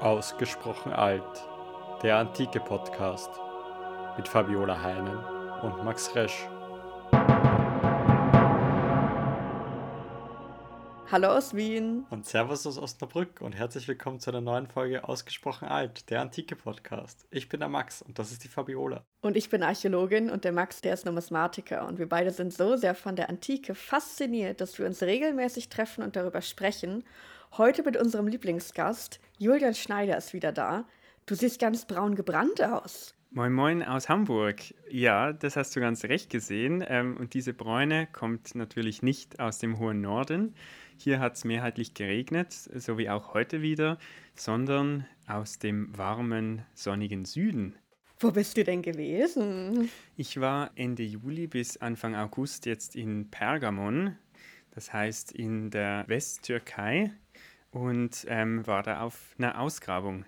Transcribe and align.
Ausgesprochen 0.00 0.92
alt. 0.92 1.22
Der 2.02 2.18
antike 2.18 2.60
Podcast 2.60 3.30
mit 4.16 4.28
Fabiola 4.28 4.82
Heinen 4.82 5.18
und 5.62 5.84
Max 5.84 6.14
Resch. 6.14 6.46
Hallo 11.08 11.28
aus 11.28 11.54
Wien. 11.54 12.04
Und 12.10 12.26
Servus 12.26 12.66
aus 12.66 12.78
Osnabrück 12.78 13.40
und 13.40 13.52
herzlich 13.52 13.86
willkommen 13.86 14.18
zu 14.18 14.30
einer 14.30 14.40
neuen 14.40 14.66
Folge 14.66 15.08
Ausgesprochen 15.08 15.68
alt, 15.68 16.10
der 16.10 16.20
antike 16.20 16.56
Podcast. 16.56 17.28
Ich 17.30 17.48
bin 17.48 17.60
der 17.60 17.68
Max 17.68 18.02
und 18.02 18.18
das 18.18 18.32
ist 18.32 18.42
die 18.42 18.48
Fabiola. 18.48 19.04
Und 19.20 19.36
ich 19.36 19.48
bin 19.48 19.62
Archäologin 19.62 20.30
und 20.30 20.42
der 20.42 20.50
Max, 20.50 20.80
der 20.80 20.94
ist 20.94 21.06
Numismatiker. 21.06 21.86
Und 21.86 22.00
wir 22.00 22.08
beide 22.08 22.32
sind 22.32 22.52
so 22.52 22.74
sehr 22.74 22.96
von 22.96 23.14
der 23.14 23.28
Antike 23.28 23.76
fasziniert, 23.76 24.60
dass 24.60 24.80
wir 24.80 24.86
uns 24.86 25.00
regelmäßig 25.00 25.68
treffen 25.68 26.02
und 26.02 26.16
darüber 26.16 26.42
sprechen. 26.42 27.04
Heute 27.56 27.84
mit 27.84 27.96
unserem 27.96 28.26
Lieblingsgast, 28.26 29.20
Julian 29.38 29.74
Schneider 29.74 30.16
ist 30.16 30.32
wieder 30.32 30.50
da. 30.50 30.88
Du 31.24 31.36
siehst 31.36 31.60
ganz 31.60 31.84
braun 31.84 32.16
gebrannt 32.16 32.60
aus. 32.60 33.14
Moin 33.36 33.52
Moin 33.52 33.82
aus 33.82 34.08
Hamburg. 34.08 34.62
Ja, 34.90 35.34
das 35.34 35.56
hast 35.56 35.76
du 35.76 35.80
ganz 35.80 36.04
recht 36.04 36.30
gesehen. 36.30 36.82
Ähm, 36.88 37.18
und 37.18 37.34
diese 37.34 37.52
Bräune 37.52 38.06
kommt 38.10 38.54
natürlich 38.54 39.02
nicht 39.02 39.40
aus 39.40 39.58
dem 39.58 39.78
hohen 39.78 40.00
Norden. 40.00 40.54
Hier 40.96 41.20
hat 41.20 41.34
es 41.34 41.44
mehrheitlich 41.44 41.92
geregnet, 41.92 42.54
so 42.54 42.96
wie 42.96 43.10
auch 43.10 43.34
heute 43.34 43.60
wieder, 43.60 43.98
sondern 44.34 45.04
aus 45.26 45.58
dem 45.58 45.94
warmen, 45.98 46.62
sonnigen 46.72 47.26
Süden. 47.26 47.76
Wo 48.20 48.30
bist 48.30 48.56
du 48.56 48.64
denn 48.64 48.80
gewesen? 48.80 49.90
Ich 50.16 50.40
war 50.40 50.70
Ende 50.74 51.02
Juli 51.02 51.46
bis 51.46 51.76
Anfang 51.76 52.14
August 52.16 52.64
jetzt 52.64 52.96
in 52.96 53.30
Pergamon, 53.30 54.16
das 54.70 54.94
heißt 54.94 55.32
in 55.32 55.70
der 55.70 56.04
Westtürkei 56.08 57.10
und 57.70 58.24
ähm, 58.30 58.66
war 58.66 58.82
da 58.82 59.02
auf 59.02 59.34
einer 59.36 59.60
Ausgrabung. 59.60 60.24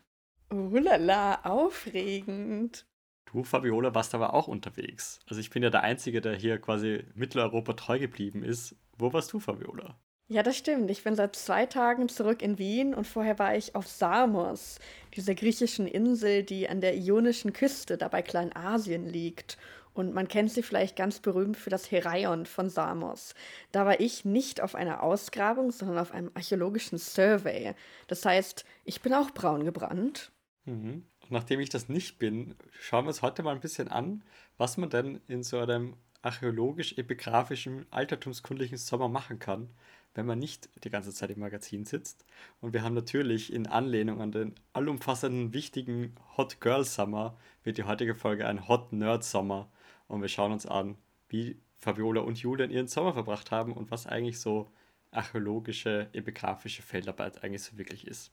Oh 0.50 0.68
lala, 0.72 1.40
aufregend. 1.44 2.84
Du, 3.32 3.44
Fabiola, 3.44 3.94
warst 3.94 4.14
aber 4.14 4.32
auch 4.32 4.48
unterwegs. 4.48 5.20
Also 5.28 5.40
ich 5.40 5.50
bin 5.50 5.62
ja 5.62 5.68
der 5.68 5.82
Einzige, 5.82 6.20
der 6.20 6.34
hier 6.34 6.58
quasi 6.58 7.04
Mitteleuropa 7.14 7.74
treu 7.74 7.98
geblieben 7.98 8.42
ist. 8.42 8.74
Wo 8.96 9.12
warst 9.12 9.32
du, 9.32 9.38
Fabiola? 9.38 9.98
Ja, 10.28 10.42
das 10.42 10.56
stimmt. 10.56 10.90
Ich 10.90 11.04
bin 11.04 11.14
seit 11.14 11.36
zwei 11.36 11.66
Tagen 11.66 12.08
zurück 12.08 12.42
in 12.42 12.58
Wien 12.58 12.94
und 12.94 13.06
vorher 13.06 13.38
war 13.38 13.54
ich 13.54 13.74
auf 13.74 13.86
Samos, 13.86 14.78
dieser 15.14 15.34
griechischen 15.34 15.86
Insel, 15.86 16.42
die 16.42 16.68
an 16.68 16.80
der 16.80 16.96
ionischen 16.96 17.52
Küste, 17.52 17.98
da 17.98 18.08
bei 18.08 18.22
Kleinasien 18.22 19.06
liegt. 19.06 19.58
Und 19.92 20.14
man 20.14 20.28
kennt 20.28 20.50
sie 20.50 20.62
vielleicht 20.62 20.96
ganz 20.96 21.20
berühmt 21.20 21.56
für 21.56 21.70
das 21.70 21.90
Heraion 21.90 22.46
von 22.46 22.70
Samos. 22.70 23.34
Da 23.72 23.84
war 23.84 24.00
ich 24.00 24.24
nicht 24.24 24.60
auf 24.60 24.74
einer 24.74 25.02
Ausgrabung, 25.02 25.70
sondern 25.70 25.98
auf 25.98 26.12
einem 26.12 26.30
archäologischen 26.34 26.98
Survey. 26.98 27.74
Das 28.06 28.24
heißt, 28.24 28.64
ich 28.84 29.02
bin 29.02 29.12
auch 29.12 29.32
braun 29.32 29.64
gebrannt. 29.64 30.30
Mhm. 30.66 31.04
Und 31.28 31.32
nachdem 31.32 31.60
ich 31.60 31.68
das 31.68 31.88
nicht 31.88 32.18
bin, 32.18 32.54
schauen 32.80 33.04
wir 33.04 33.08
uns 33.08 33.22
heute 33.22 33.42
mal 33.42 33.54
ein 33.54 33.60
bisschen 33.60 33.88
an, 33.88 34.22
was 34.56 34.78
man 34.78 34.88
denn 34.88 35.20
in 35.28 35.42
so 35.42 35.58
einem 35.58 35.94
archäologisch-epigraphischen, 36.22 37.86
altertumskundlichen 37.90 38.78
Sommer 38.78 39.08
machen 39.08 39.38
kann, 39.38 39.68
wenn 40.14 40.26
man 40.26 40.38
nicht 40.38 40.68
die 40.84 40.90
ganze 40.90 41.12
Zeit 41.12 41.30
im 41.30 41.40
Magazin 41.40 41.84
sitzt. 41.84 42.24
Und 42.60 42.72
wir 42.72 42.82
haben 42.82 42.94
natürlich 42.94 43.52
in 43.52 43.66
Anlehnung 43.66 44.20
an 44.20 44.32
den 44.32 44.54
allumfassenden, 44.72 45.52
wichtigen 45.52 46.14
Hot 46.36 46.60
Girl 46.60 46.84
Summer, 46.84 47.36
wird 47.62 47.78
die 47.78 47.84
heutige 47.84 48.14
Folge 48.14 48.46
ein 48.46 48.66
Hot 48.66 48.92
Nerd 48.92 49.22
Sommer 49.22 49.70
und 50.08 50.22
wir 50.22 50.28
schauen 50.28 50.52
uns 50.52 50.66
an, 50.66 50.96
wie 51.28 51.60
Fabiola 51.76 52.22
und 52.22 52.38
Julian 52.38 52.70
ihren 52.70 52.88
Sommer 52.88 53.12
verbracht 53.12 53.50
haben 53.50 53.72
und 53.72 53.90
was 53.90 54.06
eigentlich 54.06 54.40
so 54.40 54.72
archäologische, 55.10 56.08
epigraphische 56.12 56.82
Feldarbeit 56.82 57.44
eigentlich 57.44 57.62
so 57.62 57.78
wirklich 57.78 58.06
ist. 58.06 58.32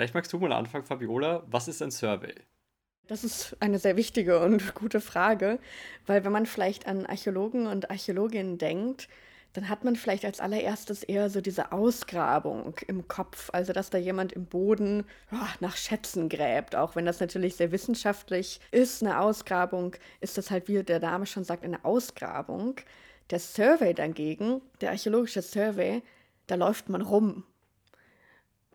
Vielleicht 0.00 0.14
magst 0.14 0.32
du 0.32 0.38
mal 0.38 0.50
anfangen, 0.52 0.86
Fabiola. 0.86 1.42
Was 1.50 1.68
ist 1.68 1.82
ein 1.82 1.90
Survey? 1.90 2.34
Das 3.06 3.22
ist 3.22 3.54
eine 3.60 3.78
sehr 3.78 3.98
wichtige 3.98 4.40
und 4.40 4.74
gute 4.74 4.98
Frage, 4.98 5.58
weil 6.06 6.24
wenn 6.24 6.32
man 6.32 6.46
vielleicht 6.46 6.86
an 6.86 7.04
Archäologen 7.04 7.66
und 7.66 7.90
Archäologinnen 7.90 8.56
denkt, 8.56 9.08
dann 9.52 9.68
hat 9.68 9.84
man 9.84 9.96
vielleicht 9.96 10.24
als 10.24 10.40
allererstes 10.40 11.02
eher 11.02 11.28
so 11.28 11.42
diese 11.42 11.72
Ausgrabung 11.72 12.76
im 12.86 13.08
Kopf, 13.08 13.50
also 13.52 13.74
dass 13.74 13.90
da 13.90 13.98
jemand 13.98 14.32
im 14.32 14.46
Boden 14.46 15.04
oh, 15.32 15.36
nach 15.60 15.76
Schätzen 15.76 16.30
gräbt. 16.30 16.74
Auch 16.74 16.96
wenn 16.96 17.04
das 17.04 17.20
natürlich 17.20 17.56
sehr 17.56 17.70
wissenschaftlich 17.70 18.58
ist, 18.70 19.02
eine 19.02 19.20
Ausgrabung, 19.20 19.96
ist 20.22 20.38
das 20.38 20.50
halt, 20.50 20.66
wie 20.66 20.82
der 20.82 21.00
Name 21.00 21.26
schon 21.26 21.44
sagt, 21.44 21.62
eine 21.62 21.84
Ausgrabung. 21.84 22.76
Der 23.28 23.38
Survey 23.38 23.92
dagegen, 23.92 24.62
der 24.80 24.92
archäologische 24.92 25.42
Survey, 25.42 26.00
da 26.46 26.54
läuft 26.54 26.88
man 26.88 27.02
rum. 27.02 27.44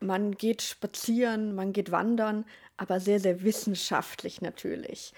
Man 0.06 0.34
geht 0.38 0.62
spazieren, 0.62 1.56
man 1.56 1.74
geht 1.74 1.92
wandern, 1.92 2.46
aber 2.78 3.00
sehr, 3.00 3.20
sehr 3.20 3.44
wissenschaftlich 3.44 4.42
natürlich. 4.42 5.14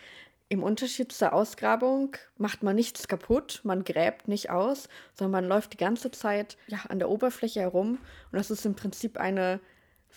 Im 0.50 0.64
Unterschied 0.64 1.12
zur 1.12 1.34
Ausgrabung 1.34 2.16
macht 2.38 2.64
man 2.64 2.76
nichts 2.76 3.10
kaputt, 3.10 3.60
man 3.64 3.84
gräbt 3.84 4.30
nicht 4.30 4.50
aus, 4.50 4.88
sondern 5.14 5.44
man 5.44 5.50
läuft 5.50 5.74
die 5.74 5.78
ganze 5.78 6.10
Zeit 6.12 6.58
ja, 6.68 6.80
an 6.88 7.00
der 7.00 7.10
Oberfläche 7.10 7.60
herum. 7.60 7.98
Und 8.32 8.38
das 8.38 8.50
ist 8.50 8.66
im 8.66 8.76
Prinzip 8.76 9.18
eine 9.18 9.60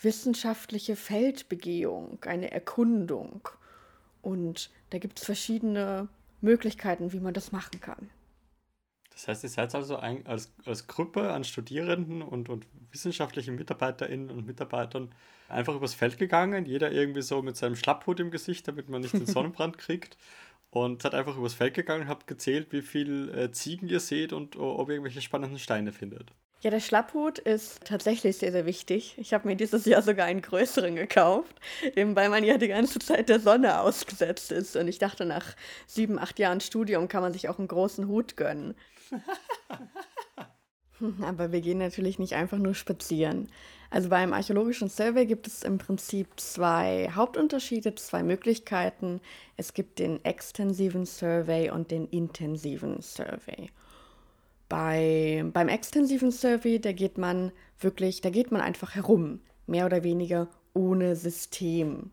wissenschaftliche 0.01 0.95
Feldbegehung, 0.95 2.19
eine 2.25 2.51
Erkundung. 2.51 3.49
Und 4.21 4.71
da 4.91 4.99
gibt 4.99 5.19
es 5.19 5.25
verschiedene 5.25 6.07
Möglichkeiten, 6.39 7.11
wie 7.11 7.19
man 7.19 7.33
das 7.33 7.51
machen 7.51 7.81
kann. 7.81 8.09
Das 9.13 9.27
heißt, 9.27 9.43
ihr 9.43 9.49
seid 9.49 9.75
also 9.75 9.97
ein, 9.97 10.25
als, 10.25 10.53
als 10.65 10.87
Gruppe 10.87 11.31
an 11.31 11.43
Studierenden 11.43 12.21
und, 12.21 12.49
und 12.49 12.65
wissenschaftlichen 12.91 13.55
Mitarbeiterinnen 13.55 14.29
und 14.29 14.45
Mitarbeitern 14.45 15.13
einfach 15.49 15.75
übers 15.75 15.93
Feld 15.93 16.17
gegangen, 16.17 16.65
jeder 16.65 16.91
irgendwie 16.91 17.21
so 17.21 17.41
mit 17.41 17.57
seinem 17.57 17.75
Schlapphut 17.75 18.19
im 18.19 18.31
Gesicht, 18.31 18.67
damit 18.67 18.89
man 18.89 19.01
nicht 19.01 19.13
den 19.13 19.25
Sonnenbrand 19.27 19.77
kriegt. 19.77 20.17
Und 20.69 21.01
seid 21.01 21.13
einfach 21.13 21.35
übers 21.35 21.53
Feld 21.53 21.73
gegangen 21.73 22.03
und 22.03 22.07
habt 22.07 22.27
gezählt, 22.27 22.67
wie 22.71 22.81
viele 22.81 23.31
äh, 23.33 23.51
Ziegen 23.51 23.89
ihr 23.89 23.99
seht 23.99 24.31
und 24.31 24.55
ob 24.55 24.87
ihr 24.87 24.95
irgendwelche 24.95 25.21
spannenden 25.21 25.59
Steine 25.59 25.91
findet. 25.91 26.31
Ja, 26.61 26.69
der 26.69 26.79
Schlapphut 26.79 27.39
ist 27.39 27.85
tatsächlich 27.85 28.37
sehr, 28.37 28.51
sehr 28.51 28.67
wichtig. 28.67 29.15
Ich 29.17 29.33
habe 29.33 29.47
mir 29.47 29.55
dieses 29.55 29.85
Jahr 29.85 30.03
sogar 30.03 30.27
einen 30.27 30.43
größeren 30.43 30.95
gekauft, 30.95 31.55
eben 31.95 32.15
weil 32.15 32.29
man 32.29 32.43
ja 32.43 32.59
die 32.59 32.67
ganze 32.67 32.99
Zeit 32.99 33.29
der 33.29 33.39
Sonne 33.39 33.81
ausgesetzt 33.81 34.51
ist. 34.51 34.75
Und 34.75 34.87
ich 34.87 34.99
dachte, 34.99 35.25
nach 35.25 35.55
sieben, 35.87 36.19
acht 36.19 36.37
Jahren 36.37 36.61
Studium 36.61 37.07
kann 37.07 37.23
man 37.23 37.33
sich 37.33 37.49
auch 37.49 37.57
einen 37.57 37.67
großen 37.67 38.07
Hut 38.07 38.37
gönnen. 38.37 38.75
Aber 41.21 41.51
wir 41.51 41.61
gehen 41.61 41.79
natürlich 41.79 42.19
nicht 42.19 42.33
einfach 42.33 42.57
nur 42.57 42.75
spazieren. 42.75 43.49
Also 43.89 44.09
beim 44.09 44.33
archäologischen 44.33 44.87
Survey 44.87 45.25
gibt 45.25 45.47
es 45.47 45.63
im 45.63 45.77
Prinzip 45.77 46.39
zwei 46.39 47.09
Hauptunterschiede, 47.13 47.95
zwei 47.95 48.23
Möglichkeiten. 48.23 49.19
Es 49.57 49.73
gibt 49.73 49.99
den 49.99 50.23
extensiven 50.23 51.05
Survey 51.05 51.71
und 51.71 51.91
den 51.91 52.07
intensiven 52.07 53.01
Survey. 53.01 53.69
Bei, 54.69 55.43
beim 55.51 55.67
extensiven 55.67 56.31
Survey, 56.31 56.79
da 56.79 56.93
geht 56.93 57.17
man 57.17 57.51
wirklich, 57.79 58.21
da 58.21 58.29
geht 58.29 58.51
man 58.51 58.61
einfach 58.61 58.95
herum, 58.95 59.41
mehr 59.67 59.85
oder 59.85 60.03
weniger 60.03 60.47
ohne 60.73 61.17
System. 61.17 62.11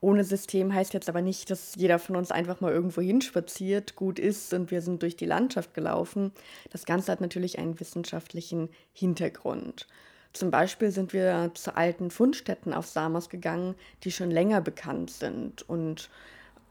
Ohne 0.00 0.22
System 0.22 0.72
heißt 0.72 0.94
jetzt 0.94 1.08
aber 1.08 1.22
nicht, 1.22 1.50
dass 1.50 1.74
jeder 1.74 1.98
von 1.98 2.14
uns 2.16 2.30
einfach 2.30 2.60
mal 2.60 2.72
irgendwo 2.72 3.00
hinspaziert, 3.00 3.96
gut 3.96 4.18
ist 4.18 4.52
und 4.54 4.70
wir 4.70 4.80
sind 4.80 5.02
durch 5.02 5.16
die 5.16 5.26
Landschaft 5.26 5.74
gelaufen. 5.74 6.32
Das 6.70 6.86
Ganze 6.86 7.10
hat 7.10 7.20
natürlich 7.20 7.58
einen 7.58 7.80
wissenschaftlichen 7.80 8.68
Hintergrund. 8.92 9.88
Zum 10.32 10.50
Beispiel 10.52 10.92
sind 10.92 11.12
wir 11.12 11.50
zu 11.54 11.76
alten 11.76 12.10
Fundstätten 12.10 12.72
auf 12.72 12.86
Samos 12.86 13.28
gegangen, 13.28 13.74
die 14.04 14.12
schon 14.12 14.30
länger 14.30 14.60
bekannt 14.60 15.10
sind. 15.10 15.68
Und 15.68 16.10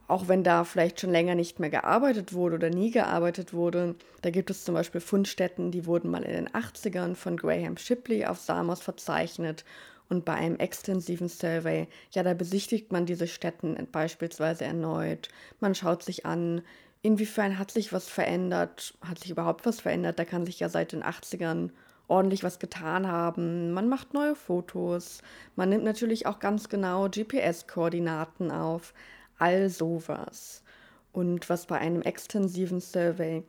auch 0.07 0.29
wenn 0.29 0.43
da 0.43 0.63
vielleicht 0.63 1.01
schon 1.01 1.09
länger 1.09 1.35
nicht 1.35 1.59
mehr 1.59 1.69
gearbeitet 1.69 2.31
wurde 2.33 2.55
oder 2.55 2.69
nie 2.69 2.91
gearbeitet 2.91 3.53
wurde, 3.53 3.95
da 4.21 4.29
gibt 4.29 4.49
es 4.49 4.63
zum 4.63 4.73
Beispiel 4.73 5.01
Fundstätten, 5.01 5.71
die 5.71 5.85
wurden 5.85 6.09
mal 6.09 6.23
in 6.23 6.31
den 6.31 6.49
80ern 6.49 7.15
von 7.15 7.35
Graham 7.35 7.75
Shipley 7.75 8.25
auf 8.25 8.39
Samos 8.39 8.79
verzeichnet 8.81 9.65
und 10.09 10.25
bei 10.25 10.33
einem 10.33 10.57
extensiven 10.57 11.29
Survey, 11.29 11.87
ja, 12.11 12.23
da 12.23 12.33
besichtigt 12.33 12.91
man 12.91 13.05
diese 13.05 13.27
Städten 13.27 13.75
beispielsweise 13.91 14.65
erneut. 14.65 15.29
Man 15.59 15.75
schaut 15.75 16.03
sich 16.03 16.25
an, 16.25 16.61
inwiefern 17.01 17.59
hat 17.59 17.71
sich 17.71 17.93
was 17.93 18.07
verändert, 18.09 18.93
hat 19.01 19.19
sich 19.19 19.31
überhaupt 19.31 19.65
was 19.65 19.81
verändert. 19.81 20.19
Da 20.19 20.25
kann 20.25 20.45
sich 20.45 20.59
ja 20.59 20.69
seit 20.69 20.91
den 20.91 21.03
80ern 21.03 21.71
ordentlich 22.07 22.43
was 22.43 22.59
getan 22.59 23.07
haben. 23.07 23.71
Man 23.71 23.89
macht 23.89 24.13
neue 24.13 24.35
Fotos. 24.35 25.21
Man 25.55 25.69
nimmt 25.69 25.83
natürlich 25.83 26.25
auch 26.25 26.39
ganz 26.39 26.69
genau 26.69 27.09
GPS-Koordinaten 27.09 28.51
auf. 28.51 28.93
All 29.37 29.69
sowas. 29.69 30.63
Und 31.11 31.49
was 31.49 31.65
bei 31.65 31.77
einem 31.77 32.01
extensiven 32.01 32.79
Survey 32.79 33.43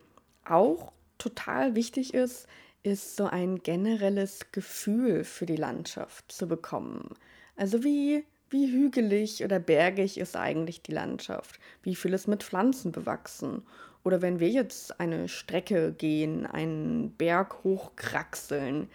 auch 0.44 0.92
total 1.18 1.74
wichtig 1.74 2.14
ist, 2.14 2.46
ist 2.82 3.16
so 3.16 3.26
ein 3.26 3.58
generelles 3.62 4.40
Gefühl 4.52 5.24
für 5.24 5.46
die 5.46 5.56
Landschaft 5.56 6.30
zu 6.32 6.46
bekommen. 6.48 7.10
Also 7.56 7.84
wie, 7.84 8.24
wie 8.50 8.70
hügelig 8.72 9.44
oder 9.44 9.58
bergig 9.58 10.18
ist 10.18 10.36
eigentlich 10.36 10.82
die 10.82 10.92
Landschaft? 10.92 11.60
Wie 11.82 11.94
viel 11.96 12.14
ist 12.14 12.28
mit 12.28 12.42
Pflanzen 12.44 12.92
bewachsen? 12.92 13.62
Oder 14.04 14.22
wenn 14.22 14.40
wir 14.40 14.48
jetzt 14.48 15.00
eine 15.00 15.28
Strecke 15.28 15.92
gehen, 15.92 16.46
einen 16.46 17.12
Berg 17.12 17.62
hochkraxeln, 17.64 18.88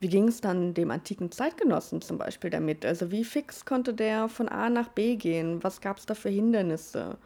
Wie 0.00 0.08
ging 0.08 0.28
es 0.28 0.40
dann 0.40 0.72
dem 0.72 0.90
antiken 0.90 1.30
Zeitgenossen 1.30 2.00
zum 2.00 2.16
Beispiel 2.16 2.48
damit? 2.50 2.86
Also 2.86 3.10
wie 3.10 3.24
fix 3.24 3.66
konnte 3.66 3.92
der 3.92 4.28
von 4.28 4.48
A 4.48 4.70
nach 4.70 4.88
B 4.88 5.16
gehen? 5.16 5.62
Was 5.62 5.80
gab 5.82 5.98
es 5.98 6.06
da 6.06 6.14
für 6.14 6.30
Hindernisse? 6.30 7.18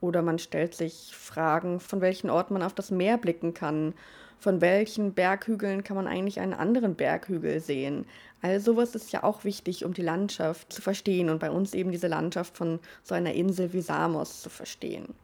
Oder 0.00 0.22
man 0.22 0.38
stellt 0.38 0.74
sich 0.74 1.12
Fragen, 1.14 1.78
von 1.80 2.00
welchen 2.00 2.30
Orten 2.30 2.54
man 2.54 2.62
auf 2.62 2.74
das 2.74 2.90
Meer 2.90 3.18
blicken 3.18 3.52
kann. 3.54 3.94
Von 4.38 4.60
welchen 4.60 5.14
Berghügeln 5.14 5.82
kann 5.82 5.96
man 5.96 6.06
eigentlich 6.06 6.40
einen 6.40 6.54
anderen 6.54 6.94
Berghügel 6.94 7.60
sehen? 7.60 8.06
All 8.42 8.60
sowas 8.60 8.94
ist 8.94 9.12
ja 9.12 9.24
auch 9.24 9.44
wichtig, 9.44 9.84
um 9.84 9.94
die 9.94 10.02
Landschaft 10.02 10.72
zu 10.72 10.82
verstehen 10.82 11.30
und 11.30 11.38
bei 11.38 11.50
uns 11.50 11.74
eben 11.74 11.90
diese 11.90 12.06
Landschaft 12.06 12.56
von 12.56 12.78
so 13.02 13.14
einer 13.14 13.34
Insel 13.34 13.72
wie 13.72 13.80
Samos 13.80 14.42
zu 14.42 14.50
verstehen. 14.50 15.14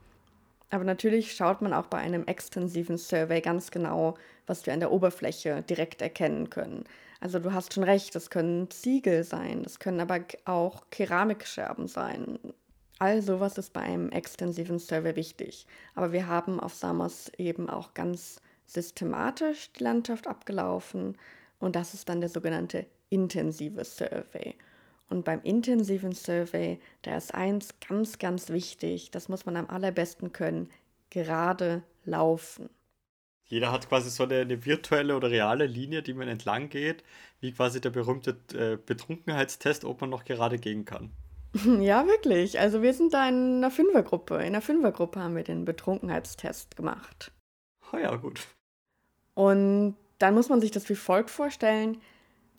Aber 0.71 0.85
natürlich 0.85 1.35
schaut 1.35 1.61
man 1.61 1.75
auch 1.75 1.87
bei 1.87 1.99
einem 1.99 2.25
extensiven 2.25 2.97
Survey 2.97 3.43
ganz 3.43 3.71
genau, 3.71 4.15
was 4.47 4.65
wir 4.65 4.73
an 4.73 4.81
der 4.81 4.91
Oberfläche 4.91 5.63
direkt 5.63 6.01
erkennen 6.01 6.49
können. 6.49 6.85
Also 7.21 7.39
du 7.39 7.53
hast 7.53 7.75
schon 7.75 7.85
recht, 7.85 8.15
das 8.15 8.31
können 8.31 8.71
Ziegel 8.71 9.23
sein, 9.23 9.63
das 9.63 9.79
können 9.79 10.01
aber 10.01 10.21
auch 10.47 10.85
Keramikscherben 10.91 11.87
sein. 11.87 12.39
All 12.99 13.21
sowas 13.21 13.59
ist 13.59 13.73
bei 13.73 13.83
einem 13.83 14.11
extensiven 14.11 14.79
Survey 14.79 15.15
wichtig. 15.15 15.67
Aber 15.95 16.13
wir 16.13 16.27
haben 16.27 16.59
auf 16.59 16.75
Samos 16.75 17.31
eben 17.37 17.69
auch 17.69 17.95
ganz 17.95 18.41
systematisch 18.73 19.73
die 19.73 19.85
Landschaft 19.85 20.27
abgelaufen 20.27 21.17
und 21.59 21.77
das 21.77 21.95
ist 21.95 22.09
dann 22.09 22.21
der 22.21 22.29
sogenannte 22.29 22.87
intensive 23.09 23.85
Survey. 23.85 24.55
Und 25.09 25.25
beim 25.25 25.43
intensiven 25.43 26.13
Survey, 26.13 26.81
da 27.03 27.17
ist 27.17 27.35
eins 27.35 27.75
ganz, 27.87 28.19
ganz 28.19 28.49
wichtig, 28.49 29.11
das 29.11 29.29
muss 29.29 29.45
man 29.45 29.57
am 29.57 29.69
allerbesten 29.69 30.33
können, 30.33 30.71
gerade 31.11 31.83
laufen. 32.05 32.71
Jeder 33.45 33.71
hat 33.71 33.89
quasi 33.89 34.09
so 34.09 34.23
eine, 34.25 34.41
eine 34.41 34.65
virtuelle 34.65 35.15
oder 35.15 35.31
reale 35.31 35.67
Linie, 35.67 36.03
die 36.03 36.15
man 36.15 36.29
entlang 36.29 36.71
geht, 36.71 37.05
wie 37.41 37.53
quasi 37.53 37.83
der 37.83 37.91
berühmte 37.91 38.39
äh, 38.55 38.79
Betrunkenheitstest, 38.79 39.85
ob 39.85 40.01
man 40.01 40.09
noch 40.09 40.25
gerade 40.25 40.59
gehen 40.59 40.85
kann. 40.85 41.11
Ja, 41.81 42.07
wirklich. 42.07 42.59
Also 42.59 42.81
wir 42.81 42.95
sind 42.95 43.13
da 43.13 43.29
in 43.29 43.59
einer 43.59 43.71
Fünfergruppe. 43.71 44.37
In 44.37 44.41
einer 44.41 44.63
Fünfergruppe 44.63 45.21
haben 45.21 45.37
wir 45.37 45.45
den 45.45 45.67
Betrunkenheitstest 45.67 46.77
gemacht. 46.77 47.31
Oh 47.93 47.99
ja, 47.99 48.17
gut. 48.17 48.49
Und 49.35 49.97
dann 50.19 50.35
muss 50.35 50.49
man 50.49 50.61
sich 50.61 50.71
das 50.71 50.89
wie 50.89 50.95
folgt 50.95 51.31
vorstellen. 51.31 51.99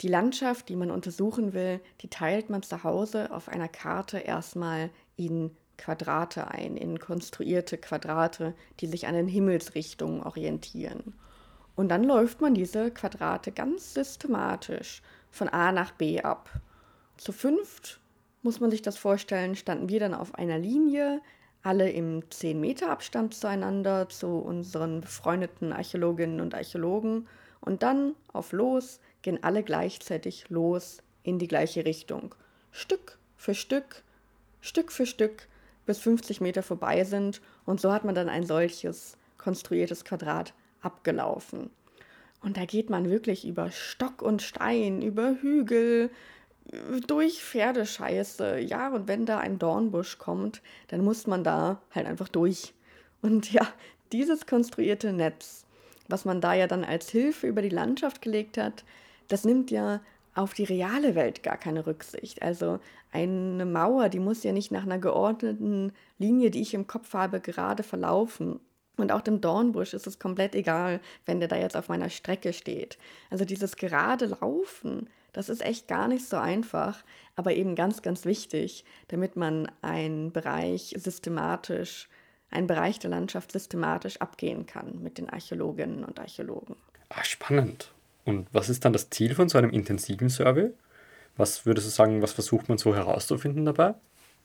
Die 0.01 0.07
Landschaft, 0.07 0.69
die 0.69 0.75
man 0.75 0.91
untersuchen 0.91 1.53
will, 1.53 1.79
die 2.01 2.09
teilt 2.09 2.49
man 2.49 2.63
zu 2.63 2.83
Hause 2.83 3.31
auf 3.31 3.47
einer 3.47 3.69
Karte 3.69 4.17
erstmal 4.17 4.89
in 5.15 5.51
Quadrate 5.77 6.49
ein, 6.49 6.77
in 6.77 6.99
konstruierte 6.99 7.77
Quadrate, 7.77 8.53
die 8.79 8.87
sich 8.87 9.07
an 9.07 9.15
den 9.15 9.27
Himmelsrichtungen 9.27 10.23
orientieren. 10.23 11.13
Und 11.75 11.89
dann 11.89 12.03
läuft 12.03 12.41
man 12.41 12.53
diese 12.53 12.91
Quadrate 12.91 13.51
ganz 13.51 13.93
systematisch 13.93 15.01
von 15.31 15.49
A 15.49 15.71
nach 15.71 15.91
B 15.91 16.21
ab. 16.21 16.49
Zu 17.17 17.31
fünft 17.31 17.99
muss 18.43 18.59
man 18.59 18.69
sich 18.69 18.81
das 18.81 18.97
vorstellen, 18.97 19.55
standen 19.55 19.89
wir 19.89 19.99
dann 19.99 20.13
auf 20.13 20.35
einer 20.35 20.59
Linie, 20.59 21.21
alle 21.63 21.89
im 21.89 22.29
10 22.29 22.59
Meter 22.59 22.89
Abstand 22.89 23.33
zueinander, 23.33 24.09
zu 24.09 24.27
unseren 24.27 25.01
befreundeten 25.01 25.71
Archäologinnen 25.71 26.41
und 26.41 26.53
Archäologen. 26.53 27.27
Und 27.61 27.81
dann 27.81 28.15
auf 28.33 28.51
Los 28.51 28.99
gehen 29.21 29.41
alle 29.41 29.63
gleichzeitig 29.63 30.49
los 30.49 30.97
in 31.23 31.39
die 31.39 31.47
gleiche 31.47 31.85
Richtung. 31.85 32.35
Stück 32.71 33.17
für 33.37 33.55
Stück, 33.55 34.03
Stück 34.59 34.91
für 34.91 35.05
Stück, 35.05 35.47
bis 35.85 35.99
50 35.99 36.41
Meter 36.41 36.63
vorbei 36.63 37.05
sind. 37.05 37.41
Und 37.65 37.79
so 37.79 37.93
hat 37.93 38.03
man 38.03 38.15
dann 38.15 38.29
ein 38.29 38.45
solches 38.45 39.17
konstruiertes 39.37 40.03
Quadrat 40.03 40.53
abgelaufen. 40.81 41.69
Und 42.41 42.57
da 42.57 42.65
geht 42.65 42.89
man 42.89 43.09
wirklich 43.09 43.47
über 43.47 43.71
Stock 43.71 44.21
und 44.21 44.41
Stein, 44.41 45.01
über 45.01 45.35
Hügel, 45.41 46.09
durch 47.07 47.43
Pferdescheiße. 47.43 48.59
Ja, 48.59 48.89
und 48.89 49.07
wenn 49.07 49.25
da 49.25 49.39
ein 49.39 49.59
Dornbusch 49.59 50.17
kommt, 50.17 50.61
dann 50.87 51.03
muss 51.03 51.27
man 51.27 51.43
da 51.43 51.81
halt 51.91 52.07
einfach 52.07 52.29
durch. 52.29 52.73
Und 53.21 53.51
ja, 53.51 53.67
dieses 54.11 54.45
konstruierte 54.45 55.13
Netz, 55.13 55.65
was 56.07 56.25
man 56.25 56.41
da 56.41 56.53
ja 56.53 56.67
dann 56.67 56.83
als 56.83 57.09
Hilfe 57.09 57.47
über 57.47 57.61
die 57.61 57.69
Landschaft 57.69 58.21
gelegt 58.21 58.57
hat, 58.57 58.83
das 59.27 59.45
nimmt 59.45 59.71
ja 59.71 60.01
auf 60.35 60.53
die 60.53 60.63
reale 60.63 61.15
Welt 61.15 61.43
gar 61.43 61.57
keine 61.57 61.85
Rücksicht. 61.85 62.41
Also 62.41 62.79
eine 63.11 63.65
Mauer, 63.65 64.09
die 64.09 64.19
muss 64.19 64.43
ja 64.43 64.51
nicht 64.51 64.71
nach 64.71 64.83
einer 64.83 64.97
geordneten 64.97 65.93
Linie, 66.17 66.49
die 66.49 66.61
ich 66.61 66.73
im 66.73 66.87
Kopf 66.87 67.13
habe, 67.13 67.39
gerade 67.39 67.83
verlaufen. 67.83 68.59
Und 68.97 69.11
auch 69.11 69.21
dem 69.21 69.41
Dornbusch 69.41 69.93
ist 69.93 70.07
es 70.07 70.19
komplett 70.19 70.55
egal, 70.55 70.99
wenn 71.25 71.39
der 71.39 71.49
da 71.49 71.55
jetzt 71.55 71.77
auf 71.77 71.89
meiner 71.89 72.09
Strecke 72.09 72.53
steht. 72.53 72.97
Also 73.29 73.45
dieses 73.45 73.75
gerade 73.75 74.25
Laufen, 74.25 75.09
das 75.33 75.49
ist 75.49 75.61
echt 75.61 75.87
gar 75.87 76.07
nicht 76.07 76.27
so 76.27 76.37
einfach, 76.37 77.03
aber 77.35 77.53
eben 77.53 77.75
ganz, 77.75 78.01
ganz 78.01 78.25
wichtig, 78.25 78.85
damit 79.09 79.35
man 79.35 79.69
einen 79.81 80.31
Bereich 80.31 80.95
systematisch, 80.97 82.07
einen 82.49 82.67
Bereich 82.67 82.99
der 82.99 83.09
Landschaft 83.09 83.51
systematisch 83.51 84.21
abgehen 84.21 84.65
kann 84.65 85.01
mit 85.01 85.17
den 85.17 85.29
Archäologinnen 85.29 86.05
und 86.05 86.19
Archäologen. 86.19 86.75
Ah, 87.09 87.23
spannend. 87.23 87.91
Und 88.25 88.47
was 88.53 88.69
ist 88.69 88.85
dann 88.85 88.93
das 88.93 89.09
Ziel 89.09 89.35
von 89.35 89.49
so 89.49 89.57
einem 89.57 89.71
intensiven 89.71 90.29
Survey? 90.29 90.71
Was 91.35 91.65
würdest 91.65 91.87
du 91.87 91.91
sagen, 91.91 92.21
was 92.21 92.31
versucht 92.31 92.69
man 92.69 92.77
so 92.77 92.95
herauszufinden 92.95 93.65
dabei? 93.65 93.95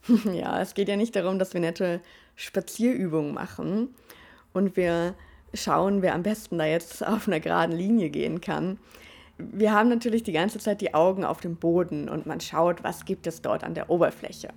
Ja, 0.32 0.61
es 0.61 0.75
geht 0.75 0.88
ja 0.88 0.96
nicht 0.96 1.17
darum, 1.17 1.38
dass 1.38 1.55
wir 1.55 1.61
nette 1.61 2.00
Spazierübungen 2.37 3.35
machen 3.35 3.94
und 4.52 4.76
wir 4.76 5.14
schauen, 5.55 6.02
wer 6.02 6.14
am 6.14 6.23
besten 6.23 6.58
da 6.58 6.67
jetzt 6.67 7.06
auf 7.06 7.26
einer 7.26 7.40
geraden 7.40 7.76
Linie 7.76 8.11
gehen 8.11 8.40
kann. 8.40 8.79
Wir 9.38 9.73
haben 9.73 9.88
natürlich 9.88 10.25
die 10.25 10.32
ganze 10.32 10.58
Zeit 10.58 10.81
die 10.81 10.94
Augen 10.94 11.25
auf 11.25 11.40
dem 11.40 11.56
Boden 11.56 12.08
und 12.08 12.26
man 12.26 12.40
schaut, 12.40 12.82
was 12.82 13.05
gibt 13.05 13.26
es 13.26 13.40
dort 13.40 13.62
an 13.62 13.75
der 13.75 13.88
Oberfläche. 13.88 14.49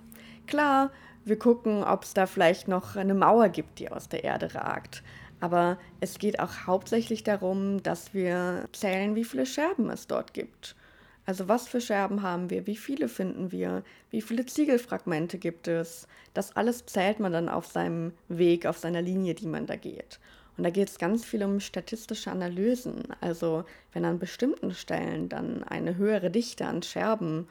Klar, 0.46 0.90
wir 1.24 1.38
gucken, 1.38 1.84
ob 1.84 2.02
es 2.02 2.14
da 2.14 2.26
vielleicht 2.26 2.66
noch 2.66 2.96
eine 2.96 3.14
Mauer 3.14 3.48
gibt, 3.48 3.78
die 3.78 3.90
aus 3.90 4.08
der 4.08 4.24
Erde 4.24 4.54
ragt. 4.54 5.04
Aber 5.38 5.78
es 6.00 6.18
geht 6.18 6.40
auch 6.40 6.66
hauptsächlich 6.66 7.22
darum, 7.22 7.82
dass 7.82 8.12
wir 8.12 8.68
zählen, 8.72 9.14
wie 9.14 9.24
viele 9.24 9.46
Scherben 9.46 9.88
es 9.88 10.06
dort 10.06 10.34
gibt. 10.34 10.74
Also 11.24 11.46
was 11.46 11.68
für 11.68 11.80
Scherben 11.80 12.22
haben 12.22 12.50
wir, 12.50 12.66
wie 12.66 12.76
viele 12.76 13.08
finden 13.08 13.52
wir, 13.52 13.84
wie 14.10 14.22
viele 14.22 14.44
Ziegelfragmente 14.46 15.38
gibt 15.38 15.68
es. 15.68 16.08
Das 16.34 16.56
alles 16.56 16.86
zählt 16.86 17.20
man 17.20 17.32
dann 17.32 17.48
auf 17.48 17.66
seinem 17.66 18.12
Weg, 18.28 18.66
auf 18.66 18.78
seiner 18.78 19.02
Linie, 19.02 19.34
die 19.34 19.46
man 19.46 19.66
da 19.66 19.76
geht. 19.76 20.18
Und 20.56 20.64
da 20.64 20.70
geht 20.70 20.88
es 20.88 20.98
ganz 20.98 21.24
viel 21.24 21.42
um 21.44 21.60
statistische 21.60 22.30
Analysen. 22.30 23.02
Also 23.20 23.64
wenn 23.92 24.04
an 24.04 24.18
bestimmten 24.18 24.74
Stellen 24.74 25.28
dann 25.28 25.64
eine 25.64 25.96
höhere 25.96 26.30
Dichte 26.30 26.66
an 26.66 26.82
Scherben 26.82 27.48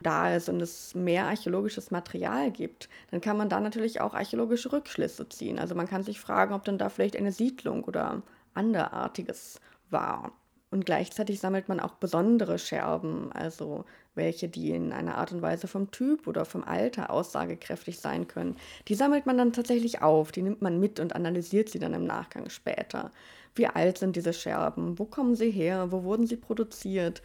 da 0.00 0.34
ist 0.34 0.48
und 0.48 0.60
es 0.60 0.94
mehr 0.94 1.26
archäologisches 1.26 1.90
Material 1.90 2.50
gibt, 2.50 2.88
dann 3.10 3.20
kann 3.20 3.36
man 3.36 3.48
da 3.48 3.60
natürlich 3.60 4.00
auch 4.00 4.14
archäologische 4.14 4.72
Rückschlüsse 4.72 5.28
ziehen. 5.28 5.58
Also 5.58 5.74
man 5.74 5.88
kann 5.88 6.04
sich 6.04 6.20
fragen, 6.20 6.54
ob 6.54 6.64
dann 6.64 6.78
da 6.78 6.88
vielleicht 6.88 7.16
eine 7.16 7.32
Siedlung 7.32 7.84
oder 7.84 8.22
anderartiges 8.54 9.60
war. 9.90 10.32
Und 10.70 10.84
gleichzeitig 10.84 11.40
sammelt 11.40 11.68
man 11.68 11.80
auch 11.80 11.94
besondere 11.94 12.58
Scherben, 12.58 13.32
also 13.32 13.84
welche, 14.18 14.48
die 14.48 14.72
in 14.72 14.92
einer 14.92 15.16
Art 15.16 15.32
und 15.32 15.40
Weise 15.40 15.66
vom 15.66 15.90
Typ 15.90 16.26
oder 16.26 16.44
vom 16.44 16.62
Alter 16.62 17.08
aussagekräftig 17.08 17.98
sein 17.98 18.28
können. 18.28 18.56
Die 18.88 18.94
sammelt 18.94 19.24
man 19.24 19.38
dann 19.38 19.54
tatsächlich 19.54 20.02
auf, 20.02 20.30
die 20.30 20.42
nimmt 20.42 20.60
man 20.60 20.78
mit 20.78 21.00
und 21.00 21.16
analysiert 21.16 21.70
sie 21.70 21.78
dann 21.78 21.94
im 21.94 22.04
Nachgang 22.04 22.50
später. 22.50 23.10
Wie 23.54 23.66
alt 23.66 23.96
sind 23.96 24.16
diese 24.16 24.34
Scherben? 24.34 24.98
Wo 24.98 25.06
kommen 25.06 25.34
sie 25.34 25.50
her? 25.50 25.90
Wo 25.90 26.04
wurden 26.04 26.26
sie 26.26 26.36
produziert? 26.36 27.22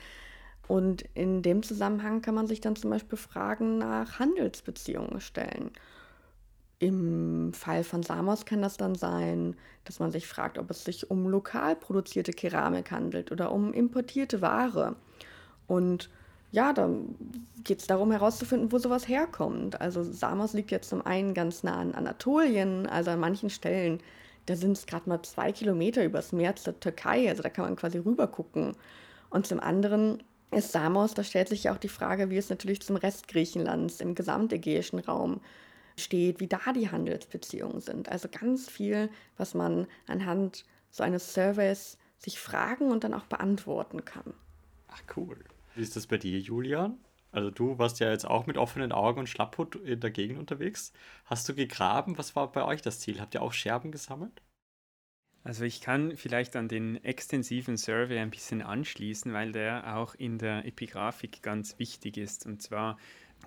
Und 0.68 1.04
in 1.14 1.42
dem 1.42 1.62
Zusammenhang 1.62 2.22
kann 2.22 2.36
man 2.36 2.48
sich 2.48 2.62
dann 2.62 2.78
zum 2.78 2.90
Beispiel 2.90 3.18
Fragen 3.18 3.78
nach 3.78 4.20
Handelsbeziehungen 4.20 5.20
stellen. 5.20 5.72
Im 6.80 7.54
Fall 7.54 7.84
von 7.84 8.04
Samos 8.04 8.46
kann 8.46 8.62
das 8.62 8.78
dann 8.78 8.96
sein, 8.96 9.56
dass 9.86 10.00
man 10.00 10.12
sich 10.12 10.28
fragt, 10.28 10.58
ob 10.58 10.70
es 10.70 10.84
sich 10.84 11.10
um 11.10 11.28
lokal 11.28 11.76
produzierte 11.76 12.34
Keramik 12.34 12.92
handelt 12.92 13.32
oder 13.32 13.52
um 13.52 13.74
importierte 13.74 14.42
Ware. 14.42 14.96
Und 15.68 16.10
ja, 16.54 16.72
dann 16.72 17.16
geht 17.64 17.80
es 17.80 17.88
darum 17.88 18.12
herauszufinden, 18.12 18.72
wo 18.72 18.78
sowas 18.78 19.08
herkommt. 19.08 19.82
Also 19.82 20.04
Samos 20.04 20.54
liegt 20.54 20.70
jetzt 20.70 20.90
zum 20.90 21.04
einen 21.04 21.34
ganz 21.34 21.64
nah 21.64 21.78
an 21.78 21.96
Anatolien, 21.96 22.86
also 22.86 23.10
an 23.10 23.20
manchen 23.20 23.50
Stellen, 23.50 24.00
da 24.46 24.56
sind 24.56 24.78
es 24.78 24.86
gerade 24.86 25.10
mal 25.10 25.22
zwei 25.24 25.52
Kilometer 25.52 26.06
übers 26.06 26.32
Meer 26.32 26.56
zur 26.56 26.80
Türkei, 26.80 27.28
also 27.28 27.42
da 27.42 27.50
kann 27.50 27.66
man 27.66 27.76
quasi 27.76 27.98
rüber 27.98 28.28
gucken. 28.28 28.76
Und 29.32 29.48
zum 29.48 29.60
anderen 29.60 30.22
ist 30.52 30.72
Samos, 30.72 31.16
da 31.16 31.24
stellt 31.24 31.50
sich 31.50 31.64
ja 31.64 31.74
auch 31.74 31.80
die 31.80 31.90
Frage, 31.90 32.30
wie 32.30 32.38
es 32.38 32.52
natürlich 32.52 32.84
zum 32.84 32.98
Rest 32.98 33.28
Griechenlands 33.28 34.00
im 34.00 34.14
gesamtägäischen 34.14 35.00
Raum 35.00 35.42
steht, 35.98 36.40
wie 36.40 36.48
da 36.48 36.60
die 36.76 36.92
Handelsbeziehungen 36.92 37.82
sind. 37.82 38.10
Also 38.10 38.28
ganz 38.30 38.70
viel, 38.70 39.10
was 39.38 39.56
man 39.56 39.88
anhand 40.06 40.66
so 40.92 41.02
eines 41.02 41.34
Surveys 41.34 41.98
sich 42.20 42.40
fragen 42.40 42.92
und 42.92 43.04
dann 43.04 43.16
auch 43.16 43.26
beantworten 43.26 44.06
kann. 44.06 44.36
Ach 44.90 45.02
cool. 45.18 45.40
Wie 45.76 45.82
ist 45.82 45.96
das 45.96 46.08
bei 46.08 46.18
dir, 46.18 46.40
Julian? 46.40 47.00
Also 47.32 47.50
du 47.50 47.80
warst 47.80 48.00
ja 48.00 48.12
jetzt 48.12 48.26
auch 48.26 48.46
mit 48.46 48.58
offenen 48.58 48.92
Augen 48.92 49.20
und 49.22 49.28
Schlapphut 49.28 49.76
in 49.76 50.00
der 50.00 50.12
Gegend 50.12 50.38
unterwegs. 50.38 50.94
Hast 51.26 51.50
du 51.50 51.56
gegraben? 51.56 52.18
Was 52.18 52.36
war 52.36 52.52
bei 52.52 52.64
euch 52.64 52.84
das 52.84 53.00
Ziel? 53.00 53.20
Habt 53.20 53.34
ihr 53.34 53.42
auch 53.42 53.54
Scherben 53.54 53.92
gesammelt? 53.92 54.42
Also 55.44 55.66
ich 55.66 55.82
kann 55.82 56.16
vielleicht 56.16 56.56
an 56.56 56.68
den 56.68 57.04
extensiven 57.04 57.76
Survey 57.76 58.20
ein 58.20 58.30
bisschen 58.30 58.62
anschließen, 58.62 59.34
weil 59.34 59.52
der 59.52 59.98
auch 59.98 60.16
in 60.16 60.38
der 60.38 60.66
Epigraphik 60.66 61.42
ganz 61.42 61.80
wichtig 61.80 62.18
ist. 62.18 62.46
Und 62.46 62.62
zwar 62.62 62.98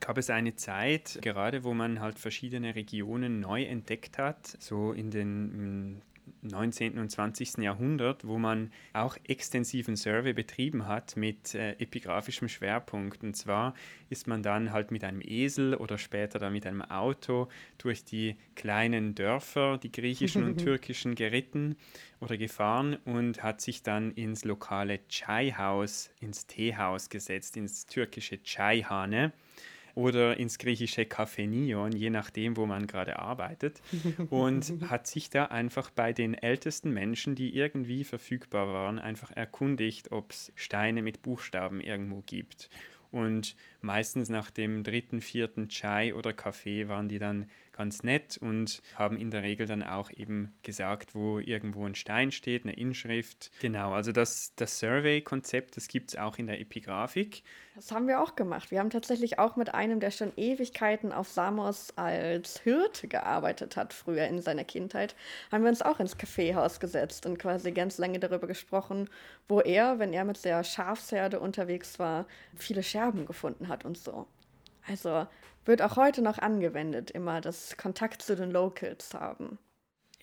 gab 0.00 0.18
es 0.18 0.28
eine 0.28 0.56
Zeit, 0.56 1.18
gerade 1.22 1.64
wo 1.64 1.72
man 1.72 2.00
halt 2.00 2.18
verschiedene 2.18 2.74
Regionen 2.74 3.40
neu 3.40 3.64
entdeckt 3.64 4.18
hat, 4.18 4.46
so 4.60 4.92
in 4.92 5.10
den 5.10 6.02
19. 6.42 6.98
und 6.98 7.10
20. 7.10 7.58
Jahrhundert, 7.58 8.26
wo 8.26 8.38
man 8.38 8.72
auch 8.92 9.16
extensiven 9.24 9.96
Survey 9.96 10.32
betrieben 10.32 10.86
hat 10.86 11.16
mit 11.16 11.54
äh, 11.54 11.72
epigraphischem 11.72 12.48
Schwerpunkt. 12.48 13.22
Und 13.22 13.36
zwar 13.36 13.74
ist 14.10 14.26
man 14.26 14.42
dann 14.42 14.72
halt 14.72 14.90
mit 14.90 15.04
einem 15.04 15.20
Esel 15.22 15.74
oder 15.74 15.98
später 15.98 16.38
dann 16.38 16.52
mit 16.52 16.66
einem 16.66 16.82
Auto 16.82 17.48
durch 17.78 18.04
die 18.04 18.36
kleinen 18.54 19.14
Dörfer, 19.14 19.78
die 19.78 19.92
griechischen 19.92 20.44
und 20.44 20.56
türkischen, 20.62 21.14
geritten 21.14 21.76
oder 22.20 22.36
gefahren 22.36 22.96
und 23.04 23.42
hat 23.42 23.60
sich 23.60 23.82
dann 23.82 24.12
ins 24.12 24.44
lokale 24.44 25.06
Chai-Haus, 25.08 26.10
ins 26.20 26.46
Teehaus 26.46 27.08
gesetzt, 27.08 27.56
ins 27.56 27.86
türkische 27.86 28.42
Chai-Hane 28.42 29.32
oder 29.96 30.36
ins 30.36 30.58
griechische 30.58 31.02
Café 31.02 31.46
Nion, 31.46 31.90
je 31.90 32.10
nachdem, 32.10 32.56
wo 32.56 32.66
man 32.66 32.86
gerade 32.86 33.18
arbeitet. 33.18 33.80
Und 34.30 34.74
hat 34.88 35.06
sich 35.06 35.30
da 35.30 35.46
einfach 35.46 35.90
bei 35.90 36.12
den 36.12 36.34
ältesten 36.34 36.92
Menschen, 36.92 37.34
die 37.34 37.56
irgendwie 37.56 38.04
verfügbar 38.04 38.68
waren, 38.68 38.98
einfach 38.98 39.30
erkundigt, 39.34 40.12
ob 40.12 40.30
es 40.30 40.52
Steine 40.54 41.00
mit 41.02 41.22
Buchstaben 41.22 41.80
irgendwo 41.80 42.22
gibt. 42.26 42.68
Und 43.10 43.56
meistens 43.80 44.28
nach 44.28 44.50
dem 44.50 44.84
dritten, 44.84 45.22
vierten 45.22 45.68
Chai 45.70 46.14
oder 46.14 46.34
Kaffee 46.34 46.88
waren 46.88 47.08
die 47.08 47.18
dann 47.18 47.48
ganz 47.76 48.02
nett 48.02 48.38
und 48.38 48.82
haben 48.94 49.16
in 49.16 49.30
der 49.30 49.42
Regel 49.42 49.66
dann 49.66 49.82
auch 49.82 50.10
eben 50.10 50.54
gesagt, 50.62 51.14
wo 51.14 51.38
irgendwo 51.38 51.86
ein 51.86 51.94
Stein 51.94 52.32
steht, 52.32 52.64
eine 52.64 52.74
Inschrift. 52.74 53.50
Genau, 53.60 53.92
also 53.92 54.12
das, 54.12 54.52
das 54.56 54.78
Survey-Konzept, 54.78 55.76
das 55.76 55.88
gibt 55.88 56.10
es 56.10 56.18
auch 56.18 56.38
in 56.38 56.46
der 56.46 56.60
Epigraphik. 56.60 57.42
Das 57.74 57.92
haben 57.92 58.08
wir 58.08 58.22
auch 58.22 58.36
gemacht. 58.36 58.70
Wir 58.70 58.80
haben 58.80 58.90
tatsächlich 58.90 59.38
auch 59.38 59.56
mit 59.56 59.74
einem, 59.74 60.00
der 60.00 60.10
schon 60.10 60.32
Ewigkeiten 60.36 61.12
auf 61.12 61.28
Samos 61.28 61.92
als 61.96 62.60
Hirte 62.60 63.06
gearbeitet 63.06 63.76
hat, 63.76 63.92
früher 63.92 64.26
in 64.26 64.40
seiner 64.40 64.64
Kindheit, 64.64 65.14
haben 65.52 65.62
wir 65.62 65.68
uns 65.68 65.82
auch 65.82 66.00
ins 66.00 66.16
Kaffeehaus 66.16 66.80
gesetzt 66.80 67.26
und 67.26 67.38
quasi 67.38 67.72
ganz 67.72 67.98
lange 67.98 68.18
darüber 68.18 68.46
gesprochen, 68.46 69.10
wo 69.46 69.60
er, 69.60 69.98
wenn 69.98 70.14
er 70.14 70.24
mit 70.24 70.42
der 70.44 70.64
Schafsherde 70.64 71.38
unterwegs 71.38 71.98
war, 71.98 72.26
viele 72.54 72.82
Scherben 72.82 73.26
gefunden 73.26 73.68
hat 73.68 73.84
und 73.84 73.98
so. 73.98 74.26
Also 74.88 75.26
wird 75.66 75.82
auch 75.82 75.96
heute 75.96 76.22
noch 76.22 76.38
angewendet, 76.38 77.10
immer 77.10 77.40
das 77.40 77.76
Kontakt 77.76 78.22
zu 78.22 78.36
den 78.36 78.50
Locals 78.50 79.14
haben. 79.14 79.58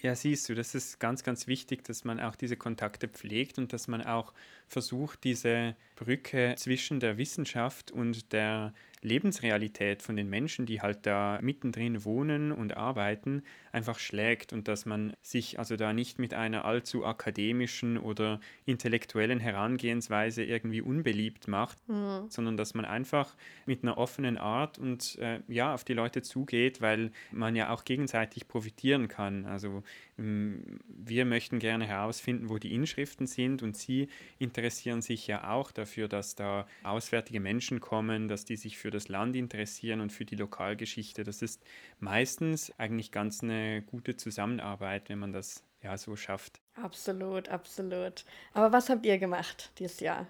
Ja, 0.03 0.15
siehst 0.15 0.49
du, 0.49 0.55
das 0.55 0.75
ist 0.75 0.99
ganz, 0.99 1.23
ganz 1.23 1.47
wichtig, 1.47 1.85
dass 1.85 2.03
man 2.03 2.19
auch 2.19 2.35
diese 2.35 2.57
Kontakte 2.57 3.07
pflegt 3.07 3.57
und 3.57 3.71
dass 3.71 3.87
man 3.87 4.01
auch 4.03 4.33
versucht, 4.67 5.23
diese 5.23 5.77
Brücke 5.95 6.55
zwischen 6.57 6.99
der 6.99 7.17
Wissenschaft 7.17 7.89
und 7.91 8.33
der 8.33 8.73
Lebensrealität 9.03 10.01
von 10.01 10.15
den 10.15 10.29
Menschen, 10.29 10.65
die 10.65 10.81
halt 10.81 11.05
da 11.05 11.39
mittendrin 11.41 12.05
wohnen 12.05 12.51
und 12.51 12.75
arbeiten, 12.75 13.43
einfach 13.71 13.99
schlägt 13.99 14.53
und 14.53 14.67
dass 14.67 14.85
man 14.85 15.13
sich 15.21 15.59
also 15.59 15.75
da 15.75 15.93
nicht 15.93 16.19
mit 16.19 16.33
einer 16.33 16.65
allzu 16.65 17.05
akademischen 17.05 17.97
oder 17.97 18.39
intellektuellen 18.65 19.39
Herangehensweise 19.39 20.43
irgendwie 20.43 20.81
unbeliebt 20.81 21.47
macht, 21.47 21.77
mhm. 21.89 22.29
sondern 22.29 22.55
dass 22.55 22.73
man 22.73 22.85
einfach 22.85 23.35
mit 23.65 23.83
einer 23.83 23.97
offenen 23.97 24.37
Art 24.37 24.77
und 24.77 25.17
äh, 25.19 25.39
ja 25.47 25.73
auf 25.73 25.83
die 25.83 25.93
Leute 25.93 26.21
zugeht, 26.21 26.81
weil 26.81 27.11
man 27.31 27.55
ja 27.55 27.71
auch 27.71 27.83
gegenseitig 27.83 28.47
profitieren 28.47 29.07
kann. 29.07 29.45
Also 29.45 29.83
ähm, 30.17 30.79
wir 30.87 31.25
möchten 31.25 31.59
gerne 31.59 31.85
herausfinden, 31.85 32.49
wo 32.49 32.57
die 32.57 32.73
Inschriften 32.73 33.27
sind 33.27 33.63
und 33.63 33.75
Sie 33.75 34.07
interessieren 34.39 35.01
sich 35.01 35.25
ja 35.27 35.49
auch 35.49 35.71
dafür, 35.71 36.07
dass 36.07 36.35
da 36.35 36.67
auswärtige 36.83 37.39
Menschen 37.39 37.79
kommen, 37.79 38.27
dass 38.27 38.45
die 38.45 38.55
sich 38.55 38.77
für 38.77 38.91
das 38.93 39.09
Land 39.09 39.35
interessieren 39.35 39.99
und 39.99 40.11
für 40.11 40.25
die 40.25 40.35
Lokalgeschichte. 40.35 41.23
Das 41.23 41.41
ist 41.41 41.61
meistens 41.99 42.71
eigentlich 42.77 43.11
ganz 43.11 43.43
eine 43.43 43.81
gute 43.81 44.15
Zusammenarbeit, 44.15 45.09
wenn 45.09 45.19
man 45.19 45.33
das 45.33 45.63
ja 45.81 45.97
so 45.97 46.15
schafft. 46.15 46.61
Absolut, 46.75 47.49
absolut. 47.49 48.25
Aber 48.53 48.71
was 48.71 48.89
habt 48.89 49.05
ihr 49.05 49.17
gemacht 49.17 49.71
dieses 49.77 49.99
Jahr? 49.99 50.27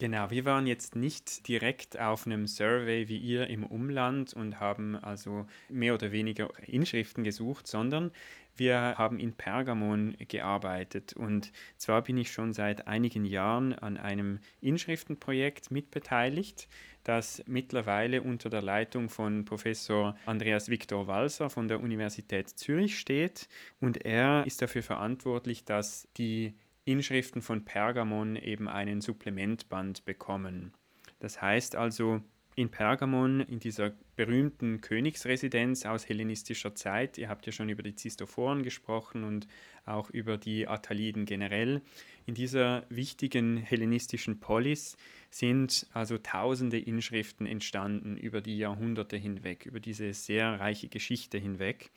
Genau, 0.00 0.28
wir 0.30 0.44
waren 0.44 0.66
jetzt 0.66 0.96
nicht 0.96 1.46
direkt 1.46 2.00
auf 2.00 2.26
einem 2.26 2.48
Survey 2.48 3.08
wie 3.08 3.16
ihr 3.16 3.46
im 3.46 3.64
Umland 3.64 4.34
und 4.34 4.58
haben 4.58 4.96
also 4.96 5.46
mehr 5.68 5.94
oder 5.94 6.10
weniger 6.10 6.50
Inschriften 6.66 7.22
gesucht, 7.22 7.68
sondern 7.68 8.10
wir 8.56 8.76
haben 8.98 9.20
in 9.20 9.34
Pergamon 9.34 10.16
gearbeitet 10.28 11.12
und 11.12 11.52
zwar 11.76 12.02
bin 12.02 12.18
ich 12.18 12.32
schon 12.32 12.52
seit 12.52 12.88
einigen 12.88 13.24
Jahren 13.24 13.72
an 13.72 13.96
einem 13.96 14.40
Inschriftenprojekt 14.60 15.70
mitbeteiligt, 15.70 16.68
das 17.04 17.42
mittlerweile 17.46 18.22
unter 18.22 18.50
der 18.50 18.62
Leitung 18.62 19.08
von 19.08 19.44
Professor 19.44 20.16
Andreas 20.26 20.68
Viktor 20.68 21.06
Walser 21.06 21.50
von 21.50 21.68
der 21.68 21.80
Universität 21.80 22.48
Zürich 22.48 22.98
steht 22.98 23.48
und 23.80 24.04
er 24.04 24.44
ist 24.46 24.60
dafür 24.60 24.82
verantwortlich, 24.82 25.64
dass 25.64 26.08
die 26.16 26.54
Inschriften 26.84 27.40
von 27.40 27.64
Pergamon 27.64 28.36
eben 28.36 28.68
einen 28.68 29.00
Supplementband 29.00 30.04
bekommen. 30.04 30.72
Das 31.20 31.40
heißt 31.40 31.76
also, 31.76 32.20
in 32.56 32.70
Pergamon, 32.70 33.40
in 33.40 33.58
dieser 33.58 33.92
berühmten 34.16 34.80
Königsresidenz 34.80 35.86
aus 35.86 36.08
hellenistischer 36.08 36.74
Zeit. 36.74 37.18
Ihr 37.18 37.28
habt 37.28 37.46
ja 37.46 37.52
schon 37.52 37.68
über 37.68 37.82
die 37.82 37.96
Zistophoren 37.96 38.62
gesprochen 38.62 39.24
und 39.24 39.48
auch 39.86 40.10
über 40.10 40.38
die 40.38 40.68
Attaliden 40.68 41.24
generell. 41.24 41.82
In 42.26 42.34
dieser 42.34 42.86
wichtigen 42.88 43.56
hellenistischen 43.56 44.40
Polis 44.40 44.96
sind 45.30 45.86
also 45.92 46.16
tausende 46.18 46.78
Inschriften 46.78 47.46
entstanden 47.46 48.16
über 48.16 48.40
die 48.40 48.56
Jahrhunderte 48.56 49.16
hinweg, 49.16 49.66
über 49.66 49.80
diese 49.80 50.12
sehr 50.14 50.60
reiche 50.60 50.88
Geschichte 50.88 51.38
hinweg. 51.38 51.90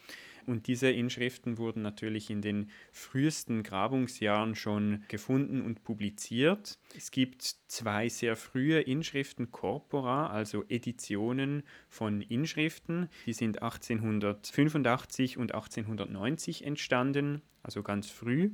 Und 0.47 0.67
diese 0.67 0.89
Inschriften 0.89 1.57
wurden 1.57 1.81
natürlich 1.81 2.29
in 2.29 2.41
den 2.41 2.71
frühesten 2.93 3.63
Grabungsjahren 3.63 4.55
schon 4.55 5.03
gefunden 5.09 5.61
und 5.61 5.83
publiziert. 5.83 6.79
Es 6.95 7.11
gibt 7.11 7.43
zwei 7.67 8.07
sehr 8.07 8.37
frühe 8.37 8.79
Inschriften 8.79 9.51
Corpora, 9.51 10.27
also 10.27 10.63
Editionen 10.69 11.63
von 11.89 12.21
Inschriften. 12.21 13.09
Die 13.25 13.33
sind 13.33 13.61
1885 13.61 15.37
und 15.37 15.53
1890 15.53 16.63
entstanden, 16.63 17.41
also 17.61 17.83
ganz 17.83 18.09
früh 18.09 18.51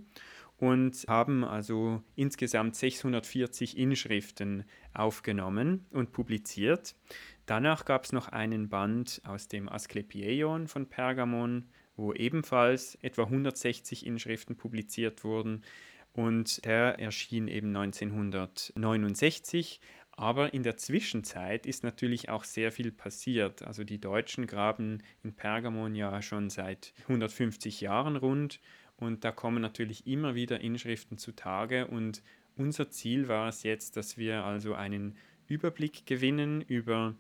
und 0.57 1.05
haben 1.07 1.43
also 1.43 2.01
insgesamt 2.15 2.75
640 2.75 3.77
Inschriften 3.77 4.63
aufgenommen 4.93 5.85
und 5.91 6.12
publiziert. 6.12 6.95
Danach 7.45 7.85
gab 7.85 8.05
es 8.05 8.13
noch 8.13 8.29
einen 8.29 8.69
Band 8.69 9.21
aus 9.25 9.47
dem 9.47 9.67
Asklepieion 9.67 10.67
von 10.67 10.88
Pergamon, 10.88 11.65
wo 11.95 12.13
ebenfalls 12.13 12.95
etwa 13.01 13.23
160 13.23 14.05
Inschriften 14.05 14.55
publiziert 14.55 15.23
wurden. 15.23 15.63
Und 16.13 16.63
der 16.65 17.00
erschien 17.00 17.47
eben 17.47 17.75
1969. 17.75 19.81
Aber 20.15 20.53
in 20.53 20.62
der 20.62 20.77
Zwischenzeit 20.77 21.65
ist 21.65 21.83
natürlich 21.83 22.29
auch 22.29 22.43
sehr 22.43 22.71
viel 22.71 22.91
passiert. 22.91 23.63
Also 23.63 23.83
die 23.83 24.00
Deutschen 24.00 24.45
graben 24.45 25.01
in 25.23 25.33
Pergamon 25.33 25.95
ja 25.95 26.21
schon 26.21 26.51
seit 26.51 26.93
150 27.07 27.81
Jahren 27.81 28.15
rund 28.15 28.59
und 28.97 29.23
da 29.23 29.31
kommen 29.31 29.62
natürlich 29.62 30.07
immer 30.07 30.35
wieder 30.35 30.62
Inschriften 30.62 31.17
zutage. 31.17 31.88
Und 31.88 32.21
unser 32.55 32.89
Ziel 32.89 33.27
war 33.27 33.50
es 33.50 33.63
jetzt, 33.63 33.97
dass 33.97 34.17
wir 34.17 34.43
also 34.43 34.75
einen 34.75 35.17
Überblick 35.47 36.05
gewinnen 36.05 36.62
über 36.62 37.15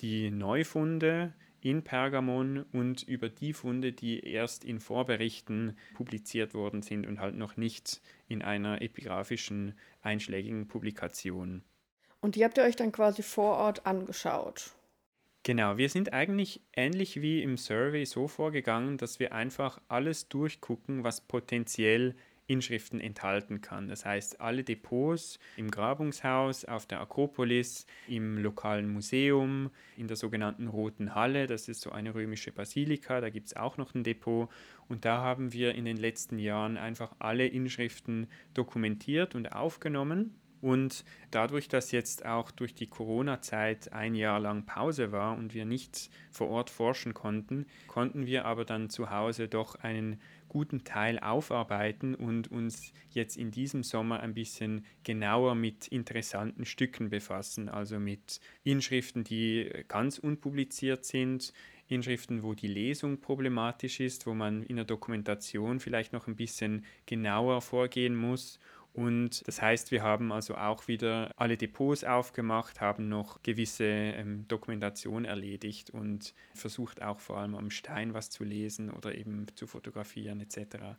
die 0.00 0.30
Neufunde, 0.30 1.34
in 1.60 1.82
Pergamon 1.82 2.64
und 2.72 3.02
über 3.02 3.28
die 3.28 3.52
Funde, 3.52 3.92
die 3.92 4.20
erst 4.20 4.64
in 4.64 4.80
Vorberichten 4.80 5.76
publiziert 5.94 6.54
worden 6.54 6.82
sind 6.82 7.06
und 7.06 7.20
halt 7.20 7.36
noch 7.36 7.56
nicht 7.56 8.00
in 8.28 8.42
einer 8.42 8.82
epigraphischen 8.82 9.74
einschlägigen 10.02 10.68
Publikation. 10.68 11.62
Und 12.20 12.36
die 12.36 12.44
habt 12.44 12.58
ihr 12.58 12.64
euch 12.64 12.76
dann 12.76 12.92
quasi 12.92 13.22
vor 13.22 13.56
Ort 13.56 13.86
angeschaut? 13.86 14.72
Genau, 15.42 15.78
wir 15.78 15.88
sind 15.88 16.12
eigentlich 16.12 16.60
ähnlich 16.74 17.22
wie 17.22 17.42
im 17.42 17.56
Survey 17.56 18.04
so 18.04 18.28
vorgegangen, 18.28 18.98
dass 18.98 19.20
wir 19.20 19.32
einfach 19.32 19.80
alles 19.88 20.28
durchgucken, 20.28 21.02
was 21.02 21.22
potenziell 21.22 22.14
Inschriften 22.50 23.00
enthalten 23.00 23.60
kann. 23.60 23.86
Das 23.86 24.04
heißt, 24.04 24.40
alle 24.40 24.64
Depots 24.64 25.38
im 25.56 25.70
Grabungshaus, 25.70 26.64
auf 26.64 26.84
der 26.84 27.00
Akropolis, 27.00 27.86
im 28.08 28.38
lokalen 28.38 28.92
Museum, 28.92 29.70
in 29.96 30.08
der 30.08 30.16
sogenannten 30.16 30.66
Roten 30.66 31.14
Halle, 31.14 31.46
das 31.46 31.68
ist 31.68 31.80
so 31.80 31.92
eine 31.92 32.12
römische 32.12 32.50
Basilika, 32.50 33.20
da 33.20 33.30
gibt 33.30 33.46
es 33.46 33.56
auch 33.56 33.76
noch 33.76 33.94
ein 33.94 34.02
Depot. 34.02 34.48
Und 34.88 35.04
da 35.04 35.18
haben 35.18 35.52
wir 35.52 35.76
in 35.76 35.84
den 35.84 35.96
letzten 35.96 36.40
Jahren 36.40 36.76
einfach 36.76 37.14
alle 37.20 37.46
Inschriften 37.46 38.26
dokumentiert 38.52 39.36
und 39.36 39.52
aufgenommen. 39.52 40.34
Und 40.60 41.04
dadurch, 41.30 41.68
dass 41.68 41.90
jetzt 41.90 42.26
auch 42.26 42.50
durch 42.50 42.74
die 42.74 42.88
Corona-Zeit 42.88 43.92
ein 43.92 44.14
Jahr 44.14 44.40
lang 44.40 44.66
Pause 44.66 45.10
war 45.12 45.38
und 45.38 45.54
wir 45.54 45.64
nicht 45.64 46.10
vor 46.30 46.48
Ort 46.48 46.68
forschen 46.68 47.14
konnten, 47.14 47.66
konnten 47.86 48.26
wir 48.26 48.44
aber 48.44 48.64
dann 48.64 48.90
zu 48.90 49.10
Hause 49.10 49.48
doch 49.48 49.76
einen 49.76 50.20
guten 50.50 50.84
Teil 50.84 51.18
aufarbeiten 51.18 52.14
und 52.14 52.50
uns 52.50 52.92
jetzt 53.08 53.38
in 53.38 53.50
diesem 53.50 53.82
Sommer 53.82 54.20
ein 54.20 54.34
bisschen 54.34 54.84
genauer 55.04 55.54
mit 55.54 55.88
interessanten 55.88 56.66
Stücken 56.66 57.08
befassen, 57.08 57.70
also 57.70 57.98
mit 57.98 58.40
Inschriften, 58.62 59.24
die 59.24 59.70
ganz 59.88 60.18
unpubliziert 60.18 61.06
sind, 61.06 61.54
Inschriften, 61.86 62.42
wo 62.42 62.54
die 62.54 62.68
Lesung 62.68 63.20
problematisch 63.20 64.00
ist, 64.00 64.26
wo 64.26 64.34
man 64.34 64.62
in 64.62 64.76
der 64.76 64.84
Dokumentation 64.84 65.80
vielleicht 65.80 66.12
noch 66.12 66.26
ein 66.26 66.36
bisschen 66.36 66.84
genauer 67.06 67.62
vorgehen 67.62 68.14
muss 68.14 68.60
und 68.92 69.46
das 69.46 69.62
heißt, 69.62 69.90
wir 69.90 70.02
haben 70.02 70.32
also 70.32 70.56
auch 70.56 70.88
wieder 70.88 71.32
alle 71.36 71.56
Depots 71.56 72.04
aufgemacht, 72.04 72.80
haben 72.80 73.08
noch 73.08 73.42
gewisse 73.42 73.84
ähm, 73.84 74.46
Dokumentation 74.48 75.24
erledigt 75.24 75.90
und 75.90 76.34
versucht 76.54 77.02
auch 77.02 77.20
vor 77.20 77.38
allem 77.38 77.54
am 77.54 77.70
Stein 77.70 78.14
was 78.14 78.30
zu 78.30 78.42
lesen 78.42 78.90
oder 78.90 79.14
eben 79.14 79.46
zu 79.54 79.66
fotografieren 79.66 80.40
etc. 80.40 80.96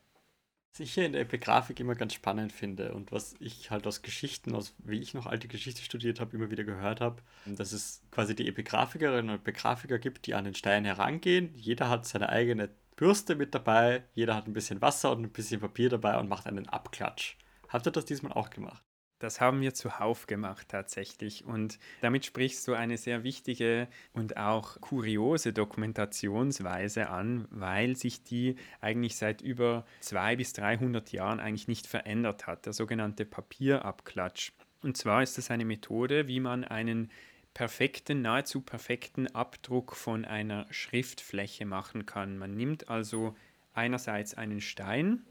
Was 0.74 0.80
ich 0.80 0.94
hier 0.94 1.06
in 1.06 1.12
der 1.12 1.24
Epigraphik 1.24 1.82
immer 1.82 1.96
ganz 1.96 2.14
spannend 2.14 2.54
finde 2.54 2.94
und 2.94 3.12
was 3.12 3.36
ich 3.40 3.72
halt 3.72 3.86
aus 3.86 4.04
Geschichten, 4.04 4.56
aus 4.56 4.74
wie 4.78 5.00
ich 5.00 5.14
noch 5.14 5.26
alte 5.26 5.50
Geschichte 5.50 5.82
studiert 5.82 6.22
habe, 6.22 6.38
immer 6.38 6.50
wieder 6.50 6.64
gehört 6.64 7.02
habe, 7.02 7.22
dass 7.46 7.74
es 7.74 8.02
quasi 8.10 8.36
die 8.36 8.48
Epigraphikerinnen 8.48 9.32
und 9.32 9.36
Epigraphiker 9.42 10.00
gibt, 10.00 10.28
die 10.28 10.34
an 10.34 10.46
den 10.46 10.56
Stein 10.56 10.86
herangehen. 10.86 11.54
Jeder 11.56 11.90
hat 11.90 12.06
seine 12.06 12.30
eigene 12.30 12.70
Bürste 12.96 13.36
mit 13.36 13.54
dabei, 13.54 14.06
jeder 14.14 14.34
hat 14.36 14.48
ein 14.48 14.54
bisschen 14.54 14.82
Wasser 14.82 15.12
und 15.12 15.24
ein 15.24 15.32
bisschen 15.32 15.60
Papier 15.60 15.90
dabei 15.90 16.18
und 16.18 16.30
macht 16.30 16.48
einen 16.48 16.70
Abklatsch. 16.70 17.36
Habt 17.72 17.88
ihr 17.88 17.92
das 17.92 18.06
diesmal 18.06 18.34
auch 18.34 18.50
gemacht? 18.50 18.84
Das 19.20 19.40
haben 19.40 19.62
wir 19.62 19.76
zuhauf 19.76 20.26
gemacht 20.26 20.68
tatsächlich. 20.70 21.46
Und 21.46 21.78
damit 22.02 22.26
sprichst 22.26 22.68
du 22.68 22.74
eine 22.74 22.98
sehr 22.98 23.24
wichtige 23.24 23.88
und 24.14 24.36
auch 24.36 24.82
kuriose 24.82 25.54
Dokumentationsweise 25.54 27.08
an, 27.08 27.48
weil 27.52 27.96
sich 27.96 28.24
die 28.24 28.56
eigentlich 28.82 29.16
seit 29.18 29.42
über 29.42 29.86
200 30.00 30.38
bis 30.38 30.54
300 30.54 31.12
Jahren 31.12 31.40
eigentlich 31.40 31.68
nicht 31.68 31.86
verändert 31.86 32.48
hat, 32.48 32.66
der 32.66 32.74
sogenannte 32.74 33.26
Papierabklatsch. 33.26 34.54
Und 34.82 34.98
zwar 34.98 35.22
ist 35.22 35.38
es 35.38 35.52
eine 35.52 35.66
Methode, 35.66 36.28
wie 36.28 36.40
man 36.40 36.64
einen 36.64 37.12
perfekten, 37.54 38.24
nahezu 38.24 38.62
perfekten 38.62 39.28
Abdruck 39.36 39.96
von 39.96 40.26
einer 40.26 40.66
Schriftfläche 40.72 41.66
machen 41.66 42.08
kann. 42.08 42.40
Man 42.40 42.56
nimmt 42.56 42.90
also 42.90 43.36
einerseits 43.74 44.34
einen 44.34 44.62
Stein, 44.62 45.22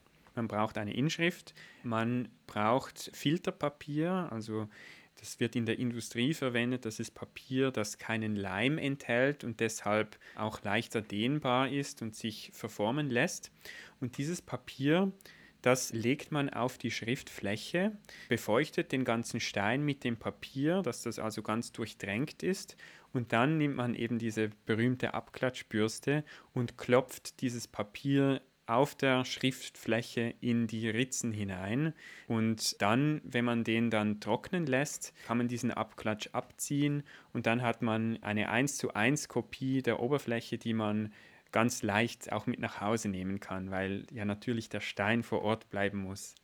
man 0.40 0.48
braucht 0.48 0.78
eine 0.78 0.94
Inschrift, 0.94 1.52
man 1.82 2.30
braucht 2.46 3.10
Filterpapier, 3.12 4.28
also 4.30 4.68
das 5.16 5.38
wird 5.38 5.54
in 5.54 5.66
der 5.66 5.78
Industrie 5.78 6.32
verwendet. 6.32 6.86
Das 6.86 6.98
ist 6.98 7.10
Papier, 7.10 7.70
das 7.70 7.98
keinen 7.98 8.36
Leim 8.36 8.78
enthält 8.78 9.44
und 9.44 9.60
deshalb 9.60 10.18
auch 10.34 10.62
leichter 10.62 11.02
dehnbar 11.02 11.68
ist 11.68 12.00
und 12.00 12.16
sich 12.16 12.50
verformen 12.54 13.10
lässt. 13.10 13.52
Und 14.00 14.16
dieses 14.16 14.40
Papier, 14.40 15.12
das 15.60 15.92
legt 15.92 16.32
man 16.32 16.48
auf 16.48 16.78
die 16.78 16.90
Schriftfläche, 16.90 17.98
befeuchtet 18.30 18.92
den 18.92 19.04
ganzen 19.04 19.40
Stein 19.40 19.84
mit 19.84 20.04
dem 20.04 20.16
Papier, 20.16 20.80
dass 20.80 21.02
das 21.02 21.18
also 21.18 21.42
ganz 21.42 21.70
durchdrängt 21.72 22.42
ist. 22.42 22.78
Und 23.12 23.34
dann 23.34 23.58
nimmt 23.58 23.76
man 23.76 23.94
eben 23.94 24.18
diese 24.18 24.48
berühmte 24.64 25.12
Abklatschbürste 25.12 26.24
und 26.54 26.78
klopft 26.78 27.42
dieses 27.42 27.68
Papier 27.68 28.40
auf 28.70 28.94
der 28.94 29.24
Schriftfläche 29.24 30.34
in 30.40 30.66
die 30.66 30.88
Ritzen 30.88 31.32
hinein. 31.32 31.92
Und 32.28 32.80
dann, 32.80 33.20
wenn 33.24 33.44
man 33.44 33.64
den 33.64 33.90
dann 33.90 34.20
trocknen 34.20 34.66
lässt, 34.66 35.12
kann 35.26 35.38
man 35.38 35.48
diesen 35.48 35.70
Abklatsch 35.70 36.28
abziehen 36.32 37.02
und 37.32 37.46
dann 37.46 37.62
hat 37.62 37.82
man 37.82 38.22
eine 38.22 38.48
1 38.48 38.76
zu 38.76 38.94
1 38.94 39.28
Kopie 39.28 39.82
der 39.82 40.00
Oberfläche, 40.00 40.58
die 40.58 40.74
man 40.74 41.12
ganz 41.52 41.82
leicht 41.82 42.32
auch 42.32 42.46
mit 42.46 42.60
nach 42.60 42.80
Hause 42.80 43.08
nehmen 43.08 43.40
kann, 43.40 43.70
weil 43.70 44.06
ja 44.12 44.24
natürlich 44.24 44.68
der 44.68 44.80
Stein 44.80 45.22
vor 45.22 45.42
Ort 45.42 45.68
bleiben 45.68 45.98
muss. 45.98 46.34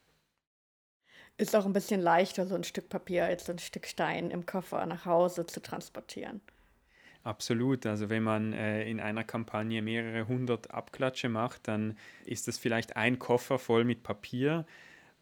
Ist 1.39 1.55
auch 1.55 1.67
ein 1.67 1.73
bisschen 1.73 2.01
leichter, 2.01 2.47
so 2.47 2.55
ein 2.55 2.65
Stück 2.65 2.89
Papier 2.89 3.27
als 3.27 3.49
ein 3.51 3.59
Stück 3.59 3.87
Stein 3.87 4.31
im 4.31 4.47
Koffer 4.47 4.85
nach 4.87 5.05
Hause 5.05 5.47
zu 5.47 5.61
transportieren. 5.61 6.41
Absolut. 7.27 7.87
Also 7.87 8.09
wenn 8.09 8.23
man 8.23 8.53
äh, 8.53 8.89
in 8.89 9.01
einer 9.01 9.25
Kampagne 9.25 9.83
mehrere 9.83 10.29
hundert 10.29 10.71
Abklatsche 10.71 11.29
macht, 11.29 11.67
dann 11.67 11.99
ist 12.25 12.47
das 12.47 12.57
vielleicht 12.57 12.95
ein 12.95 13.19
Koffer 13.19 13.59
voll 13.59 13.83
mit 13.83 14.05
Papier. 14.05 14.65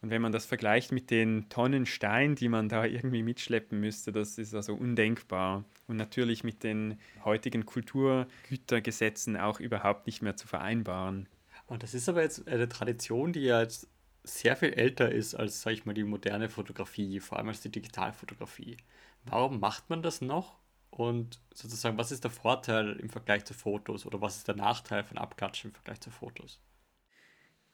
Und 0.03 0.11
wenn 0.11 0.21
man 0.21 0.31
das 0.31 0.45
vergleicht 0.45 0.93
mit 0.93 1.11
den 1.11 1.49
Tonnen 1.49 1.87
Stein, 1.87 2.35
die 2.35 2.51
man 2.51 2.69
da 2.69 2.85
irgendwie 2.85 3.23
mitschleppen 3.23 3.81
müsste, 3.81 4.13
das 4.13 4.37
ist 4.37 4.55
also 4.55 4.75
undenkbar. 4.75 5.65
Und 5.87 5.97
natürlich 5.97 6.45
mit 6.45 6.63
den 6.63 6.99
heutigen 7.25 7.65
Kulturgütergesetzen 7.65 9.39
auch 9.39 9.59
überhaupt 9.59 10.07
nicht 10.07 10.21
mehr 10.21 10.37
zu 10.37 10.47
vereinbaren. 10.47 11.27
Und 11.65 11.83
das 11.83 11.95
ist 11.95 12.11
aber 12.11 12.21
jetzt 12.21 12.47
eine 12.47 12.69
Tradition, 12.69 13.33
die 13.33 13.45
ja 13.45 13.63
jetzt 13.63 13.89
sehr 14.25 14.57
viel 14.57 14.75
älter 14.75 15.11
ist 15.11 15.35
als, 15.35 15.63
sag 15.63 15.73
ich 15.73 15.87
mal, 15.87 15.95
die 15.95 16.05
moderne 16.05 16.51
Fotografie, 16.51 17.19
vor 17.21 17.39
allem 17.39 17.49
als 17.49 17.63
die 17.63 17.73
Digitalfotografie. 17.73 18.77
Warum 19.25 19.59
macht 19.59 19.89
man 19.89 20.03
das 20.03 20.21
noch? 20.21 20.59
Und 20.97 21.41
sozusagen, 21.53 21.99
was 21.99 22.13
ist 22.13 22.23
der 22.23 22.31
Vorteil 22.31 22.93
im 23.01 23.11
Vergleich 23.11 23.45
zu 23.45 23.53
Fotos 23.53 24.07
oder 24.07 24.21
was 24.21 24.37
ist 24.37 24.47
der 24.47 24.55
Nachteil 24.55 25.03
von 25.03 25.19
Abklatschen 25.19 25.71
im 25.71 25.75
Vergleich 25.75 26.01
zu 26.01 26.11
Fotos? 26.11 26.61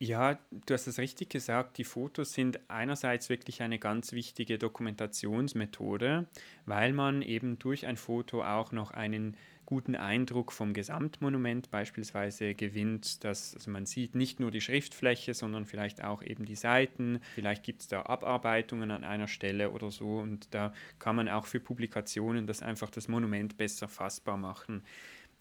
Ja, 0.02 0.38
du 0.50 0.72
hast 0.72 0.86
es 0.86 0.98
richtig 0.98 1.28
gesagt, 1.28 1.76
die 1.76 1.84
Fotos 1.84 2.32
sind 2.32 2.58
einerseits 2.70 3.28
wirklich 3.28 3.60
eine 3.60 3.78
ganz 3.78 4.12
wichtige 4.12 4.56
Dokumentationsmethode, 4.56 6.26
weil 6.64 6.94
man 6.94 7.20
eben 7.20 7.58
durch 7.58 7.86
ein 7.86 7.98
Foto 7.98 8.42
auch 8.42 8.72
noch 8.72 8.92
einen 8.92 9.36
guten 9.66 9.94
Eindruck 9.94 10.52
vom 10.52 10.72
Gesamtmonument 10.72 11.70
beispielsweise 11.70 12.54
gewinnt, 12.54 13.24
dass 13.24 13.54
also 13.54 13.70
man 13.70 13.84
sieht 13.84 14.14
nicht 14.14 14.40
nur 14.40 14.50
die 14.50 14.62
Schriftfläche, 14.62 15.34
sondern 15.34 15.66
vielleicht 15.66 16.02
auch 16.02 16.22
eben 16.22 16.46
die 16.46 16.56
Seiten, 16.56 17.20
vielleicht 17.34 17.62
gibt 17.62 17.82
es 17.82 17.88
da 17.88 18.02
Abarbeitungen 18.06 18.90
an 18.90 19.04
einer 19.04 19.28
Stelle 19.28 19.70
oder 19.70 19.90
so. 19.90 20.16
Und 20.18 20.54
da 20.54 20.72
kann 20.98 21.14
man 21.14 21.28
auch 21.28 21.44
für 21.44 21.60
Publikationen 21.60 22.46
das 22.46 22.62
einfach 22.62 22.88
das 22.90 23.06
Monument 23.06 23.58
besser 23.58 23.86
fassbar 23.86 24.38
machen. 24.38 24.82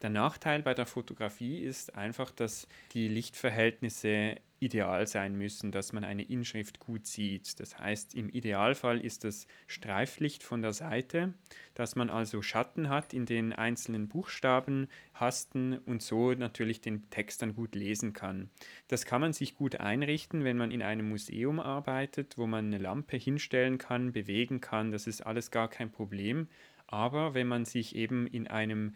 Der 0.02 0.10
Nachteil 0.10 0.62
bei 0.62 0.74
der 0.74 0.86
Fotografie 0.86 1.60
ist 1.60 1.96
einfach, 1.96 2.32
dass 2.32 2.68
die 2.94 3.10
Lichtverhältnisse 3.10 4.38
ideal 4.62 5.08
sein 5.08 5.36
müssen, 5.36 5.72
dass 5.72 5.94
man 5.94 6.04
eine 6.04 6.24
Inschrift 6.24 6.80
gut 6.80 7.06
sieht. 7.06 7.60
Das 7.60 7.80
heißt, 7.80 8.16
im 8.16 8.30
Idealfall 8.30 9.00
ist 9.00 9.24
das 9.24 9.48
Streiflicht 9.68 10.44
von 10.44 10.62
der 10.62 10.74
Seite, 10.74 11.34
dass 11.74 11.96
man 11.96 12.10
also 12.10 12.42
Schatten 12.42 12.90
hat 12.90 13.14
in 13.14 13.26
den 13.26 13.54
einzelnen 13.54 14.08
Buchstaben, 14.08 14.88
Hasten 15.14 15.78
und 15.80 16.02
so 16.02 16.34
natürlich 16.34 16.82
den 16.82 17.10
Text 17.10 17.42
dann 17.42 17.56
gut 17.56 17.76
lesen 17.76 18.14
kann. 18.14 18.50
Das 18.88 19.06
kann 19.06 19.22
man 19.22 19.34
sich 19.34 19.56
gut 19.56 19.78
einrichten, 19.78 20.44
wenn 20.44 20.58
man 20.58 20.72
in 20.72 20.82
einem 20.82 21.10
Museum 21.10 21.60
arbeitet, 21.60 22.38
wo 22.38 22.48
man 22.48 22.68
eine 22.68 22.78
Lampe 22.78 23.18
hinstellen 23.18 23.78
kann, 23.78 24.12
bewegen 24.12 24.62
kann. 24.62 24.92
Das 24.92 25.08
ist 25.08 25.22
alles 25.22 25.52
gar 25.52 25.70
kein 25.70 25.92
Problem. 25.92 26.48
Aber 26.88 27.34
wenn 27.34 27.48
man 27.48 27.66
sich 27.66 27.96
eben 27.96 28.28
in 28.28 28.48
einem 28.48 28.94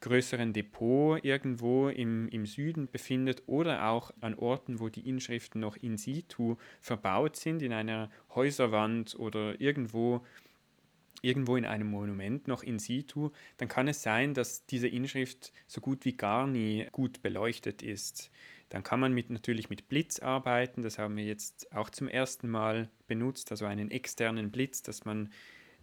größeren 0.00 0.52
Depot 0.52 1.22
irgendwo 1.24 1.88
im, 1.88 2.28
im 2.28 2.46
Süden 2.46 2.88
befindet 2.88 3.42
oder 3.46 3.88
auch 3.88 4.12
an 4.20 4.34
Orten, 4.34 4.80
wo 4.80 4.88
die 4.88 5.08
Inschriften 5.08 5.60
noch 5.60 5.76
in 5.76 5.96
situ 5.96 6.56
verbaut 6.80 7.36
sind, 7.36 7.62
in 7.62 7.72
einer 7.72 8.10
Häuserwand 8.34 9.18
oder 9.18 9.60
irgendwo 9.60 10.24
irgendwo 11.20 11.56
in 11.56 11.64
einem 11.64 11.90
Monument 11.90 12.46
noch 12.46 12.62
in 12.62 12.78
situ, 12.78 13.30
dann 13.56 13.66
kann 13.66 13.88
es 13.88 14.04
sein, 14.04 14.34
dass 14.34 14.66
diese 14.66 14.86
Inschrift 14.86 15.52
so 15.66 15.80
gut 15.80 16.04
wie 16.04 16.16
gar 16.16 16.46
nie 16.46 16.86
gut 16.92 17.22
beleuchtet 17.22 17.82
ist. 17.82 18.30
Dann 18.68 18.84
kann 18.84 19.00
man 19.00 19.12
mit, 19.12 19.28
natürlich 19.28 19.68
mit 19.70 19.88
Blitz 19.88 20.20
arbeiten, 20.20 20.82
das 20.82 20.98
haben 20.98 21.16
wir 21.16 21.24
jetzt 21.24 21.74
auch 21.74 21.90
zum 21.90 22.06
ersten 22.06 22.48
Mal 22.48 22.88
benutzt, 23.08 23.50
also 23.50 23.64
einen 23.64 23.90
externen 23.90 24.52
Blitz, 24.52 24.82
dass 24.82 25.04
man 25.04 25.32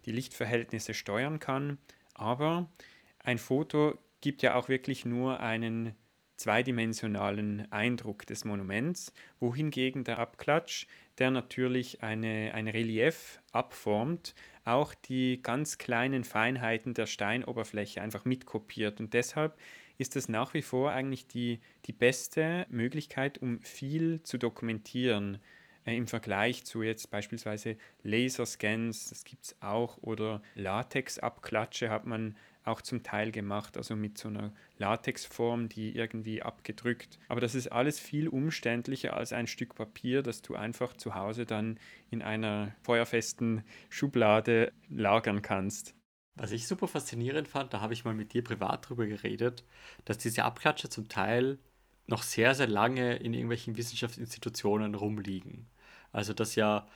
die 0.06 0.12
Lichtverhältnisse 0.12 0.94
steuern 0.94 1.40
kann. 1.40 1.78
Aber 2.14 2.70
ein 3.18 3.38
Foto 3.38 3.98
gibt 4.20 4.42
ja 4.42 4.54
auch 4.54 4.68
wirklich 4.68 5.04
nur 5.04 5.40
einen 5.40 5.94
zweidimensionalen 6.36 7.70
Eindruck 7.72 8.26
des 8.26 8.44
Monuments, 8.44 9.12
wohingegen 9.40 10.04
der 10.04 10.18
Abklatsch, 10.18 10.86
der 11.18 11.30
natürlich 11.30 12.02
eine, 12.02 12.52
ein 12.54 12.68
Relief 12.68 13.40
abformt, 13.52 14.34
auch 14.64 14.94
die 14.94 15.40
ganz 15.42 15.78
kleinen 15.78 16.24
Feinheiten 16.24 16.92
der 16.92 17.06
Steinoberfläche 17.06 18.02
einfach 18.02 18.24
mitkopiert. 18.24 19.00
Und 19.00 19.14
deshalb 19.14 19.58
ist 19.98 20.16
es 20.16 20.28
nach 20.28 20.52
wie 20.52 20.62
vor 20.62 20.92
eigentlich 20.92 21.26
die, 21.26 21.60
die 21.86 21.92
beste 21.92 22.66
Möglichkeit, 22.68 23.38
um 23.38 23.60
viel 23.62 24.22
zu 24.22 24.36
dokumentieren 24.36 25.38
äh, 25.86 25.96
im 25.96 26.06
Vergleich 26.06 26.64
zu 26.64 26.82
jetzt 26.82 27.10
beispielsweise 27.10 27.76
Laserscans, 28.02 29.08
das 29.08 29.24
gibt 29.24 29.46
es 29.46 29.56
auch, 29.62 29.96
oder 30.02 30.42
Latexabklatsche 30.54 31.88
hat 31.88 32.04
man 32.04 32.36
auch 32.66 32.82
zum 32.82 33.02
Teil 33.02 33.32
gemacht, 33.32 33.76
also 33.76 33.96
mit 33.96 34.18
so 34.18 34.28
einer 34.28 34.52
Latexform, 34.78 35.68
die 35.68 35.94
irgendwie 35.94 36.42
abgedrückt. 36.42 37.18
Aber 37.28 37.40
das 37.40 37.54
ist 37.54 37.68
alles 37.68 37.98
viel 37.98 38.28
umständlicher 38.28 39.16
als 39.16 39.32
ein 39.32 39.46
Stück 39.46 39.74
Papier, 39.74 40.22
das 40.22 40.42
du 40.42 40.54
einfach 40.54 40.96
zu 40.96 41.14
Hause 41.14 41.46
dann 41.46 41.78
in 42.10 42.22
einer 42.22 42.74
feuerfesten 42.82 43.62
Schublade 43.88 44.72
lagern 44.88 45.42
kannst. 45.42 45.94
Was 46.34 46.52
ich 46.52 46.66
super 46.66 46.86
faszinierend 46.86 47.48
fand, 47.48 47.72
da 47.72 47.80
habe 47.80 47.94
ich 47.94 48.04
mal 48.04 48.14
mit 48.14 48.34
dir 48.34 48.44
privat 48.44 48.88
drüber 48.88 49.06
geredet, 49.06 49.64
dass 50.04 50.18
diese 50.18 50.44
Abklatsche 50.44 50.88
zum 50.90 51.08
Teil 51.08 51.58
noch 52.06 52.22
sehr, 52.22 52.54
sehr 52.54 52.68
lange 52.68 53.16
in 53.16 53.32
irgendwelchen 53.32 53.76
Wissenschaftsinstitutionen 53.76 54.94
rumliegen. 54.94 55.66
Also 56.12 56.34
dass 56.34 56.54
ja 56.54 56.86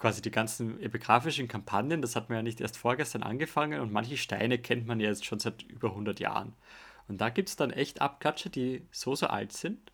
quasi 0.00 0.22
die 0.22 0.30
ganzen 0.32 0.80
epigraphischen 0.80 1.46
Kampagnen, 1.46 2.02
das 2.02 2.16
hat 2.16 2.28
man 2.28 2.36
ja 2.38 2.42
nicht 2.42 2.60
erst 2.60 2.76
vorgestern 2.78 3.22
angefangen 3.22 3.80
und 3.80 3.92
manche 3.92 4.16
Steine 4.16 4.58
kennt 4.58 4.86
man 4.86 4.98
ja 4.98 5.08
jetzt 5.08 5.26
schon 5.26 5.38
seit 5.38 5.62
über 5.64 5.90
100 5.90 6.18
Jahren. 6.20 6.54
Und 7.06 7.20
da 7.20 7.28
gibt 7.28 7.50
es 7.50 7.56
dann 7.56 7.70
echt 7.70 8.00
Abklatsche, 8.00 8.50
die 8.50 8.86
so, 8.90 9.14
so 9.14 9.26
alt 9.28 9.52
sind. 9.52 9.92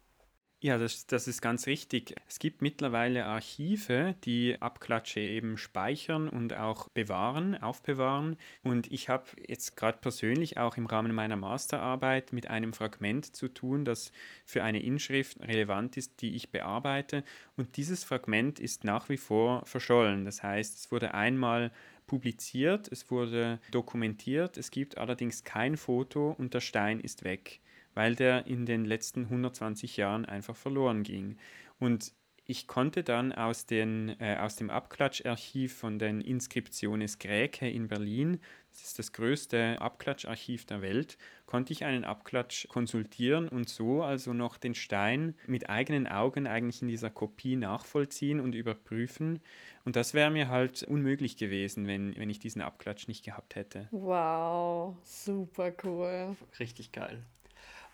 Ja, 0.60 0.78
das, 0.78 1.06
das 1.06 1.28
ist 1.28 1.42
ganz 1.42 1.66
richtig. 1.66 2.14
Es 2.28 2.38
gibt 2.38 2.62
mittlerweile 2.62 3.26
Archive, 3.26 4.14
die 4.24 4.56
Abklatsche 4.60 5.20
eben 5.20 5.58
speichern 5.58 6.28
und 6.30 6.54
auch 6.54 6.88
bewahren, 6.88 7.54
aufbewahren. 7.62 8.36
Und 8.62 8.90
ich 8.90 9.10
habe 9.10 9.26
jetzt 9.46 9.76
gerade 9.76 9.98
persönlich 9.98 10.56
auch 10.56 10.78
im 10.78 10.86
Rahmen 10.86 11.14
meiner 11.14 11.36
Masterarbeit 11.36 12.32
mit 12.32 12.48
einem 12.48 12.72
Fragment 12.72 13.36
zu 13.36 13.48
tun, 13.48 13.84
das 13.84 14.12
für 14.46 14.64
eine 14.64 14.82
Inschrift 14.82 15.38
relevant 15.40 15.98
ist, 15.98 16.22
die 16.22 16.34
ich 16.34 16.50
bearbeite. 16.50 17.22
Und 17.56 17.76
dieses 17.76 18.02
Fragment 18.02 18.58
ist 18.58 18.82
nach 18.82 19.10
wie 19.10 19.18
vor 19.18 19.64
verschollen. 19.66 20.24
Das 20.24 20.42
heißt, 20.42 20.74
es 20.78 20.90
wurde 20.90 21.12
einmal 21.12 21.70
publiziert, 22.06 22.88
es 22.90 23.10
wurde 23.10 23.60
dokumentiert, 23.70 24.56
es 24.56 24.70
gibt 24.70 24.96
allerdings 24.96 25.44
kein 25.44 25.76
Foto 25.76 26.30
und 26.38 26.54
der 26.54 26.60
Stein 26.60 26.98
ist 27.00 27.24
weg 27.24 27.60
weil 27.96 28.14
der 28.14 28.46
in 28.46 28.66
den 28.66 28.84
letzten 28.84 29.22
120 29.22 29.96
Jahren 29.96 30.26
einfach 30.26 30.54
verloren 30.54 31.02
ging. 31.02 31.38
Und 31.80 32.12
ich 32.44 32.68
konnte 32.68 33.02
dann 33.02 33.32
aus, 33.32 33.66
den, 33.66 34.20
äh, 34.20 34.36
aus 34.36 34.54
dem 34.54 34.70
Abklatscharchiv 34.70 35.74
von 35.76 35.98
den 35.98 36.20
Inskriptiones 36.20 37.18
Gräke 37.18 37.68
in 37.68 37.88
Berlin, 37.88 38.38
das 38.70 38.82
ist 38.82 38.98
das 38.98 39.12
größte 39.12 39.80
Abklatscharchiv 39.80 40.66
der 40.66 40.82
Welt, 40.82 41.16
konnte 41.46 41.72
ich 41.72 41.84
einen 41.84 42.04
Abklatsch 42.04 42.68
konsultieren 42.68 43.48
und 43.48 43.68
so 43.68 44.02
also 44.02 44.34
noch 44.34 44.58
den 44.58 44.74
Stein 44.74 45.34
mit 45.46 45.70
eigenen 45.70 46.06
Augen 46.06 46.46
eigentlich 46.46 46.82
in 46.82 46.88
dieser 46.88 47.10
Kopie 47.10 47.56
nachvollziehen 47.56 48.38
und 48.38 48.54
überprüfen. 48.54 49.40
Und 49.84 49.96
das 49.96 50.12
wäre 50.12 50.30
mir 50.30 50.48
halt 50.48 50.82
unmöglich 50.82 51.38
gewesen, 51.38 51.86
wenn, 51.86 52.14
wenn 52.16 52.30
ich 52.30 52.38
diesen 52.38 52.60
Abklatsch 52.60 53.08
nicht 53.08 53.24
gehabt 53.24 53.56
hätte. 53.56 53.88
Wow, 53.90 54.96
super 55.02 55.72
cool. 55.82 56.36
Richtig 56.60 56.92
geil. 56.92 57.24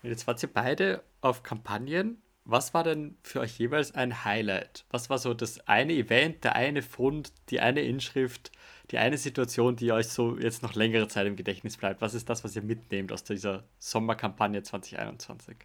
Jetzt 0.03 0.27
wart 0.27 0.43
ihr 0.43 0.51
beide 0.51 1.01
auf 1.21 1.43
Kampagnen. 1.43 2.21
Was 2.45 2.73
war 2.73 2.83
denn 2.83 3.17
für 3.23 3.39
euch 3.39 3.57
jeweils 3.57 3.95
ein 3.95 4.25
Highlight? 4.25 4.85
Was 4.89 5.09
war 5.09 5.17
so 5.17 5.33
das 5.33 5.65
eine 5.65 5.93
Event, 5.93 6.43
der 6.43 6.57
eine 6.57 6.81
Fund, 6.81 7.31
die 7.49 7.61
eine 7.61 7.81
Inschrift, 7.81 8.51
die 8.91 8.97
eine 8.97 9.17
Situation, 9.17 9.77
die 9.77 9.93
euch 9.93 10.09
so 10.09 10.37
jetzt 10.37 10.61
noch 10.61 10.75
längere 10.75 11.07
Zeit 11.07 11.25
im 11.25 11.37
Gedächtnis 11.37 11.77
bleibt? 11.77 12.01
Was 12.01 12.13
ist 12.13 12.29
das, 12.29 12.43
was 12.43 12.53
ihr 12.53 12.61
mitnehmt 12.61 13.13
aus 13.13 13.23
dieser 13.23 13.63
Sommerkampagne 13.79 14.61
2021? 14.61 15.55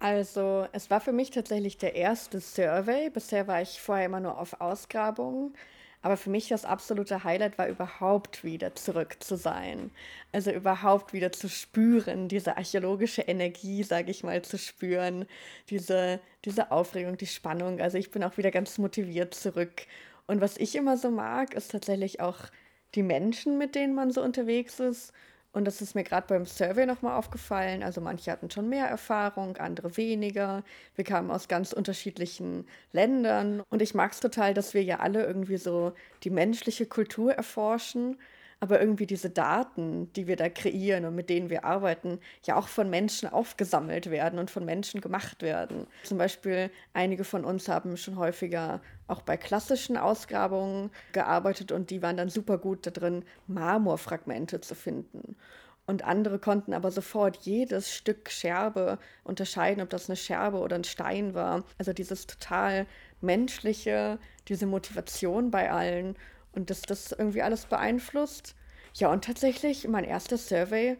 Also, 0.00 0.66
es 0.72 0.90
war 0.90 1.00
für 1.00 1.12
mich 1.12 1.30
tatsächlich 1.30 1.78
der 1.78 1.94
erste 1.94 2.40
Survey. 2.40 3.08
Bisher 3.08 3.46
war 3.46 3.62
ich 3.62 3.80
vorher 3.80 4.04
immer 4.04 4.20
nur 4.20 4.36
auf 4.36 4.60
Ausgrabungen. 4.60 5.54
Aber 6.02 6.16
für 6.16 6.30
mich 6.30 6.48
das 6.48 6.64
absolute 6.64 7.24
Highlight 7.24 7.58
war 7.58 7.68
überhaupt 7.68 8.44
wieder 8.44 8.74
zurück 8.74 9.16
zu 9.20 9.36
sein. 9.36 9.90
Also 10.32 10.50
überhaupt 10.50 11.12
wieder 11.12 11.32
zu 11.32 11.48
spüren, 11.48 12.28
diese 12.28 12.56
archäologische 12.56 13.22
Energie, 13.22 13.84
sage 13.84 14.10
ich 14.10 14.24
mal, 14.24 14.42
zu 14.42 14.58
spüren, 14.58 15.26
diese, 15.70 16.20
diese 16.44 16.72
Aufregung, 16.72 17.16
die 17.16 17.26
Spannung. 17.26 17.80
Also 17.80 17.98
ich 17.98 18.10
bin 18.10 18.24
auch 18.24 18.36
wieder 18.36 18.50
ganz 18.50 18.78
motiviert 18.78 19.34
zurück. 19.34 19.86
Und 20.26 20.40
was 20.40 20.56
ich 20.56 20.74
immer 20.74 20.96
so 20.96 21.10
mag, 21.10 21.54
ist 21.54 21.70
tatsächlich 21.70 22.20
auch 22.20 22.38
die 22.94 23.02
Menschen, 23.02 23.58
mit 23.58 23.74
denen 23.74 23.94
man 23.94 24.10
so 24.10 24.22
unterwegs 24.22 24.80
ist 24.80 25.12
und 25.52 25.66
das 25.66 25.82
ist 25.82 25.94
mir 25.94 26.02
gerade 26.02 26.26
beim 26.26 26.46
Survey 26.46 26.86
nochmal 26.86 27.18
aufgefallen. 27.18 27.82
Also 27.82 28.00
manche 28.00 28.30
hatten 28.32 28.50
schon 28.50 28.68
mehr 28.70 28.86
Erfahrung, 28.86 29.58
andere 29.58 29.96
weniger. 29.98 30.64
Wir 30.96 31.04
kamen 31.04 31.30
aus 31.30 31.46
ganz 31.46 31.72
unterschiedlichen 31.74 32.66
Ländern. 32.92 33.62
Und 33.68 33.82
ich 33.82 33.94
mag 33.94 34.12
es 34.12 34.20
total, 34.20 34.54
dass 34.54 34.72
wir 34.72 34.82
ja 34.82 35.00
alle 35.00 35.24
irgendwie 35.26 35.58
so 35.58 35.92
die 36.24 36.30
menschliche 36.30 36.86
Kultur 36.86 37.34
erforschen 37.34 38.16
aber 38.62 38.80
irgendwie 38.80 39.06
diese 39.06 39.28
Daten, 39.28 40.12
die 40.12 40.28
wir 40.28 40.36
da 40.36 40.48
kreieren 40.48 41.04
und 41.04 41.16
mit 41.16 41.28
denen 41.30 41.50
wir 41.50 41.64
arbeiten, 41.64 42.20
ja 42.44 42.54
auch 42.54 42.68
von 42.68 42.88
Menschen 42.88 43.28
aufgesammelt 43.28 44.08
werden 44.08 44.38
und 44.38 44.52
von 44.52 44.64
Menschen 44.64 45.00
gemacht 45.00 45.42
werden. 45.42 45.88
Zum 46.04 46.16
Beispiel 46.16 46.70
einige 46.92 47.24
von 47.24 47.44
uns 47.44 47.68
haben 47.68 47.96
schon 47.96 48.16
häufiger 48.16 48.80
auch 49.08 49.22
bei 49.22 49.36
klassischen 49.36 49.96
Ausgrabungen 49.96 50.92
gearbeitet 51.10 51.72
und 51.72 51.90
die 51.90 52.02
waren 52.02 52.16
dann 52.16 52.28
super 52.28 52.56
gut 52.56 52.86
da 52.86 52.92
drin, 52.92 53.24
Marmorfragmente 53.48 54.60
zu 54.60 54.76
finden. 54.76 55.34
Und 55.84 56.04
andere 56.04 56.38
konnten 56.38 56.72
aber 56.72 56.92
sofort 56.92 57.38
jedes 57.38 57.92
Stück 57.92 58.30
Scherbe 58.30 59.00
unterscheiden, 59.24 59.82
ob 59.82 59.90
das 59.90 60.08
eine 60.08 60.14
Scherbe 60.16 60.58
oder 60.58 60.76
ein 60.76 60.84
Stein 60.84 61.34
war. 61.34 61.64
Also 61.78 61.92
dieses 61.92 62.28
total 62.28 62.86
menschliche, 63.20 64.20
diese 64.46 64.66
Motivation 64.66 65.50
bei 65.50 65.72
allen 65.72 66.14
und 66.52 66.70
dass 66.70 66.82
das 66.82 67.12
irgendwie 67.12 67.42
alles 67.42 67.66
beeinflusst. 67.66 68.54
Ja, 68.94 69.10
und 69.10 69.24
tatsächlich, 69.24 69.88
mein 69.88 70.04
erster 70.04 70.36
Survey, 70.38 70.96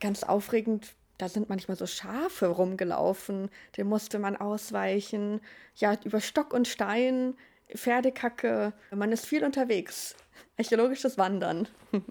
ganz 0.00 0.22
aufregend, 0.22 0.94
da 1.18 1.28
sind 1.28 1.48
manchmal 1.48 1.76
so 1.76 1.86
Schafe 1.86 2.46
rumgelaufen, 2.46 3.50
dem 3.76 3.88
musste 3.88 4.18
man 4.18 4.36
ausweichen. 4.36 5.40
Ja, 5.76 5.96
über 6.04 6.20
Stock 6.20 6.52
und 6.52 6.68
Stein, 6.68 7.34
Pferdekacke, 7.74 8.72
man 8.90 9.12
ist 9.12 9.26
viel 9.26 9.44
unterwegs. 9.44 10.14
Archäologisches 10.58 11.18
Wandern. 11.18 11.68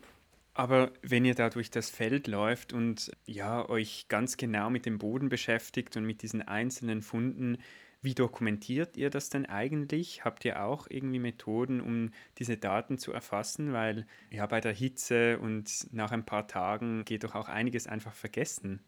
Aber 0.53 0.93
wenn 1.01 1.25
ihr 1.25 1.35
da 1.35 1.49
durch 1.49 1.69
das 1.69 1.89
Feld 1.89 2.27
läuft 2.27 2.71
und 2.71 3.11
ja, 3.25 3.67
euch 3.67 4.07
ganz 4.07 4.37
genau 4.37 4.69
mit 4.69 4.85
dem 4.85 4.97
Boden 4.97 5.27
beschäftigt 5.27 5.97
und 5.97 6.05
mit 6.05 6.21
diesen 6.21 6.41
einzelnen 6.41 7.01
Funden, 7.01 7.57
wie 8.05 8.15
dokumentiert 8.15 8.95
ihr 8.97 9.09
das 9.09 9.29
denn 9.29 9.45
eigentlich? 9.45 10.23
Habt 10.23 10.45
ihr 10.45 10.63
auch 10.63 10.87
irgendwie 10.89 11.19
Methoden, 11.19 11.81
um 11.81 12.11
diese 12.37 12.57
Daten 12.57 12.97
zu 12.97 13.11
erfassen? 13.11 13.73
Weil 13.73 14.07
ja, 14.29 14.45
bei 14.45 14.61
der 14.61 14.73
Hitze 14.73 15.39
und 15.39 15.87
nach 15.91 16.11
ein 16.11 16.25
paar 16.25 16.47
Tagen 16.47 17.03
geht 17.05 17.23
doch 17.23 17.35
auch 17.35 17.49
einiges 17.49 17.87
einfach 17.87 18.13
vergessen. 18.13 18.81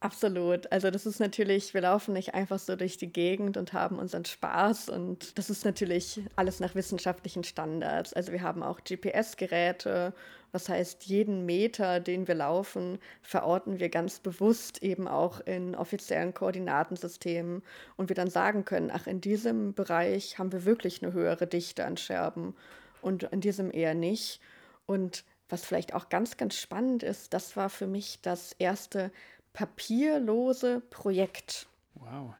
Absolut. 0.00 0.70
Also 0.70 0.92
das 0.92 1.06
ist 1.06 1.18
natürlich, 1.18 1.74
wir 1.74 1.80
laufen 1.80 2.12
nicht 2.14 2.32
einfach 2.32 2.60
so 2.60 2.76
durch 2.76 2.98
die 2.98 3.12
Gegend 3.12 3.56
und 3.56 3.72
haben 3.72 3.98
unseren 3.98 4.24
Spaß 4.24 4.90
und 4.90 5.36
das 5.36 5.50
ist 5.50 5.64
natürlich 5.64 6.20
alles 6.36 6.60
nach 6.60 6.76
wissenschaftlichen 6.76 7.42
Standards. 7.42 8.12
Also 8.12 8.30
wir 8.30 8.42
haben 8.42 8.62
auch 8.62 8.78
GPS-Geräte, 8.84 10.14
was 10.52 10.68
heißt, 10.68 11.06
jeden 11.06 11.44
Meter, 11.46 11.98
den 11.98 12.28
wir 12.28 12.36
laufen, 12.36 13.00
verorten 13.22 13.80
wir 13.80 13.88
ganz 13.88 14.20
bewusst 14.20 14.84
eben 14.84 15.08
auch 15.08 15.40
in 15.40 15.74
offiziellen 15.74 16.32
Koordinatensystemen 16.32 17.62
und 17.96 18.08
wir 18.08 18.14
dann 18.14 18.30
sagen 18.30 18.64
können, 18.64 18.92
ach, 18.94 19.08
in 19.08 19.20
diesem 19.20 19.74
Bereich 19.74 20.38
haben 20.38 20.52
wir 20.52 20.64
wirklich 20.64 21.02
eine 21.02 21.12
höhere 21.12 21.48
Dichte 21.48 21.84
an 21.84 21.96
Scherben 21.96 22.54
und 23.00 23.24
in 23.24 23.40
diesem 23.40 23.72
eher 23.72 23.94
nicht. 23.94 24.40
Und 24.86 25.24
was 25.48 25.64
vielleicht 25.64 25.94
auch 25.94 26.08
ganz, 26.08 26.36
ganz 26.36 26.56
spannend 26.56 27.02
ist, 27.02 27.34
das 27.34 27.56
war 27.56 27.68
für 27.70 27.86
mich 27.86 28.20
das 28.22 28.52
erste 28.58 29.10
papierlose 29.58 30.80
Projekt. 30.88 31.66
Wow. 31.94 32.32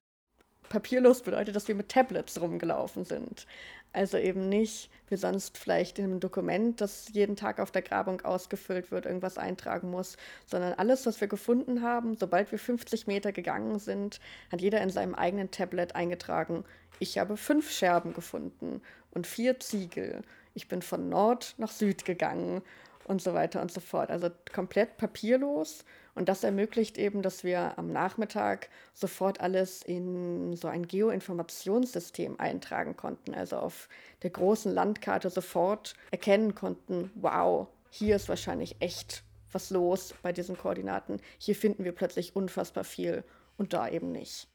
Papierlos 0.68 1.22
bedeutet, 1.22 1.56
dass 1.56 1.66
wir 1.66 1.74
mit 1.74 1.88
Tablets 1.88 2.40
rumgelaufen 2.40 3.04
sind. 3.04 3.44
Also 3.92 4.18
eben 4.18 4.48
nicht, 4.48 4.88
wie 5.08 5.16
sonst 5.16 5.58
vielleicht 5.58 5.98
in 5.98 6.04
einem 6.04 6.20
Dokument, 6.20 6.80
das 6.80 7.08
jeden 7.12 7.34
Tag 7.34 7.58
auf 7.58 7.72
der 7.72 7.82
Grabung 7.82 8.20
ausgefüllt 8.20 8.92
wird, 8.92 9.04
irgendwas 9.04 9.36
eintragen 9.36 9.90
muss, 9.90 10.16
sondern 10.46 10.74
alles, 10.74 11.06
was 11.06 11.20
wir 11.20 11.26
gefunden 11.26 11.82
haben, 11.82 12.16
sobald 12.16 12.52
wir 12.52 12.58
50 12.60 13.08
Meter 13.08 13.32
gegangen 13.32 13.80
sind, 13.80 14.20
hat 14.52 14.60
jeder 14.60 14.80
in 14.80 14.90
seinem 14.90 15.16
eigenen 15.16 15.50
Tablet 15.50 15.96
eingetragen, 15.96 16.64
ich 17.00 17.18
habe 17.18 17.36
fünf 17.36 17.68
Scherben 17.72 18.14
gefunden 18.14 18.80
und 19.10 19.26
vier 19.26 19.58
Ziegel. 19.58 20.22
Ich 20.54 20.68
bin 20.68 20.82
von 20.82 21.08
Nord 21.08 21.56
nach 21.58 21.72
Süd 21.72 22.04
gegangen 22.04 22.62
und 23.08 23.22
so 23.22 23.34
weiter 23.34 23.60
und 23.60 23.72
so 23.72 23.80
fort. 23.80 24.10
Also 24.10 24.30
komplett 24.52 24.98
papierlos 24.98 25.84
und 26.18 26.28
das 26.28 26.42
ermöglicht 26.42 26.98
eben, 26.98 27.22
dass 27.22 27.44
wir 27.44 27.78
am 27.78 27.92
Nachmittag 27.92 28.68
sofort 28.92 29.40
alles 29.40 29.82
in 29.82 30.56
so 30.56 30.66
ein 30.66 30.86
Geoinformationssystem 30.88 32.40
eintragen 32.40 32.96
konnten. 32.96 33.34
Also 33.34 33.56
auf 33.56 33.88
der 34.24 34.30
großen 34.30 34.74
Landkarte 34.74 35.30
sofort 35.30 35.94
erkennen 36.10 36.56
konnten, 36.56 37.12
wow, 37.14 37.68
hier 37.90 38.16
ist 38.16 38.28
wahrscheinlich 38.28 38.76
echt 38.80 39.22
was 39.52 39.70
los 39.70 40.12
bei 40.20 40.32
diesen 40.32 40.58
Koordinaten. 40.58 41.20
Hier 41.38 41.54
finden 41.54 41.84
wir 41.84 41.92
plötzlich 41.92 42.34
unfassbar 42.34 42.82
viel 42.84 43.22
und 43.56 43.72
da 43.72 43.88
eben 43.88 44.10
nicht. 44.10 44.48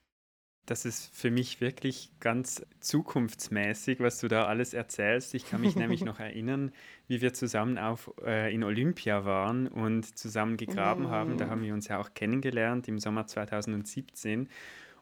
Das 0.66 0.86
ist 0.86 1.14
für 1.14 1.30
mich 1.30 1.60
wirklich 1.60 2.10
ganz 2.20 2.64
zukunftsmäßig, 2.80 4.00
was 4.00 4.18
du 4.20 4.28
da 4.28 4.46
alles 4.46 4.72
erzählst. 4.72 5.34
Ich 5.34 5.48
kann 5.48 5.60
mich 5.60 5.76
nämlich 5.76 6.04
noch 6.04 6.20
erinnern, 6.20 6.72
wie 7.06 7.20
wir 7.20 7.34
zusammen 7.34 7.76
auf, 7.76 8.10
äh, 8.24 8.54
in 8.54 8.64
Olympia 8.64 9.26
waren 9.26 9.68
und 9.68 10.16
zusammen 10.16 10.56
gegraben 10.56 11.04
mm. 11.04 11.10
haben. 11.10 11.36
Da 11.36 11.48
haben 11.48 11.62
wir 11.62 11.74
uns 11.74 11.88
ja 11.88 11.98
auch 11.98 12.14
kennengelernt 12.14 12.88
im 12.88 12.98
Sommer 12.98 13.26
2017. 13.26 14.48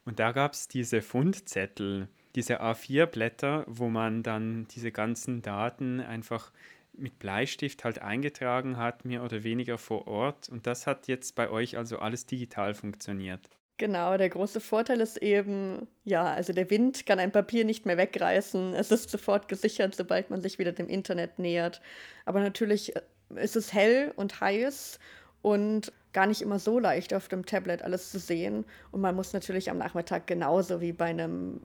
Und 0.05 0.19
da 0.19 0.33
gab 0.33 0.55
es 0.55 0.67
diese 0.67 1.01
Fundzettel, 1.01 2.09
diese 2.35 2.61
A4-Blätter, 2.61 3.65
wo 3.69 3.89
man 3.89 4.25
dann 4.25 4.67
diese 4.69 4.91
ganzen 4.91 5.43
Daten 5.43 6.01
einfach 6.01 6.51
mit 6.93 7.19
Bleistift 7.19 7.85
halt 7.85 8.01
eingetragen 8.01 8.77
hat, 8.77 9.05
mehr 9.05 9.23
oder 9.23 9.45
weniger 9.45 9.79
vor 9.79 10.09
Ort. 10.09 10.49
Und 10.49 10.67
das 10.67 10.87
hat 10.87 11.09
jetzt 11.09 11.35
bei 11.37 11.49
euch 11.51 11.79
also 11.79 11.99
alles 11.99 12.27
digital 12.27 12.75
funktioniert. 12.75 13.49
Genau, 13.83 14.17
der 14.17 14.29
große 14.29 14.61
Vorteil 14.61 15.01
ist 15.01 15.17
eben, 15.17 15.89
ja, 16.05 16.23
also 16.23 16.53
der 16.53 16.71
Wind 16.71 17.05
kann 17.05 17.19
ein 17.19 17.33
Papier 17.33 17.65
nicht 17.65 17.85
mehr 17.85 17.97
wegreißen. 17.97 18.75
Es 18.75 18.93
ist 18.93 19.11
sofort 19.11 19.49
gesichert, 19.49 19.97
sobald 19.97 20.31
man 20.31 20.41
sich 20.41 20.61
wieder 20.61 20.71
dem 20.71 20.89
Internet 20.89 21.41
nähert. 21.41 21.83
Aber 22.25 22.39
natürlich 22.39 22.95
äh, 22.95 23.01
ist 23.35 23.57
es 23.57 23.73
hell 23.73 24.13
und 24.15 24.41
heiß 24.41 25.01
und 25.43 25.93
gar 26.13 26.29
nicht 26.29 26.43
immer 26.43 26.61
so 26.61 26.79
leicht 26.79 27.13
auf 27.13 27.27
dem 27.27 27.45
Tablet 27.45 27.83
alles 27.83 28.13
zu 28.13 28.21
sehen. 28.21 28.65
Und 28.93 29.01
man 29.01 29.17
muss 29.17 29.33
natürlich 29.33 29.69
am 29.69 29.79
Nachmittag 29.79 30.29
genauso 30.29 30.81
wie 30.81 30.93
bei 30.93 31.07
einem, 31.07 31.61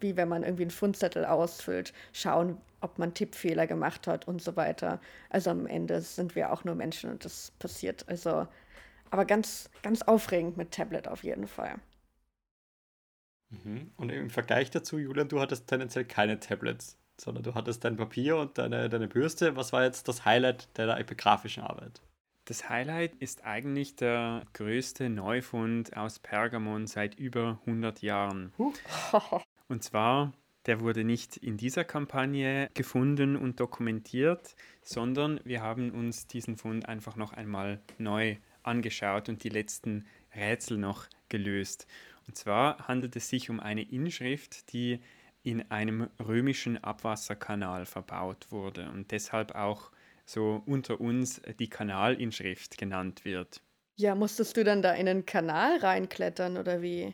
wie 0.00 0.16
wenn 0.16 0.28
man 0.28 0.42
irgendwie 0.42 0.64
einen 0.64 0.72
Fundzettel 0.72 1.24
ausfüllt, 1.24 1.92
schauen, 2.12 2.56
ob 2.80 2.98
man 2.98 3.14
Tippfehler 3.14 3.68
gemacht 3.68 4.08
hat 4.08 4.26
und 4.26 4.42
so 4.42 4.56
weiter. 4.56 5.00
Also 5.28 5.50
am 5.50 5.68
Ende 5.68 6.00
sind 6.00 6.34
wir 6.34 6.52
auch 6.52 6.64
nur 6.64 6.74
Menschen 6.74 7.10
und 7.10 7.24
das 7.24 7.52
passiert. 7.60 8.08
Also 8.08 8.48
aber 9.10 9.24
ganz, 9.24 9.70
ganz 9.82 10.02
aufregend 10.02 10.56
mit 10.56 10.72
Tablet 10.72 11.08
auf 11.08 11.24
jeden 11.24 11.46
Fall. 11.46 11.76
Mhm. 13.50 13.90
Und 13.96 14.10
im 14.10 14.30
Vergleich 14.30 14.70
dazu, 14.70 14.98
Julian, 14.98 15.28
du 15.28 15.40
hattest 15.40 15.66
tendenziell 15.66 16.04
keine 16.04 16.38
Tablets, 16.38 16.96
sondern 17.20 17.42
du 17.42 17.54
hattest 17.54 17.84
dein 17.84 17.96
Papier 17.96 18.36
und 18.36 18.58
deine, 18.58 18.88
deine 18.88 19.08
Bürste. 19.08 19.56
Was 19.56 19.72
war 19.72 19.82
jetzt 19.84 20.08
das 20.08 20.24
Highlight 20.24 20.68
deiner 20.78 20.98
epigraphischen 20.98 21.62
Arbeit? 21.62 22.00
Das 22.46 22.68
Highlight 22.68 23.14
ist 23.16 23.44
eigentlich 23.44 23.96
der 23.96 24.42
größte 24.54 25.08
Neufund 25.08 25.96
aus 25.96 26.18
Pergamon 26.18 26.86
seit 26.86 27.16
über 27.16 27.60
100 27.66 28.02
Jahren. 28.02 28.52
Und 29.68 29.84
zwar, 29.84 30.32
der 30.70 30.78
wurde 30.78 31.02
nicht 31.02 31.36
in 31.36 31.56
dieser 31.56 31.82
Kampagne 31.82 32.70
gefunden 32.74 33.34
und 33.34 33.58
dokumentiert, 33.58 34.54
sondern 34.82 35.40
wir 35.42 35.62
haben 35.62 35.90
uns 35.90 36.28
diesen 36.28 36.56
Fund 36.56 36.88
einfach 36.88 37.16
noch 37.16 37.32
einmal 37.32 37.80
neu 37.98 38.36
angeschaut 38.62 39.28
und 39.28 39.42
die 39.42 39.48
letzten 39.48 40.06
Rätsel 40.32 40.78
noch 40.78 41.08
gelöst. 41.28 41.88
Und 42.28 42.36
zwar 42.36 42.86
handelt 42.86 43.16
es 43.16 43.28
sich 43.28 43.50
um 43.50 43.58
eine 43.58 43.82
Inschrift, 43.82 44.72
die 44.72 45.00
in 45.42 45.68
einem 45.72 46.08
römischen 46.24 46.78
Abwasserkanal 46.78 47.84
verbaut 47.84 48.52
wurde 48.52 48.90
und 48.90 49.10
deshalb 49.10 49.56
auch 49.56 49.90
so 50.24 50.62
unter 50.66 51.00
uns 51.00 51.42
die 51.58 51.68
Kanalinschrift 51.68 52.78
genannt 52.78 53.24
wird. 53.24 53.60
Ja, 53.98 54.14
musstest 54.14 54.56
du 54.56 54.62
dann 54.62 54.82
da 54.82 54.92
in 54.92 55.08
einen 55.08 55.26
Kanal 55.26 55.78
reinklettern 55.78 56.58
oder 56.58 56.80
wie? 56.80 57.12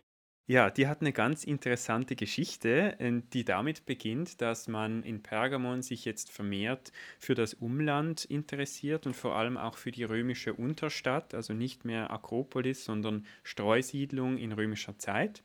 Ja, 0.48 0.70
die 0.70 0.86
hat 0.86 1.00
eine 1.00 1.12
ganz 1.12 1.42
interessante 1.42 2.14
Geschichte, 2.14 3.00
äh, 3.00 3.20
die 3.32 3.44
damit 3.44 3.84
beginnt, 3.84 4.40
dass 4.40 4.68
man 4.68 5.02
in 5.02 5.20
Pergamon 5.22 5.82
sich 5.82 6.04
jetzt 6.04 6.30
vermehrt 6.30 6.92
für 7.18 7.34
das 7.34 7.54
Umland 7.54 8.24
interessiert 8.24 9.06
und 9.06 9.14
vor 9.14 9.34
allem 9.34 9.56
auch 9.56 9.76
für 9.76 9.90
die 9.90 10.04
römische 10.04 10.54
Unterstadt, 10.54 11.34
also 11.34 11.52
nicht 11.52 11.84
mehr 11.84 12.12
Akropolis, 12.12 12.84
sondern 12.84 13.26
Streusiedlung 13.42 14.38
in 14.38 14.52
römischer 14.52 14.96
Zeit. 14.98 15.42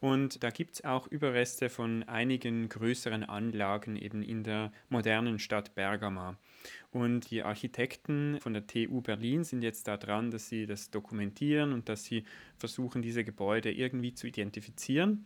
Und 0.00 0.42
da 0.42 0.48
gibt 0.48 0.76
es 0.76 0.84
auch 0.84 1.06
Überreste 1.06 1.68
von 1.68 2.04
einigen 2.04 2.70
größeren 2.70 3.24
Anlagen 3.24 3.96
eben 3.96 4.22
in 4.22 4.42
der 4.42 4.72
modernen 4.88 5.38
Stadt 5.38 5.74
Bergama. 5.74 6.38
Und 6.92 7.30
die 7.30 7.42
Architekten 7.42 8.38
von 8.40 8.52
der 8.52 8.66
TU 8.66 9.00
Berlin 9.00 9.44
sind 9.44 9.62
jetzt 9.62 9.86
da 9.86 9.96
dran, 9.96 10.30
dass 10.30 10.48
sie 10.48 10.66
das 10.66 10.90
dokumentieren 10.90 11.72
und 11.72 11.88
dass 11.88 12.04
sie 12.04 12.24
versuchen, 12.56 13.00
diese 13.00 13.22
Gebäude 13.22 13.70
irgendwie 13.70 14.12
zu 14.12 14.26
identifizieren. 14.26 15.24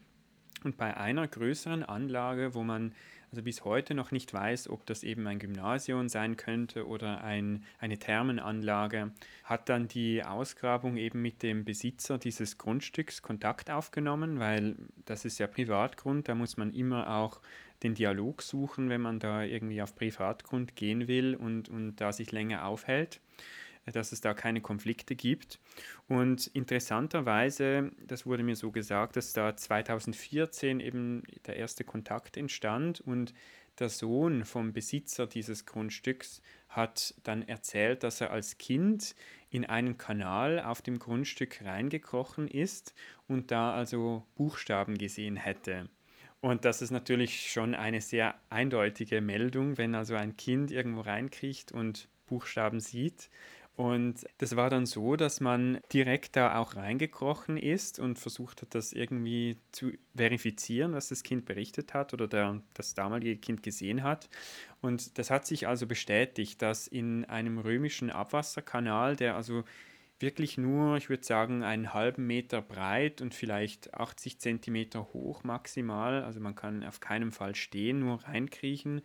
Und 0.62 0.76
bei 0.76 0.96
einer 0.96 1.26
größeren 1.26 1.82
Anlage, 1.82 2.54
wo 2.54 2.62
man 2.62 2.94
also 3.34 3.42
bis 3.42 3.64
heute 3.64 3.94
noch 3.94 4.12
nicht 4.12 4.32
weiß, 4.32 4.68
ob 4.68 4.86
das 4.86 5.02
eben 5.02 5.26
ein 5.26 5.40
Gymnasium 5.40 6.08
sein 6.08 6.36
könnte 6.36 6.86
oder 6.86 7.24
ein, 7.24 7.64
eine 7.80 7.98
Thermenanlage, 7.98 9.10
hat 9.42 9.68
dann 9.68 9.88
die 9.88 10.22
Ausgrabung 10.22 10.96
eben 10.96 11.20
mit 11.20 11.42
dem 11.42 11.64
Besitzer 11.64 12.16
dieses 12.16 12.58
Grundstücks 12.58 13.22
Kontakt 13.22 13.70
aufgenommen, 13.70 14.38
weil 14.38 14.76
das 15.04 15.24
ist 15.24 15.38
ja 15.38 15.48
Privatgrund, 15.48 16.28
da 16.28 16.36
muss 16.36 16.56
man 16.56 16.72
immer 16.72 17.10
auch 17.10 17.40
den 17.84 17.94
Dialog 17.94 18.42
suchen, 18.42 18.88
wenn 18.88 19.00
man 19.00 19.20
da 19.20 19.44
irgendwie 19.44 19.80
auf 19.82 19.94
Privatgrund 19.94 20.74
gehen 20.74 21.06
will 21.06 21.36
und, 21.36 21.68
und 21.68 21.96
da 21.96 22.12
sich 22.12 22.32
länger 22.32 22.66
aufhält, 22.66 23.20
dass 23.92 24.12
es 24.12 24.20
da 24.20 24.34
keine 24.34 24.60
Konflikte 24.60 25.14
gibt. 25.14 25.60
Und 26.08 26.46
interessanterweise, 26.48 27.92
das 28.06 28.26
wurde 28.26 28.42
mir 28.42 28.56
so 28.56 28.72
gesagt, 28.72 29.16
dass 29.16 29.32
da 29.32 29.54
2014 29.54 30.80
eben 30.80 31.22
der 31.46 31.56
erste 31.56 31.84
Kontakt 31.84 32.36
entstand 32.36 33.00
und 33.00 33.34
der 33.78 33.88
Sohn 33.88 34.44
vom 34.44 34.72
Besitzer 34.72 35.26
dieses 35.26 35.66
Grundstücks 35.66 36.40
hat 36.68 37.14
dann 37.24 37.42
erzählt, 37.42 38.04
dass 38.04 38.20
er 38.20 38.30
als 38.30 38.56
Kind 38.56 39.16
in 39.50 39.64
einen 39.64 39.98
Kanal 39.98 40.60
auf 40.60 40.80
dem 40.80 40.98
Grundstück 40.98 41.60
reingekrochen 41.64 42.48
ist 42.48 42.94
und 43.26 43.50
da 43.50 43.74
also 43.74 44.24
Buchstaben 44.36 44.96
gesehen 44.96 45.36
hätte. 45.36 45.88
Und 46.44 46.66
das 46.66 46.82
ist 46.82 46.90
natürlich 46.90 47.50
schon 47.50 47.74
eine 47.74 48.02
sehr 48.02 48.34
eindeutige 48.50 49.22
Meldung, 49.22 49.78
wenn 49.78 49.94
also 49.94 50.14
ein 50.14 50.36
Kind 50.36 50.70
irgendwo 50.70 51.00
reinkriecht 51.00 51.72
und 51.72 52.06
Buchstaben 52.26 52.80
sieht. 52.80 53.30
Und 53.76 54.26
das 54.36 54.54
war 54.54 54.68
dann 54.68 54.84
so, 54.84 55.16
dass 55.16 55.40
man 55.40 55.80
direkt 55.90 56.36
da 56.36 56.58
auch 56.58 56.76
reingekrochen 56.76 57.56
ist 57.56 57.98
und 57.98 58.18
versucht 58.18 58.60
hat, 58.60 58.74
das 58.74 58.92
irgendwie 58.92 59.56
zu 59.72 59.92
verifizieren, 60.14 60.92
was 60.92 61.08
das 61.08 61.22
Kind 61.22 61.46
berichtet 61.46 61.94
hat 61.94 62.12
oder 62.12 62.28
der, 62.28 62.60
das 62.74 62.92
damalige 62.92 63.38
Kind 63.38 63.62
gesehen 63.62 64.02
hat. 64.02 64.28
Und 64.82 65.16
das 65.16 65.30
hat 65.30 65.46
sich 65.46 65.66
also 65.66 65.86
bestätigt, 65.86 66.60
dass 66.60 66.86
in 66.86 67.24
einem 67.24 67.56
römischen 67.56 68.10
Abwasserkanal, 68.10 69.16
der 69.16 69.34
also 69.34 69.64
wirklich 70.24 70.58
nur, 70.58 70.96
ich 70.96 71.08
würde 71.08 71.24
sagen, 71.24 71.62
einen 71.62 71.94
halben 71.94 72.26
Meter 72.26 72.60
breit 72.62 73.20
und 73.20 73.34
vielleicht 73.34 73.94
80 73.94 74.40
Zentimeter 74.40 75.12
hoch 75.12 75.44
maximal. 75.44 76.24
Also 76.24 76.40
man 76.40 76.54
kann 76.54 76.82
auf 76.82 77.00
keinen 77.00 77.30
Fall 77.30 77.54
stehen, 77.54 78.00
nur 78.00 78.24
reinkriechen, 78.24 79.02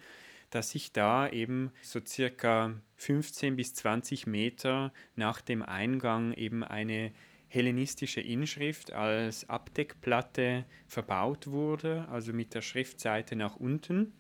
dass 0.50 0.72
sich 0.72 0.92
da 0.92 1.30
eben 1.30 1.72
so 1.84 2.00
circa 2.04 2.74
15 2.96 3.56
bis 3.56 3.76
20 3.76 4.26
Meter 4.26 4.92
nach 5.16 5.42
dem 5.42 5.62
Eingang 5.62 6.34
eben 6.34 6.64
eine 6.64 7.12
hellenistische 7.48 8.22
Inschrift 8.22 8.94
als 8.94 9.50
Abdeckplatte 9.50 10.66
verbaut 10.88 11.48
wurde, 11.48 12.08
also 12.10 12.32
mit 12.32 12.54
der 12.54 12.62
Schriftseite 12.62 13.36
nach 13.36 13.56
unten. 13.56 14.14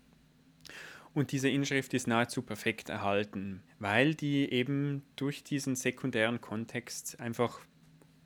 Und 1.14 1.32
diese 1.32 1.50
Inschrift 1.50 1.94
ist 1.94 2.08
nahezu 2.08 2.42
perfekt 2.42 2.90
erhalten, 2.90 3.64
weil 3.80 4.14
die 4.14 4.52
eben 4.52 5.04
durch 5.16 5.44
diesen 5.44 5.76
sekundären 5.76 6.40
Kontext 6.40 7.20
einfach 7.20 7.60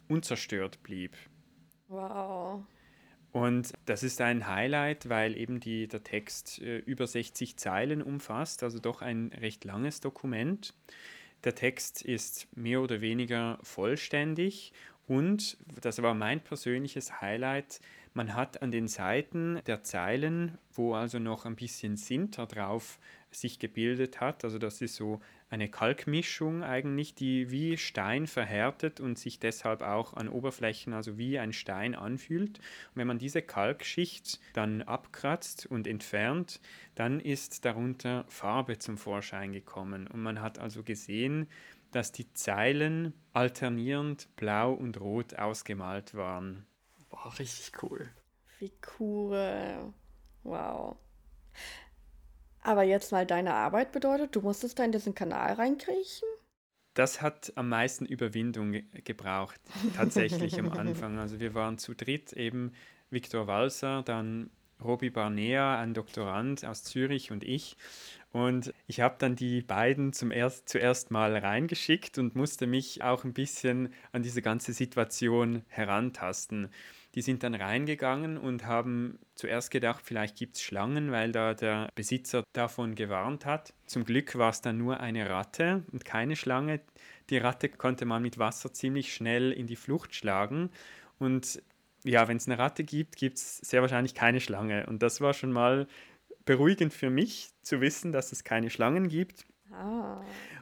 unzerstört 0.08 0.84
blieb. 0.84 1.16
Wow. 1.88 2.64
Und 3.32 3.74
das 3.86 4.04
ist 4.04 4.22
ein 4.22 4.48
Highlight, 4.48 5.10
weil 5.10 5.36
eben 5.36 5.60
die, 5.60 5.88
der 5.88 6.04
Text 6.04 6.62
äh, 6.62 6.78
über 6.80 7.08
60 7.08 7.58
Zeilen 7.58 8.04
umfasst, 8.04 8.62
also 8.62 8.80
doch 8.80 9.02
ein 9.02 9.32
recht 9.40 9.64
langes 9.66 10.02
Dokument. 10.02 10.76
Der 11.44 11.56
Text 11.56 12.04
ist 12.04 12.48
mehr 12.56 12.82
oder 12.82 13.02
weniger 13.02 13.58
vollständig 13.64 14.72
und, 15.08 15.58
das 15.82 16.02
war 16.02 16.14
mein 16.14 16.42
persönliches 16.42 17.22
Highlight, 17.22 17.82
man 18.14 18.36
hat 18.36 18.62
an 18.62 18.72
den 18.72 18.88
Seiten 18.88 19.60
der 19.66 19.84
Zeilen, 19.84 20.58
wo 20.72 20.94
also 20.94 21.20
noch 21.20 21.46
ein 21.46 21.56
bisschen 21.56 21.98
Sinter 21.98 22.46
drauf 22.46 23.00
sich 23.32 23.60
gebildet 23.60 24.22
hat, 24.22 24.44
also 24.44 24.60
das 24.60 24.82
ist 24.82 24.96
so 24.96 25.20
eine 25.54 25.70
Kalkmischung 25.70 26.64
eigentlich, 26.64 27.14
die 27.14 27.52
wie 27.52 27.78
Stein 27.78 28.26
verhärtet 28.26 29.00
und 29.00 29.20
sich 29.20 29.40
deshalb 29.40 29.84
auch 29.84 30.16
an 30.16 30.28
Oberflächen, 30.28 30.94
also 30.94 31.18
wie 31.20 31.38
ein 31.38 31.54
Stein 31.54 31.94
anfühlt. 31.94 32.58
Und 32.58 32.96
wenn 32.96 33.06
man 33.06 33.20
diese 33.20 33.44
Kalkschicht 33.44 34.40
dann 34.54 34.82
abkratzt 34.82 35.68
und 35.68 35.86
entfernt, 35.86 36.60
dann 36.96 37.20
ist 37.20 37.66
darunter 37.66 38.26
Farbe 38.30 38.80
zum 38.80 38.98
Vorschein 38.98 39.52
gekommen. 39.52 40.08
Und 40.08 40.24
man 40.24 40.42
hat 40.42 40.58
also 40.58 40.82
gesehen, 40.82 41.48
dass 41.92 42.12
die 42.12 42.34
Zeilen 42.34 43.14
alternierend 43.34 44.36
blau 44.36 44.74
und 44.74 45.00
rot 45.00 45.36
ausgemalt 45.36 46.16
waren. 46.16 46.66
Boah, 47.14 47.32
richtig 47.38 47.72
cool. 47.84 48.10
Wie 48.58 48.72
cool. 49.00 49.94
Wow. 50.42 50.98
Aber 52.62 52.84
jetzt 52.84 53.12
mal 53.12 53.26
deine 53.28 53.54
Arbeit 53.54 53.92
bedeutet, 53.92 54.36
du 54.36 54.42
musstest 54.42 54.80
da 54.80 54.84
in 54.84 54.92
diesen 54.92 55.14
Kanal 55.14 55.54
reinkriechen? 55.54 56.28
Das 56.96 57.22
hat 57.22 57.54
am 57.56 57.70
meisten 57.70 58.06
Überwindung 58.06 58.82
gebraucht, 59.04 59.60
tatsächlich 59.96 60.60
am 60.60 60.72
Anfang. 60.78 61.20
Also 61.20 61.40
wir 61.40 61.54
waren 61.54 61.78
zu 61.78 61.94
dritt, 61.94 62.34
eben 62.34 62.72
Viktor 63.12 63.46
Walser, 63.46 64.02
dann 64.02 64.50
Robi 64.84 65.12
Barnea, 65.12 65.80
ein 65.80 65.94
Doktorand 65.94 66.66
aus 66.66 66.84
Zürich 66.84 67.32
und 67.32 67.44
ich. 67.44 67.78
Und 68.32 68.74
ich 68.88 69.02
habe 69.02 69.16
dann 69.20 69.36
die 69.36 69.62
beiden 69.62 70.14
zum 70.14 70.32
erst, 70.32 70.68
zuerst 70.68 71.12
mal 71.12 71.38
reingeschickt 71.38 72.18
und 72.18 72.36
musste 72.36 72.66
mich 72.66 73.04
auch 73.04 73.24
ein 73.24 73.34
bisschen 73.34 73.94
an 74.12 74.24
diese 74.24 74.42
ganze 74.42 74.74
Situation 74.74 75.64
herantasten. 75.68 76.70
Die 77.16 77.22
sind 77.22 77.44
dann 77.44 77.54
reingegangen 77.54 78.38
und 78.38 78.66
haben 78.66 79.20
zuerst 79.36 79.70
gedacht, 79.70 80.02
vielleicht 80.04 80.36
gibt 80.36 80.56
es 80.56 80.64
Schlangen, 80.64 81.12
weil 81.12 81.32
da 81.32 81.54
der 81.54 81.90
Besitzer 81.94 82.44
davon 82.54 82.96
gewarnt 82.96 83.46
hat. 83.46 83.74
Zum 83.86 84.04
Glück 84.04 84.36
war 84.36 84.50
es 84.50 84.62
dann 84.62 84.78
nur 84.78 85.00
eine 85.00 85.30
Ratte 85.30 85.84
und 85.92 86.06
keine 86.06 86.36
Schlange. 86.36 86.82
Die 87.30 87.38
Ratte 87.38 87.70
konnte 87.70 88.06
man 88.06 88.24
mit 88.24 88.40
Wasser 88.40 88.74
ziemlich 88.74 89.14
schnell 89.14 89.52
in 89.52 89.68
die 89.68 89.76
Flucht 89.76 90.16
schlagen. 90.16 90.72
Und 91.20 91.62
ja, 92.04 92.28
wenn 92.28 92.38
es 92.38 92.48
eine 92.48 92.58
Ratte 92.58 92.84
gibt, 92.84 93.16
gibt 93.16 93.38
es 93.38 93.58
sehr 93.58 93.82
wahrscheinlich 93.82 94.16
keine 94.16 94.40
Schlange. 94.40 94.88
Und 94.88 95.04
das 95.04 95.22
war 95.22 95.34
schon 95.34 95.52
mal 95.52 95.88
beruhigend 96.46 96.94
für 96.94 97.10
mich 97.10 97.52
zu 97.62 97.80
wissen, 97.80 98.12
dass 98.12 98.32
es 98.32 98.44
keine 98.44 98.70
Schlangen 98.70 99.08
gibt. 99.08 99.46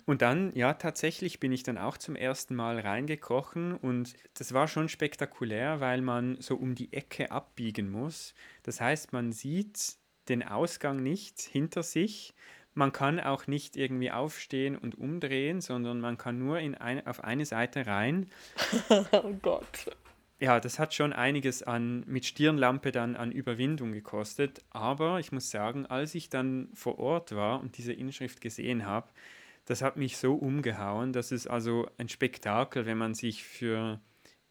Und 0.06 0.22
dann, 0.22 0.54
ja, 0.56 0.74
tatsächlich 0.74 1.40
bin 1.40 1.52
ich 1.52 1.64
dann 1.64 1.78
auch 1.78 1.98
zum 1.98 2.16
ersten 2.16 2.56
Mal 2.56 2.80
reingekrochen 2.80 3.76
und 3.76 4.16
das 4.34 4.54
war 4.54 4.68
schon 4.68 4.90
spektakulär, 4.90 5.80
weil 5.80 6.02
man 6.02 6.38
so 6.40 6.56
um 6.56 6.76
die 6.76 6.92
Ecke 6.94 7.32
abbiegen 7.32 7.92
muss. 7.92 8.34
Das 8.64 8.82
heißt, 8.82 9.14
man 9.14 9.32
sieht 9.32 9.96
den 10.28 10.44
Ausgang 10.44 10.98
nicht 10.98 11.40
hinter 11.40 11.84
sich. 11.84 12.34
Man 12.74 12.92
kann 12.92 13.20
auch 13.20 13.48
nicht 13.48 13.76
irgendwie 13.76 14.12
aufstehen 14.12 14.78
und 14.78 14.98
umdrehen, 14.98 15.62
sondern 15.62 16.00
man 16.00 16.18
kann 16.18 16.40
nur 16.40 16.60
in 16.60 16.76
ein, 16.76 17.06
auf 17.06 17.24
eine 17.24 17.46
Seite 17.46 17.86
rein. 17.86 18.30
oh 19.12 19.34
Gott 19.42 19.88
ja, 20.42 20.60
das 20.60 20.80
hat 20.80 20.96
schon 20.96 21.14
einiges 21.14 21.62
an 21.62 22.04
mit 22.08 22.26
Stirnlampe 22.26 22.92
dann 22.92 23.16
an 23.16 23.32
Überwindung 23.32 23.92
gekostet. 23.92 24.64
Aber 24.72 25.20
ich 25.20 25.32
muss 25.32 25.52
sagen, 25.52 25.86
als 25.86 26.16
ich 26.16 26.30
dann 26.30 26.70
vor 26.74 26.98
Ort 26.98 27.36
war 27.36 27.62
und 27.62 27.78
diese 27.78 27.94
Inschrift 27.94 28.42
gesehen 28.42 28.88
habe, 28.88 29.08
das 29.66 29.84
hat 29.84 29.98
mich 29.98 30.18
so 30.18 30.34
umgehauen. 30.34 31.14
Das 31.14 31.32
ist 31.32 31.46
also 31.46 31.88
ein 32.00 32.10
Spektakel, 32.10 32.88
wenn 32.88 32.98
man 32.98 33.14
sich 33.14 33.44
für 33.44 34.02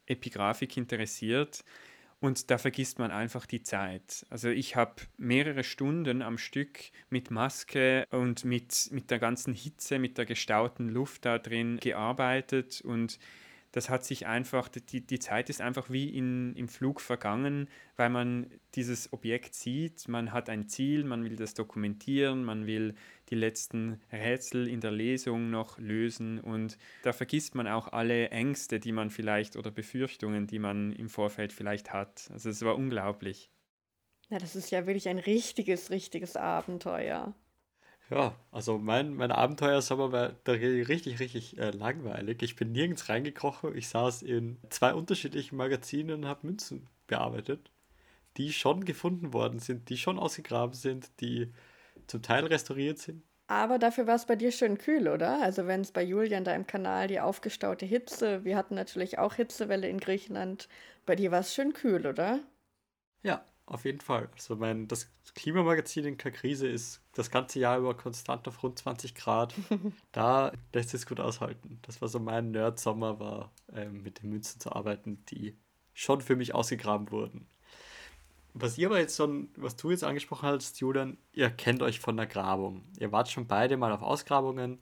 Epigraphik 0.05 0.77
interessiert. 0.77 1.65
Und 2.21 2.49
da 2.51 2.57
vergisst 2.57 2.97
man 2.97 3.11
einfach 3.11 3.45
die 3.45 3.63
Zeit. 3.63 4.25
Also 4.29 4.47
ich 4.47 4.77
habe 4.77 4.95
mehrere 5.17 5.65
Stunden 5.65 6.21
am 6.21 6.37
Stück 6.37 6.79
mit 7.09 7.31
Maske 7.31 8.05
und 8.11 8.45
mit, 8.45 8.87
mit 8.91 9.11
der 9.11 9.19
ganzen 9.19 9.53
Hitze, 9.53 9.99
mit 9.99 10.17
der 10.17 10.25
gestauten 10.25 10.87
Luft 10.87 11.25
da 11.25 11.37
drin 11.37 11.79
gearbeitet 11.81 12.79
und 12.79 13.19
das 13.71 13.89
hat 13.89 14.03
sich 14.03 14.27
einfach, 14.27 14.67
die, 14.67 15.01
die 15.01 15.19
Zeit 15.19 15.49
ist 15.49 15.61
einfach 15.61 15.89
wie 15.89 16.09
in, 16.09 16.55
im 16.55 16.67
Flug 16.67 16.99
vergangen, 16.99 17.69
weil 17.95 18.09
man 18.09 18.47
dieses 18.75 19.13
Objekt 19.13 19.55
sieht, 19.55 20.07
man 20.07 20.33
hat 20.33 20.49
ein 20.49 20.67
Ziel, 20.67 21.03
man 21.03 21.23
will 21.23 21.35
das 21.35 21.53
dokumentieren, 21.53 22.43
man 22.43 22.67
will 22.67 22.95
die 23.29 23.35
letzten 23.35 24.01
Rätsel 24.11 24.67
in 24.67 24.81
der 24.81 24.91
Lesung 24.91 25.49
noch 25.49 25.77
lösen 25.79 26.39
und 26.39 26.77
da 27.03 27.13
vergisst 27.13 27.55
man 27.55 27.67
auch 27.67 27.87
alle 27.87 28.29
Ängste, 28.29 28.79
die 28.79 28.91
man 28.91 29.09
vielleicht 29.09 29.55
oder 29.55 29.71
Befürchtungen, 29.71 30.47
die 30.47 30.59
man 30.59 30.91
im 30.91 31.09
Vorfeld 31.09 31.53
vielleicht 31.53 31.93
hat. 31.93 32.29
Also 32.31 32.49
es 32.49 32.61
war 32.63 32.75
unglaublich. 32.75 33.49
Ja, 34.29 34.37
das 34.37 34.55
ist 34.55 34.71
ja 34.71 34.85
wirklich 34.85 35.09
ein 35.09 35.19
richtiges, 35.19 35.91
richtiges 35.91 36.35
Abenteuer. 36.35 37.33
Ja, 38.11 38.35
also 38.51 38.77
mein, 38.77 39.13
mein 39.15 39.31
Abenteuersommer 39.31 40.11
war 40.11 40.33
da 40.43 40.51
richtig, 40.51 41.19
richtig 41.19 41.57
äh, 41.57 41.71
langweilig. 41.71 42.41
Ich 42.43 42.57
bin 42.57 42.73
nirgends 42.73 43.07
reingekrochen. 43.07 43.75
Ich 43.75 43.87
saß 43.87 44.21
in 44.23 44.57
zwei 44.69 44.93
unterschiedlichen 44.93 45.55
Magazinen 45.55 46.15
und 46.17 46.25
habe 46.27 46.45
Münzen 46.45 46.89
bearbeitet, 47.07 47.71
die 48.37 48.53
schon 48.53 48.85
gefunden 48.85 49.33
worden 49.33 49.59
sind, 49.59 49.89
die 49.89 49.97
schon 49.97 50.19
ausgegraben 50.19 50.75
sind, 50.75 51.21
die 51.21 51.53
zum 52.07 52.21
Teil 52.23 52.45
restauriert 52.45 52.99
sind. 52.99 53.23
Aber 53.47 53.77
dafür 53.77 54.07
war 54.07 54.15
es 54.15 54.25
bei 54.25 54.35
dir 54.35 54.51
schön 54.51 54.77
kühl, 54.79 55.07
oder? 55.07 55.41
Also 55.43 55.67
wenn 55.67 55.81
es 55.81 55.91
bei 55.91 56.01
Julian 56.03 56.43
da 56.43 56.55
im 56.55 56.65
Kanal 56.65 57.07
die 57.07 57.19
aufgestaute 57.19 57.85
Hitze, 57.85 58.43
wir 58.45 58.57
hatten 58.57 58.73
natürlich 58.75 59.19
auch 59.19 59.35
Hitzewelle 59.35 59.87
in 59.89 59.99
Griechenland, 59.99 60.67
bei 61.05 61.15
dir 61.15 61.29
war 61.31 61.41
es 61.41 61.53
schön 61.53 61.73
kühl, 61.73 62.07
oder? 62.07 62.39
Ja, 63.23 63.45
auf 63.71 63.85
jeden 63.85 64.01
Fall. 64.01 64.29
Also 64.33 64.55
mein, 64.57 64.87
das 64.87 65.09
Klimamagazin 65.33 66.05
in 66.05 66.17
Kakrise 66.17 66.67
ist 66.67 67.01
das 67.13 67.31
ganze 67.31 67.59
Jahr 67.59 67.77
über 67.79 67.95
konstant 67.95 68.47
auf 68.47 68.61
rund 68.63 68.77
20 68.77 69.15
Grad. 69.15 69.53
da 70.11 70.51
lässt 70.73 70.93
es 70.93 71.05
gut 71.05 71.19
aushalten. 71.19 71.79
Das 71.83 72.01
war 72.01 72.09
so 72.09 72.19
mein 72.19 72.51
Nerd-Sommer, 72.51 73.19
war 73.19 73.51
ähm, 73.73 74.03
mit 74.03 74.21
den 74.21 74.29
Münzen 74.29 74.59
zu 74.59 74.73
arbeiten, 74.73 75.23
die 75.29 75.57
schon 75.93 76.21
für 76.21 76.35
mich 76.35 76.53
ausgegraben 76.53 77.11
wurden. 77.11 77.47
Was 78.53 78.77
ihr 78.77 78.87
aber 78.87 78.99
jetzt 78.99 79.15
schon, 79.15 79.49
was 79.55 79.77
du 79.77 79.91
jetzt 79.91 80.03
angesprochen 80.03 80.49
hast, 80.49 80.81
Julian, 80.81 81.17
ihr 81.31 81.49
kennt 81.49 81.81
euch 81.81 82.01
von 82.01 82.17
der 82.17 82.27
Grabung. 82.27 82.83
Ihr 82.99 83.13
wart 83.13 83.29
schon 83.29 83.47
beide 83.47 83.77
mal 83.77 83.93
auf 83.93 84.01
Ausgrabungen. 84.01 84.79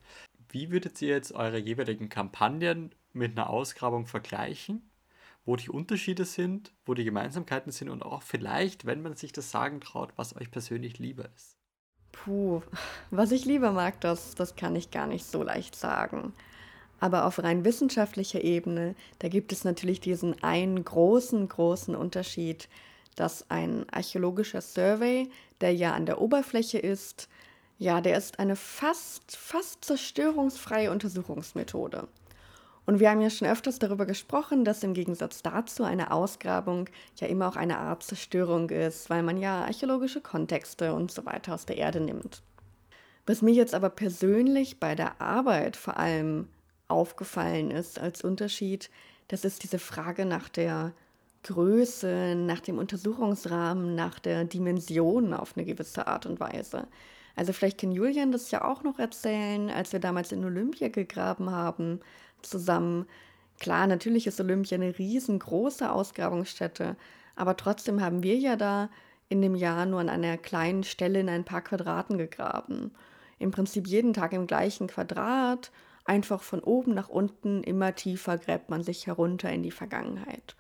Wie 0.49 0.71
würdet 0.71 0.99
ihr 1.04 1.10
jetzt 1.10 1.32
eure 1.34 1.60
jeweiligen 1.60 2.10
Kampagnen 2.10 2.95
mit 3.13 3.34
einer 3.38 3.52
Ausgrabung 3.52 4.08
vergleichen? 4.08 4.88
Wo 5.49 5.55
die 5.55 5.71
Unterschiede 5.71 6.25
sind, 6.25 6.71
wo 6.85 6.93
die 6.93 7.03
Gemeinsamkeiten 7.03 7.71
sind 7.71 7.89
und 7.89 8.03
auch 8.03 8.21
vielleicht, 8.21 8.85
wenn 8.85 9.01
man 9.01 9.15
sich 9.15 9.31
das 9.31 9.49
sagen 9.49 9.81
traut, 9.81 10.12
was 10.15 10.35
euch 10.35 10.51
persönlich 10.51 10.99
lieber 10.99 11.25
ist. 11.35 11.57
Puh, 12.12 12.62
was 13.09 13.31
ich 13.31 13.45
lieber 13.45 13.71
mag, 13.71 13.99
das, 13.99 14.35
das 14.35 14.55
kann 14.55 14.75
ich 14.75 14.91
gar 14.91 15.07
nicht 15.07 15.25
so 15.25 15.41
leicht 15.41 15.75
sagen. 15.75 16.33
Aber 16.99 17.25
auf 17.25 17.41
rein 17.41 17.65
wissenschaftlicher 17.65 18.43
Ebene, 18.43 18.93
da 19.17 19.27
gibt 19.27 19.51
es 19.51 19.63
natürlich 19.63 19.99
diesen 19.99 20.43
einen 20.43 20.85
großen, 20.85 21.47
großen 21.47 21.95
Unterschied, 21.95 22.69
dass 23.15 23.49
ein 23.49 23.89
archäologischer 23.89 24.62
Survey, 24.62 25.31
der 25.62 25.73
ja 25.73 25.95
an 25.95 26.05
der 26.05 26.21
Oberfläche 26.21 26.77
ist, 26.77 27.27
ja, 27.79 28.01
der 28.01 28.19
ist 28.19 28.38
eine 28.38 28.55
fast, 28.55 29.35
fast 29.35 29.83
zerstörungsfreie 29.83 30.91
Untersuchungsmethode. 30.91 32.07
Und 32.89 32.99
wir 32.99 33.12
haben 33.12 33.21
ja 33.21 33.30
schon 33.30 33.47
öfters 33.47 33.78
darüber 33.78 34.08
gesprochen, 34.08 34.65
dass 34.65 34.82
im 34.82 34.95
Gegensatz 34.95 35.43
dazu 35.43 35.84
eine 35.84 36.10
Ausgrabung 36.10 36.89
ja 37.17 37.28
immer 37.28 37.47
auch 37.47 37.56
eine 37.56 37.78
Art 37.78 38.02
Zerstörung 38.02 38.71
ist, 38.71 39.12
weil 39.12 39.21
man 39.21 39.38
ja 39.38 39.62
archäologische 39.65 40.21
Kontexte 40.21 40.95
und 40.95 41.12
so 41.12 41.23
weiter 41.23 41.54
aus 41.54 41.67
der 41.67 41.78
Erde 41.78 41.99
nimmt. 41.99 42.41
Was 43.28 43.43
mir 43.43 43.54
jetzt 43.54 43.75
aber 43.75 43.91
persönlich 43.91 44.80
bei 44.80 44.95
der 44.95 45.21
Arbeit 45.21 45.78
vor 45.78 45.97
allem 45.97 46.47
aufgefallen 46.88 47.69
ist 47.69 47.99
als 47.99 48.23
Unterschied, 48.23 48.89
das 49.28 49.45
ist 49.45 49.62
diese 49.62 49.78
Frage 49.78 50.25
nach 50.25 50.49
der 50.49 50.91
Größe, 51.43 52.34
nach 52.36 52.60
dem 52.60 52.80
Untersuchungsrahmen, 52.80 53.93
nach 53.93 54.17
der 54.17 54.45
Dimension 54.45 55.36
auf 55.36 55.56
eine 55.56 55.67
gewisse 55.67 56.08
Art 56.08 56.25
und 56.25 56.39
Weise. 56.39 56.88
Also 57.36 57.54
vielleicht 57.54 57.80
kann 57.80 57.91
Julian 57.91 58.32
das 58.32 58.49
ja 58.49 58.65
auch 58.65 58.82
noch 58.82 58.97
erzählen, 58.97 59.69
als 59.69 59.93
wir 59.93 59.99
damals 59.99 60.32
in 60.32 60.43
Olympia 60.43 60.88
gegraben 60.88 61.52
haben, 61.52 62.02
zusammen. 62.45 63.06
Klar, 63.60 63.88
natürlich 63.88 64.28
ist 64.28 64.39
Olympia 64.39 64.78
eine 64.78 64.97
riesengroße 64.97 65.91
Ausgrabungsstätte, 65.91 66.95
aber 67.36 67.58
trotzdem 67.58 68.02
haben 68.02 68.23
wir 68.23 68.36
ja 68.36 68.56
da 68.56 68.89
in 69.30 69.41
dem 69.41 69.56
Jahr 69.56 69.86
nur 69.86 69.99
an 69.99 70.10
einer 70.10 70.38
kleinen 70.38 70.84
Stelle 70.84 71.19
in 71.19 71.30
ein 71.30 71.45
paar 71.45 71.62
Quadraten 71.62 72.17
gegraben. 72.17 72.91
Im 73.38 73.52
Prinzip 73.52 73.88
jeden 73.88 74.13
Tag 74.13 74.34
im 74.34 74.47
gleichen 74.47 74.88
Quadrat, 74.88 75.71
einfach 76.06 76.41
von 76.41 76.62
oben 76.62 76.93
nach 76.93 77.10
unten, 77.10 77.63
immer 77.63 77.95
tiefer 77.95 78.38
gräbt 78.38 78.69
man 78.69 78.84
sich 78.84 79.08
herunter 79.08 79.52
in 79.52 79.63
die 79.63 79.71
Vergangenheit. 79.71 80.56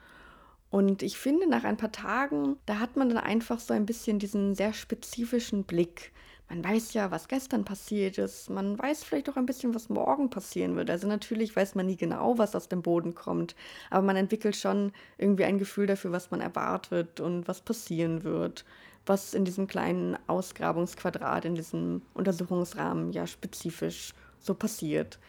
Und 0.69 1.01
ich 1.01 1.17
finde, 1.17 1.49
nach 1.49 1.63
ein 1.63 1.77
paar 1.77 1.91
Tagen, 1.91 2.57
da 2.67 2.79
hat 2.79 2.95
man 2.95 3.09
dann 3.09 3.17
einfach 3.17 3.59
so 3.59 3.73
ein 3.73 3.87
bisschen 3.87 4.19
diesen 4.19 4.53
sehr 4.53 4.73
spezifischen 4.73 5.63
Blick 5.63 6.11
man 6.49 6.63
weiß 6.63 6.93
ja, 6.93 7.11
was 7.11 7.27
gestern 7.27 7.63
passiert 7.63 8.17
ist. 8.17 8.49
Man 8.49 8.77
weiß 8.77 9.03
vielleicht 9.03 9.29
auch 9.29 9.37
ein 9.37 9.45
bisschen, 9.45 9.75
was 9.75 9.89
morgen 9.89 10.31
passieren 10.31 10.75
wird. 10.75 10.89
Also 10.89 11.07
natürlich 11.07 11.55
weiß 11.55 11.75
man 11.75 11.85
nie 11.85 11.95
genau, 11.95 12.37
was 12.39 12.55
aus 12.55 12.67
dem 12.67 12.81
Boden 12.81 13.13
kommt. 13.13 13.55
Aber 13.91 14.01
man 14.05 14.15
entwickelt 14.15 14.55
schon 14.55 14.91
irgendwie 15.19 15.45
ein 15.45 15.59
Gefühl 15.59 15.85
dafür, 15.85 16.11
was 16.11 16.31
man 16.31 16.41
erwartet 16.41 17.19
und 17.19 17.47
was 17.47 17.61
passieren 17.61 18.23
wird. 18.23 18.65
Was 19.05 19.35
in 19.35 19.45
diesem 19.45 19.67
kleinen 19.67 20.17
Ausgrabungsquadrat, 20.27 21.45
in 21.45 21.55
diesem 21.55 22.01
Untersuchungsrahmen 22.15 23.11
ja 23.11 23.27
spezifisch 23.27 24.13
so 24.39 24.55
passiert. 24.55 25.19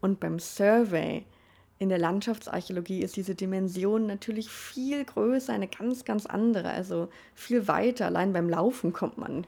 Und 0.00 0.18
beim 0.18 0.40
Survey, 0.40 1.24
in 1.78 1.88
der 1.88 1.98
Landschaftsarchäologie 1.98 3.00
ist 3.00 3.16
diese 3.16 3.34
Dimension 3.34 4.06
natürlich 4.06 4.48
viel 4.48 5.04
größer, 5.04 5.52
eine 5.52 5.66
ganz, 5.66 6.04
ganz 6.04 6.24
andere, 6.24 6.70
also 6.70 7.08
viel 7.34 7.66
weiter. 7.66 8.06
Allein 8.06 8.32
beim 8.32 8.48
Laufen 8.48 8.92
kommt 8.92 9.18
man, 9.18 9.46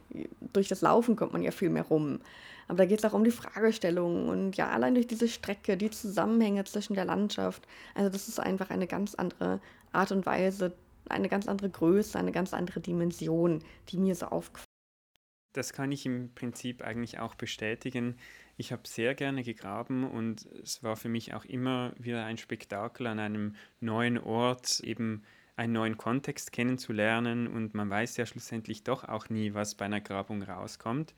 durch 0.52 0.68
das 0.68 0.80
Laufen 0.80 1.14
kommt 1.14 1.32
man 1.32 1.42
ja 1.42 1.52
viel 1.52 1.70
mehr 1.70 1.84
rum. 1.84 2.20
Aber 2.68 2.78
da 2.78 2.86
geht 2.86 2.98
es 2.98 3.04
auch 3.04 3.12
um 3.12 3.22
die 3.22 3.30
Fragestellungen 3.30 4.28
und 4.28 4.56
ja, 4.56 4.68
allein 4.68 4.94
durch 4.94 5.06
diese 5.06 5.28
Strecke, 5.28 5.76
die 5.76 5.90
Zusammenhänge 5.90 6.64
zwischen 6.64 6.94
der 6.94 7.04
Landschaft. 7.04 7.66
Also 7.94 8.10
das 8.10 8.26
ist 8.26 8.40
einfach 8.40 8.70
eine 8.70 8.88
ganz 8.88 9.14
andere 9.14 9.60
Art 9.92 10.10
und 10.10 10.26
Weise, 10.26 10.72
eine 11.08 11.28
ganz 11.28 11.46
andere 11.46 11.70
Größe, 11.70 12.18
eine 12.18 12.32
ganz 12.32 12.52
andere 12.52 12.80
Dimension, 12.80 13.62
die 13.88 13.98
mir 13.98 14.16
so 14.16 14.26
aufgefallen 14.26 14.64
ist. 14.64 15.56
Das 15.56 15.72
kann 15.72 15.92
ich 15.92 16.04
im 16.04 16.34
Prinzip 16.34 16.82
eigentlich 16.82 17.20
auch 17.20 17.36
bestätigen. 17.36 18.16
Ich 18.58 18.72
habe 18.72 18.88
sehr 18.88 19.14
gerne 19.14 19.42
gegraben 19.42 20.04
und 20.04 20.46
es 20.62 20.82
war 20.82 20.96
für 20.96 21.10
mich 21.10 21.34
auch 21.34 21.44
immer 21.44 21.92
wieder 21.98 22.24
ein 22.24 22.38
Spektakel 22.38 23.06
an 23.06 23.18
einem 23.18 23.54
neuen 23.80 24.16
Ort, 24.16 24.80
eben 24.80 25.22
einen 25.56 25.74
neuen 25.74 25.96
Kontext 25.98 26.52
kennenzulernen 26.52 27.48
und 27.48 27.74
man 27.74 27.90
weiß 27.90 28.16
ja 28.16 28.24
schlussendlich 28.24 28.82
doch 28.82 29.04
auch 29.04 29.28
nie, 29.28 29.54
was 29.54 29.74
bei 29.74 29.84
einer 29.84 30.00
Grabung 30.00 30.42
rauskommt. 30.42 31.14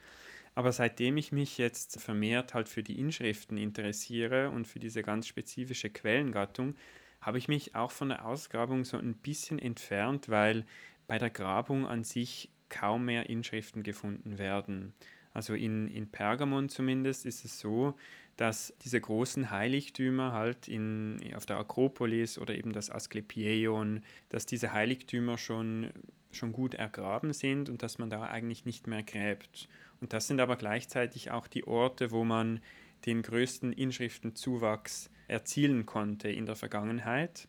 Aber 0.57 0.73
seitdem 0.73 1.17
ich 1.17 1.31
mich 1.31 1.59
jetzt 1.59 2.01
vermehrt 2.01 2.55
halt 2.55 2.69
für 2.69 2.83
die 2.83 2.99
Inschriften 2.99 3.57
interessiere 3.57 4.51
und 4.51 4.67
für 4.67 4.81
diese 4.81 5.03
ganz 5.03 5.29
spezifische 5.29 5.91
Quellengattung, 5.91 6.75
habe 7.21 7.39
ich 7.39 7.47
mich 7.47 7.77
auch 7.77 7.93
von 7.93 8.09
der 8.09 8.25
Ausgrabung 8.25 8.85
so 8.85 8.97
ein 8.97 9.15
bisschen 9.15 9.61
entfernt, 9.61 10.29
weil 10.29 10.67
bei 11.07 11.19
der 11.19 11.31
Grabung 11.31 11.87
an 11.87 12.03
sich 12.03 12.51
kaum 12.69 13.05
mehr 13.05 13.29
Inschriften 13.31 13.83
gefunden 13.85 14.39
werden. 14.39 14.95
Also 15.39 15.55
in, 15.55 15.87
in 15.87 16.11
Pergamon 16.11 16.69
zumindest 16.69 17.25
ist 17.25 17.45
es 17.45 17.61
so, 17.61 17.95
dass 18.37 18.75
diese 18.83 19.01
großen 19.01 19.53
Heiligtümer 19.53 20.33
halt 20.33 20.67
in, 20.67 21.21
auf 21.37 21.47
der 21.47 21.59
Akropolis 21.59 22.39
oder 22.39 22.57
eben 22.57 22.73
das 22.73 22.91
Asklepieion, 22.91 24.03
dass 24.31 24.47
diese 24.47 24.73
Heiligtümer 24.73 25.39
schon, 25.39 25.91
schon 26.33 26.51
gut 26.51 26.75
ergraben 26.75 27.33
sind 27.33 27.69
und 27.69 27.85
dass 27.85 27.99
man 27.99 28.11
da 28.11 28.25
eigentlich 28.25 28.65
nicht 28.65 28.89
mehr 28.89 29.05
gräbt. 29.05 29.69
Und 30.01 30.13
das 30.13 30.27
sind 30.27 30.41
aber 30.41 30.57
gleichzeitig 30.57 31.31
auch 31.31 31.47
die 31.47 31.69
Orte, 31.69 32.11
wo 32.11 32.25
man 32.25 32.59
den 33.07 33.23
größten 33.23 33.73
Inschriftenzuwachs 33.73 35.09
erzielen 35.29 35.87
konnte 35.87 36.29
in 36.31 36.47
der 36.47 36.57
Vergangenheit 36.57 37.47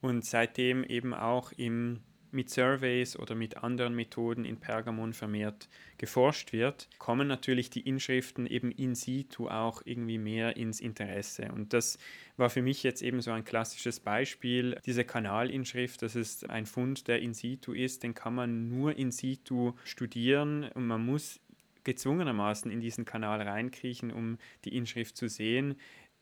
und 0.00 0.24
seitdem 0.24 0.84
eben 0.84 1.12
auch 1.12 1.52
im 1.52 2.00
mit 2.30 2.50
Surveys 2.50 3.18
oder 3.18 3.34
mit 3.34 3.58
anderen 3.58 3.94
Methoden 3.94 4.44
in 4.44 4.58
Pergamon 4.58 5.12
vermehrt 5.12 5.68
geforscht 5.98 6.52
wird, 6.52 6.88
kommen 6.98 7.28
natürlich 7.28 7.70
die 7.70 7.80
Inschriften 7.80 8.46
eben 8.46 8.70
in 8.70 8.94
situ 8.94 9.48
auch 9.48 9.82
irgendwie 9.84 10.18
mehr 10.18 10.56
ins 10.56 10.80
Interesse. 10.80 11.50
Und 11.52 11.72
das 11.72 11.98
war 12.36 12.50
für 12.50 12.62
mich 12.62 12.82
jetzt 12.82 13.02
eben 13.02 13.20
so 13.20 13.30
ein 13.30 13.44
klassisches 13.44 14.00
Beispiel. 14.00 14.78
Diese 14.84 15.04
Kanalinschrift, 15.04 16.02
das 16.02 16.16
ist 16.16 16.50
ein 16.50 16.66
Fund, 16.66 17.08
der 17.08 17.20
in 17.20 17.34
situ 17.34 17.72
ist, 17.72 18.02
den 18.02 18.14
kann 18.14 18.34
man 18.34 18.68
nur 18.68 18.96
in 18.96 19.10
situ 19.10 19.72
studieren 19.84 20.64
und 20.74 20.86
man 20.86 21.04
muss 21.04 21.40
gezwungenermaßen 21.84 22.70
in 22.70 22.80
diesen 22.80 23.04
Kanal 23.04 23.40
reinkriechen, 23.40 24.12
um 24.12 24.38
die 24.64 24.76
Inschrift 24.76 25.16
zu 25.16 25.28
sehen 25.28 25.76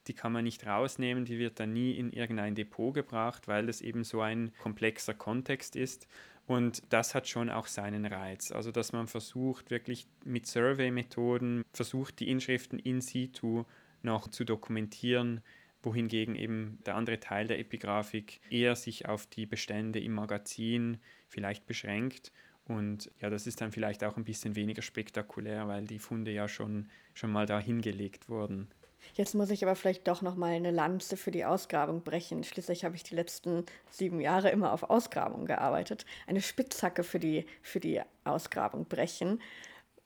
die 0.07 0.13
kann 0.13 0.31
man 0.31 0.43
nicht 0.43 0.65
rausnehmen, 0.65 1.25
die 1.25 1.39
wird 1.39 1.59
dann 1.59 1.73
nie 1.73 1.91
in 1.93 2.11
irgendein 2.11 2.55
Depot 2.55 2.93
gebracht, 2.93 3.47
weil 3.47 3.65
das 3.65 3.81
eben 3.81 4.03
so 4.03 4.21
ein 4.21 4.51
komplexer 4.59 5.13
Kontext 5.13 5.75
ist. 5.75 6.07
Und 6.47 6.83
das 6.89 7.15
hat 7.15 7.27
schon 7.27 7.49
auch 7.49 7.67
seinen 7.67 8.05
Reiz. 8.05 8.51
Also, 8.51 8.71
dass 8.71 8.93
man 8.93 9.07
versucht, 9.07 9.71
wirklich 9.71 10.07
mit 10.23 10.45
Survey-Methoden, 10.45 11.63
versucht, 11.73 12.19
die 12.19 12.29
Inschriften 12.29 12.77
in 12.77 13.01
situ 13.01 13.65
noch 14.03 14.27
zu 14.27 14.43
dokumentieren, 14.43 15.41
wohingegen 15.81 16.35
eben 16.35 16.79
der 16.85 16.95
andere 16.95 17.19
Teil 17.19 17.47
der 17.47 17.59
Epigraphik 17.59 18.41
eher 18.49 18.75
sich 18.75 19.07
auf 19.07 19.25
die 19.25 19.45
Bestände 19.45 19.99
im 19.99 20.13
Magazin 20.13 20.99
vielleicht 21.27 21.65
beschränkt. 21.65 22.31
Und 22.65 23.11
ja, 23.21 23.29
das 23.29 23.45
ist 23.47 23.61
dann 23.61 23.71
vielleicht 23.71 24.03
auch 24.03 24.17
ein 24.17 24.25
bisschen 24.25 24.55
weniger 24.55 24.81
spektakulär, 24.81 25.67
weil 25.67 25.85
die 25.85 25.99
Funde 25.99 26.31
ja 26.31 26.47
schon, 26.47 26.89
schon 27.13 27.31
mal 27.31 27.45
da 27.45 27.59
hingelegt 27.59 28.27
wurden. 28.29 28.67
Jetzt 29.13 29.35
muss 29.35 29.49
ich 29.49 29.63
aber 29.63 29.75
vielleicht 29.75 30.07
doch 30.07 30.21
noch 30.21 30.35
mal 30.35 30.51
eine 30.51 30.71
Lanze 30.71 31.17
für 31.17 31.31
die 31.31 31.45
Ausgrabung 31.45 32.03
brechen. 32.03 32.43
Schließlich 32.43 32.83
habe 32.83 32.95
ich 32.95 33.03
die 33.03 33.15
letzten 33.15 33.65
sieben 33.89 34.19
Jahre 34.19 34.49
immer 34.49 34.73
auf 34.73 34.83
Ausgrabung 34.83 35.45
gearbeitet. 35.45 36.05
Eine 36.27 36.41
Spitzhacke 36.41 37.03
für 37.03 37.19
die, 37.19 37.45
für 37.61 37.79
die 37.79 38.01
Ausgrabung 38.23 38.85
brechen, 38.85 39.41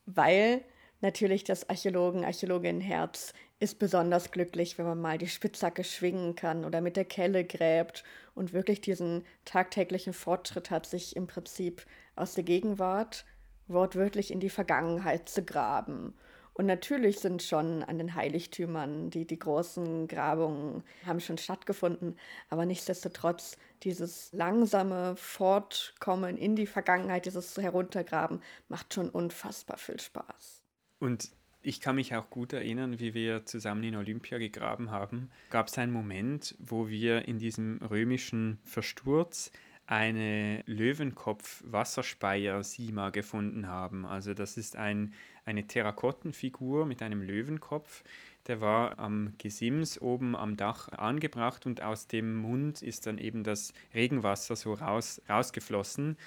weil 0.05 0.61
natürlich 1.01 1.43
das 1.43 1.69
Archäologen, 1.69 2.25
Archäloginnenherz 2.25 3.33
ist 3.59 3.79
besonders 3.79 4.31
glücklich, 4.31 4.77
wenn 4.77 4.85
man 4.85 5.01
mal 5.01 5.17
die 5.17 5.27
Spitzhacke 5.27 5.83
schwingen 5.83 6.35
kann 6.35 6.63
oder 6.63 6.81
mit 6.81 6.95
der 6.95 7.05
Kelle 7.05 7.43
gräbt 7.43 8.03
und 8.35 8.53
wirklich 8.53 8.79
diesen 8.79 9.25
tagtäglichen 9.43 10.13
Fortschritt 10.13 10.71
hat, 10.71 10.85
sich 10.85 11.15
im 11.15 11.27
Prinzip 11.27 11.85
aus 12.15 12.35
der 12.35 12.43
Gegenwart 12.43 13.25
wortwörtlich 13.67 14.31
in 14.31 14.39
die 14.39 14.49
Vergangenheit 14.49 15.29
zu 15.29 15.43
graben. 15.43 16.13
Und 16.59 16.65
natürlich 16.65 17.19
sind 17.19 17.41
schon 17.41 17.83
an 17.83 17.99
den 17.99 18.15
Heiligtümern 18.15 19.11
die, 19.11 19.25
die 19.25 19.39
großen 19.39 20.09
Grabungen 20.09 20.83
haben 21.05 21.21
schon 21.21 21.37
stattgefunden, 21.37 22.17
aber 22.49 22.65
nichtsdestotrotz 22.65 23.55
dieses 23.83 24.33
langsame 24.33 25.15
Fortkommen 25.15 26.35
in 26.35 26.57
die 26.57 26.67
Vergangenheit, 26.67 27.25
dieses 27.25 27.55
Heruntergraben, 27.55 28.41
macht 28.67 28.93
schon 28.93 29.09
unfassbar 29.09 29.77
viel 29.77 30.01
Spaß. 30.01 30.61
Und 30.99 31.31
ich 31.61 31.79
kann 31.79 31.95
mich 31.95 32.13
auch 32.13 32.29
gut 32.29 32.51
erinnern, 32.51 32.99
wie 32.99 33.13
wir 33.13 33.45
zusammen 33.45 33.85
in 33.85 33.95
Olympia 33.95 34.37
gegraben 34.37 34.91
haben. 34.91 35.31
Gab 35.51 35.69
es 35.69 35.77
einen 35.77 35.93
Moment, 35.93 36.55
wo 36.59 36.89
wir 36.89 37.25
in 37.25 37.39
diesem 37.39 37.79
römischen 37.89 38.59
Versturz 38.65 39.49
eine 39.89 40.63
Löwenkopf-Wasserspeier-Sima 40.67 43.09
gefunden 43.09 43.67
haben. 43.67 44.05
Also 44.05 44.35
das 44.35 44.55
ist 44.55 44.75
ein, 44.75 45.15
eine 45.49 45.65
Terrakottenfigur 45.67 46.85
mit 46.85 47.01
einem 47.01 47.21
Löwenkopf. 47.21 48.03
Der 48.47 48.61
war 48.61 48.99
am 48.99 49.33
Gesims 49.37 49.99
oben 49.99 50.35
am 50.35 50.55
Dach 50.55 50.89
angebracht 50.89 51.65
und 51.65 51.81
aus 51.81 52.07
dem 52.07 52.37
Mund 52.37 52.81
ist 52.81 53.07
dann 53.07 53.17
eben 53.17 53.43
das 53.43 53.73
Regenwasser 53.93 54.55
so 54.55 54.73
raus, 54.73 55.21
rausgeflossen. 55.27 56.17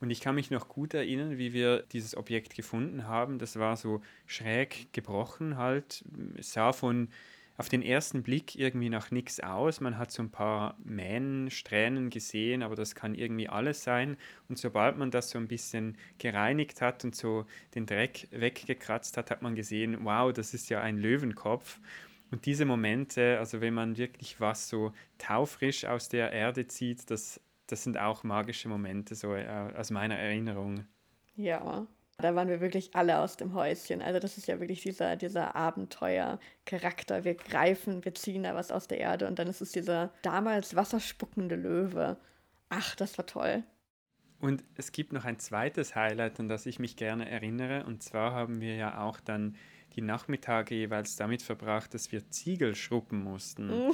Und 0.00 0.10
ich 0.10 0.20
kann 0.20 0.36
mich 0.36 0.52
noch 0.52 0.68
gut 0.68 0.94
erinnern, 0.94 1.38
wie 1.38 1.52
wir 1.52 1.82
dieses 1.92 2.16
Objekt 2.16 2.54
gefunden 2.54 3.08
haben. 3.08 3.38
Das 3.38 3.58
war 3.58 3.76
so 3.76 4.00
schräg 4.26 4.92
gebrochen 4.92 5.56
halt. 5.56 6.04
Es 6.36 6.52
sah 6.52 6.72
von 6.72 7.08
auf 7.58 7.68
den 7.68 7.82
ersten 7.82 8.22
Blick 8.22 8.54
irgendwie 8.54 8.88
nach 8.88 9.10
nichts 9.10 9.40
aus. 9.40 9.80
Man 9.80 9.98
hat 9.98 10.12
so 10.12 10.22
ein 10.22 10.30
paar 10.30 10.76
Mähnensträhnen 10.84 12.08
gesehen, 12.08 12.62
aber 12.62 12.76
das 12.76 12.94
kann 12.94 13.16
irgendwie 13.16 13.48
alles 13.48 13.82
sein. 13.82 14.16
Und 14.48 14.58
sobald 14.58 14.96
man 14.96 15.10
das 15.10 15.30
so 15.30 15.38
ein 15.38 15.48
bisschen 15.48 15.98
gereinigt 16.18 16.80
hat 16.80 17.04
und 17.04 17.16
so 17.16 17.46
den 17.74 17.84
Dreck 17.84 18.28
weggekratzt 18.30 19.16
hat, 19.16 19.32
hat 19.32 19.42
man 19.42 19.56
gesehen, 19.56 20.04
wow, 20.04 20.32
das 20.32 20.54
ist 20.54 20.70
ja 20.70 20.80
ein 20.80 20.98
Löwenkopf. 20.98 21.80
Und 22.30 22.46
diese 22.46 22.64
Momente, 22.64 23.38
also 23.40 23.60
wenn 23.60 23.74
man 23.74 23.96
wirklich 23.96 24.40
was 24.40 24.68
so 24.68 24.92
taufrisch 25.18 25.84
aus 25.84 26.08
der 26.08 26.30
Erde 26.30 26.68
zieht, 26.68 27.10
das, 27.10 27.40
das 27.66 27.82
sind 27.82 27.98
auch 27.98 28.22
magische 28.22 28.68
Momente, 28.68 29.16
so 29.16 29.34
äh, 29.34 29.72
aus 29.76 29.90
meiner 29.90 30.16
Erinnerung. 30.16 30.86
Ja, 31.34 31.88
da 32.20 32.34
waren 32.34 32.48
wir 32.48 32.60
wirklich 32.60 32.94
alle 32.94 33.20
aus 33.20 33.36
dem 33.36 33.54
Häuschen. 33.54 34.02
Also 34.02 34.18
das 34.18 34.38
ist 34.38 34.48
ja 34.48 34.58
wirklich 34.58 34.82
dieser, 34.82 35.14
dieser 35.14 35.54
Abenteuer-Charakter. 35.54 37.24
Wir 37.24 37.34
greifen, 37.34 38.04
wir 38.04 38.14
ziehen 38.14 38.42
da 38.42 38.54
was 38.56 38.72
aus 38.72 38.88
der 38.88 38.98
Erde 38.98 39.28
und 39.28 39.38
dann 39.38 39.46
ist 39.46 39.60
es 39.60 39.70
dieser 39.70 40.12
damals 40.22 40.74
wasserspuckende 40.74 41.54
Löwe. 41.54 42.16
Ach, 42.70 42.96
das 42.96 43.16
war 43.18 43.26
toll. 43.26 43.62
Und 44.40 44.64
es 44.76 44.92
gibt 44.92 45.12
noch 45.12 45.24
ein 45.24 45.38
zweites 45.38 45.94
Highlight, 45.94 46.40
an 46.40 46.48
das 46.48 46.66
ich 46.66 46.78
mich 46.78 46.96
gerne 46.96 47.28
erinnere. 47.28 47.84
Und 47.86 48.02
zwar 48.02 48.32
haben 48.32 48.60
wir 48.60 48.74
ja 48.74 49.00
auch 49.00 49.20
dann 49.20 49.56
die 49.98 50.02
Nachmittage 50.02 50.76
jeweils 50.76 51.16
damit 51.16 51.42
verbracht, 51.42 51.92
dass 51.92 52.12
wir 52.12 52.30
Ziegel 52.30 52.76
schruppen 52.76 53.24
mussten. 53.24 53.68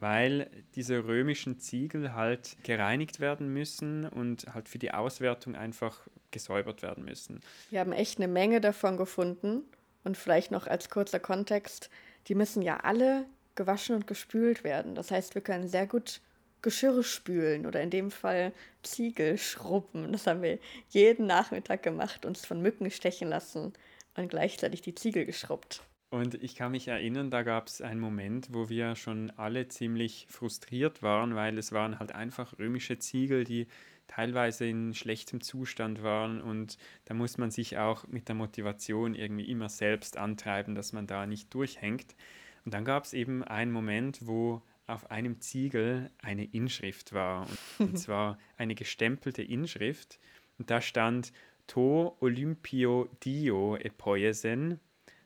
weil 0.00 0.50
diese 0.74 1.04
römischen 1.04 1.60
Ziegel 1.60 2.12
halt 2.14 2.56
gereinigt 2.64 3.20
werden 3.20 3.52
müssen 3.52 4.04
und 4.04 4.52
halt 4.52 4.68
für 4.68 4.80
die 4.80 4.92
Auswertung 4.92 5.54
einfach 5.54 6.08
gesäubert 6.32 6.82
werden 6.82 7.04
müssen. 7.04 7.40
Wir 7.70 7.78
haben 7.78 7.92
echt 7.92 8.18
eine 8.18 8.26
Menge 8.26 8.60
davon 8.60 8.96
gefunden. 8.96 9.62
Und 10.02 10.16
vielleicht 10.16 10.50
noch 10.50 10.66
als 10.66 10.90
kurzer 10.90 11.20
Kontext, 11.20 11.88
die 12.26 12.34
müssen 12.34 12.62
ja 12.62 12.78
alle 12.78 13.26
gewaschen 13.54 13.94
und 13.94 14.08
gespült 14.08 14.64
werden. 14.64 14.96
Das 14.96 15.12
heißt, 15.12 15.36
wir 15.36 15.42
können 15.42 15.68
sehr 15.68 15.86
gut 15.86 16.20
Geschirr 16.62 17.04
spülen 17.04 17.64
oder 17.64 17.80
in 17.80 17.90
dem 17.90 18.10
Fall 18.10 18.52
Ziegel 18.82 19.38
schrubben. 19.38 20.10
Das 20.10 20.26
haben 20.26 20.42
wir 20.42 20.58
jeden 20.88 21.26
Nachmittag 21.26 21.84
gemacht, 21.84 22.26
uns 22.26 22.44
von 22.44 22.60
Mücken 22.60 22.90
stechen 22.90 23.28
lassen 23.28 23.72
und 24.18 24.28
gleichzeitig 24.28 24.82
die 24.82 24.94
Ziegel 24.94 25.24
geschrubbt. 25.24 25.82
Und 26.10 26.42
ich 26.42 26.54
kann 26.54 26.72
mich 26.72 26.88
erinnern, 26.88 27.30
da 27.30 27.42
gab 27.42 27.66
es 27.66 27.82
einen 27.82 28.00
Moment, 28.00 28.48
wo 28.52 28.70
wir 28.70 28.96
schon 28.96 29.30
alle 29.36 29.68
ziemlich 29.68 30.26
frustriert 30.30 31.02
waren, 31.02 31.34
weil 31.34 31.58
es 31.58 31.70
waren 31.72 31.98
halt 31.98 32.12
einfach 32.12 32.58
römische 32.58 32.98
Ziegel, 32.98 33.44
die 33.44 33.66
teilweise 34.06 34.66
in 34.66 34.94
schlechtem 34.94 35.42
Zustand 35.42 36.02
waren 36.02 36.40
und 36.40 36.78
da 37.04 37.12
muss 37.12 37.36
man 37.36 37.50
sich 37.50 37.76
auch 37.76 38.06
mit 38.06 38.28
der 38.28 38.36
Motivation 38.36 39.14
irgendwie 39.14 39.50
immer 39.50 39.68
selbst 39.68 40.16
antreiben, 40.16 40.74
dass 40.74 40.94
man 40.94 41.06
da 41.06 41.26
nicht 41.26 41.52
durchhängt. 41.52 42.16
Und 42.64 42.72
dann 42.72 42.86
gab 42.86 43.04
es 43.04 43.12
eben 43.12 43.44
einen 43.44 43.70
Moment, 43.70 44.26
wo 44.26 44.62
auf 44.86 45.10
einem 45.10 45.40
Ziegel 45.42 46.10
eine 46.22 46.46
Inschrift 46.46 47.12
war 47.12 47.46
und, 47.78 47.98
zwar 47.98 48.38
eine 48.56 48.74
gestempelte 48.74 49.42
Inschrift 49.42 50.18
und 50.58 50.70
da 50.70 50.80
stand 50.80 51.32
To 51.68 52.16
Olympio 52.20 53.08
Dio 53.22 53.76
Epoiesen 53.76 54.80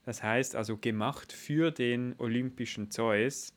das 0.05 0.23
heißt 0.23 0.57
also 0.57 0.77
gemacht 0.77 1.33
für 1.33 1.71
den 1.71 2.15
olympischen 2.19 2.91
Zeus. 2.91 3.55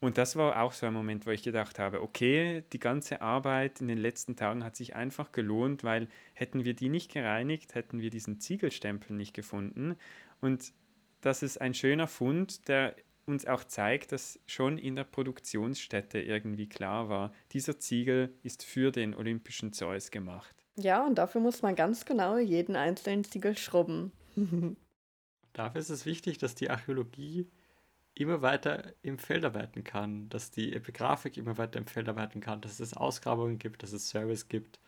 Und 0.00 0.16
das 0.16 0.36
war 0.36 0.62
auch 0.62 0.72
so 0.72 0.86
ein 0.86 0.92
Moment, 0.92 1.26
wo 1.26 1.30
ich 1.30 1.42
gedacht 1.42 1.78
habe, 1.78 2.02
okay, 2.02 2.62
die 2.72 2.78
ganze 2.78 3.20
Arbeit 3.20 3.80
in 3.80 3.88
den 3.88 3.98
letzten 3.98 4.36
Tagen 4.36 4.62
hat 4.62 4.76
sich 4.76 4.94
einfach 4.94 5.32
gelohnt, 5.32 5.82
weil 5.82 6.08
hätten 6.34 6.64
wir 6.64 6.74
die 6.74 6.88
nicht 6.88 7.12
gereinigt, 7.12 7.74
hätten 7.74 8.00
wir 8.00 8.10
diesen 8.10 8.38
Ziegelstempel 8.38 9.16
nicht 9.16 9.34
gefunden. 9.34 9.96
Und 10.40 10.72
das 11.20 11.42
ist 11.42 11.60
ein 11.60 11.74
schöner 11.74 12.06
Fund, 12.06 12.68
der 12.68 12.94
uns 13.26 13.44
auch 13.44 13.64
zeigt, 13.64 14.12
dass 14.12 14.40
schon 14.46 14.78
in 14.78 14.94
der 14.94 15.04
Produktionsstätte 15.04 16.20
irgendwie 16.20 16.68
klar 16.68 17.08
war, 17.08 17.32
dieser 17.52 17.78
Ziegel 17.78 18.32
ist 18.42 18.64
für 18.64 18.92
den 18.92 19.14
olympischen 19.14 19.72
Zeus 19.72 20.12
gemacht. 20.12 20.57
Ja, 20.78 21.04
und 21.04 21.16
dafür 21.16 21.40
muss 21.40 21.60
man 21.62 21.74
ganz 21.74 22.04
genau 22.04 22.38
jeden 22.38 22.76
einzelnen 22.76 23.24
Ziegel 23.24 23.56
schrubben. 23.58 24.12
Dafür 25.52 25.80
ist 25.80 25.90
es 25.90 26.06
wichtig, 26.06 26.38
dass 26.38 26.54
die 26.54 26.70
Archäologie 26.70 27.50
immer 28.14 28.42
weiter 28.42 28.94
im 29.02 29.18
Feld 29.18 29.44
arbeiten 29.44 29.82
kann, 29.82 30.28
dass 30.28 30.52
die 30.52 30.72
Epigraphik 30.72 31.36
immer 31.36 31.58
weiter 31.58 31.80
im 31.80 31.86
Feld 31.86 32.08
arbeiten 32.08 32.40
kann, 32.40 32.60
dass 32.60 32.78
es 32.78 32.94
Ausgrabungen 32.94 33.58
gibt, 33.58 33.82
dass 33.82 33.92
es 33.92 34.08
Service 34.08 34.46
gibt 34.48 34.78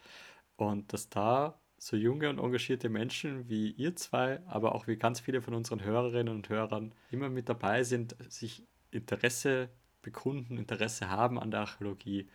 und 0.56 0.92
dass 0.92 1.08
da 1.08 1.60
so 1.76 1.96
junge 1.96 2.30
und 2.30 2.38
engagierte 2.38 2.88
Menschen 2.88 3.48
wie 3.48 3.72
ihr 3.72 3.96
zwei, 3.96 4.46
aber 4.46 4.76
auch 4.76 4.86
wie 4.86 4.96
ganz 4.96 5.18
viele 5.18 5.42
von 5.42 5.54
unseren 5.54 5.82
Hörerinnen 5.82 6.32
und 6.32 6.48
Hörern 6.48 6.94
immer 7.10 7.30
mit 7.30 7.48
dabei 7.48 7.82
sind, 7.82 8.14
sich 8.28 8.64
Interesse 8.92 9.70
bekunden, 10.02 10.56
Interesse 10.56 11.10
haben 11.10 11.40
an 11.40 11.50
der 11.50 11.60
Archäologie 11.60 12.28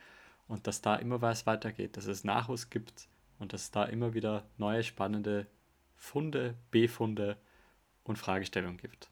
und 0.47 0.68
dass 0.68 0.82
da 0.82 0.95
immer 0.97 1.22
was 1.22 1.45
weitergeht, 1.45 1.95
dass 1.95 2.06
es 2.06 2.26
Nachwuchs 2.26 2.70
gibt 2.70 3.08
und 3.40 3.54
dass 3.54 3.64
es 3.64 3.72
da 3.72 3.86
immer 3.86 4.14
wieder 4.14 4.46
neue 4.58 4.84
spannende 4.84 5.48
Funde, 5.96 6.56
Befunde 6.72 7.38
und 8.04 8.18
Fragestellungen 8.18 8.78
gibt. 8.78 9.10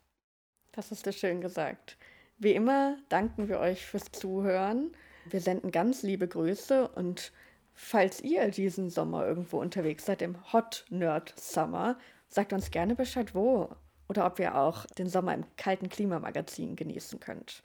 Das 0.71 0.91
hast 0.91 1.05
du 1.05 1.13
schön 1.13 1.41
gesagt. 1.41 1.97
Wie 2.37 2.53
immer 2.53 2.97
danken 3.09 3.47
wir 3.47 3.59
euch 3.59 3.85
fürs 3.85 4.11
Zuhören. 4.11 4.91
Wir 5.25 5.39
senden 5.39 5.71
ganz 5.71 6.03
liebe 6.03 6.27
Grüße 6.27 6.87
und 6.89 7.31
falls 7.73 8.21
ihr 8.21 8.49
diesen 8.49 8.89
Sommer 8.89 9.25
irgendwo 9.25 9.59
unterwegs 9.59 10.05
seid 10.05 10.21
im 10.21 10.51
Hot 10.51 10.85
Nerd 10.89 11.33
Summer, 11.39 11.97
sagt 12.27 12.53
uns 12.53 12.71
gerne 12.71 12.95
Bescheid 12.95 13.33
wo 13.33 13.75
oder 14.09 14.25
ob 14.25 14.39
ihr 14.39 14.55
auch 14.55 14.85
den 14.85 15.07
Sommer 15.07 15.33
im 15.33 15.45
kalten 15.55 15.89
Klimamagazin 15.89 16.75
genießen 16.75 17.19
könnt. 17.19 17.63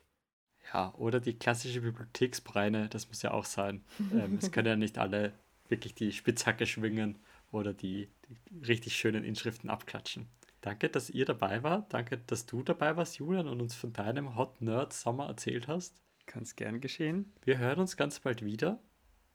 Ja, 0.72 0.94
oder 0.96 1.18
die 1.20 1.38
klassische 1.38 1.80
Bibliotheksbreine, 1.80 2.88
das 2.88 3.08
muss 3.08 3.22
ja 3.22 3.32
auch 3.32 3.46
sein. 3.46 3.84
ähm, 4.12 4.38
es 4.40 4.52
können 4.52 4.68
ja 4.68 4.76
nicht 4.76 4.98
alle 4.98 5.32
wirklich 5.68 5.94
die 5.94 6.12
Spitzhacke 6.12 6.66
schwingen 6.66 7.18
oder 7.52 7.72
die, 7.72 8.08
die 8.28 8.66
richtig 8.66 8.96
schönen 8.96 9.24
Inschriften 9.24 9.70
abklatschen. 9.70 10.28
Danke, 10.60 10.88
dass 10.88 11.10
ihr 11.10 11.24
dabei 11.24 11.62
wart. 11.62 11.92
Danke, 11.94 12.18
dass 12.18 12.46
du 12.46 12.62
dabei 12.62 12.96
warst, 12.96 13.18
Julian, 13.18 13.48
und 13.48 13.60
uns 13.60 13.74
von 13.74 13.92
deinem 13.92 14.36
Hot 14.36 14.60
Nerd 14.60 14.92
Sommer 14.92 15.26
erzählt 15.28 15.68
hast. 15.68 16.02
Kann 16.26 16.42
es 16.42 16.56
gern 16.56 16.80
geschehen. 16.80 17.32
Wir 17.44 17.58
hören 17.58 17.78
uns 17.78 17.96
ganz 17.96 18.20
bald 18.20 18.44
wieder. 18.44 18.80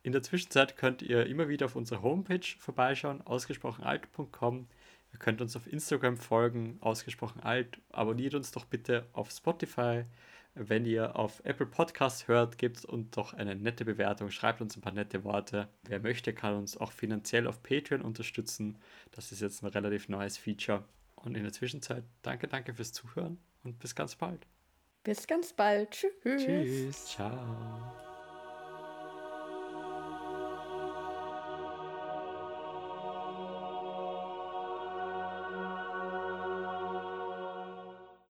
In 0.04 0.12
der 0.12 0.22
Zwischenzeit 0.22 0.76
könnt 0.76 1.02
ihr 1.02 1.26
immer 1.28 1.48
wieder 1.48 1.66
auf 1.68 1.78
unserer 1.78 2.02
Homepage 2.02 2.46
vorbeischauen, 2.60 3.22
ausgesprochenalt.com. 3.22 4.68
Ihr 5.14 5.20
könnt 5.20 5.42
uns 5.42 5.56
auf 5.56 5.66
Instagram 5.72 6.18
folgen, 6.18 6.78
ausgesprochen 6.82 7.40
alt. 7.42 7.80
Abonniert 7.92 8.36
uns 8.36 8.52
doch 8.52 8.66
bitte 8.66 9.08
auf 9.14 9.32
Spotify. 9.32 10.04
Wenn 10.56 10.86
ihr 10.86 11.16
auf 11.16 11.42
Apple 11.46 11.66
Podcasts 11.66 12.28
hört, 12.28 12.60
gebt 12.60 12.86
uns 12.86 13.10
doch 13.12 13.34
eine 13.34 13.56
nette 13.56 13.86
Bewertung, 13.86 14.30
schreibt 14.30 14.62
uns 14.62 14.78
ein 14.78 14.82
paar 14.82 14.94
nette 14.94 15.24
Worte. 15.24 15.68
Wer 15.84 16.00
möchte, 16.00 16.34
kann 16.34 16.56
uns 16.56 16.78
auch 16.78 16.92
finanziell 16.92 17.48
auf 17.48 17.64
Patreon 17.64 18.02
unterstützen. 18.02 18.78
Das 19.12 19.32
ist 19.32 19.42
jetzt 19.42 19.64
ein 19.64 19.68
relativ 19.68 20.10
neues 20.10 20.38
Feature. 20.38 20.84
Und 21.16 21.36
in 21.36 21.44
der 21.44 21.54
Zwischenzeit 21.54 22.04
danke, 22.22 22.48
danke 22.48 22.74
fürs 22.74 22.92
Zuhören 22.92 23.40
und 23.64 23.80
bis 23.80 23.96
ganz 23.96 24.16
bald. 24.16 24.46
Bis 25.04 25.26
ganz 25.26 25.54
bald. 25.54 25.92
Tschüss. 25.92 26.46
Tschüss. 26.46 27.06
Ciao. 27.08 28.13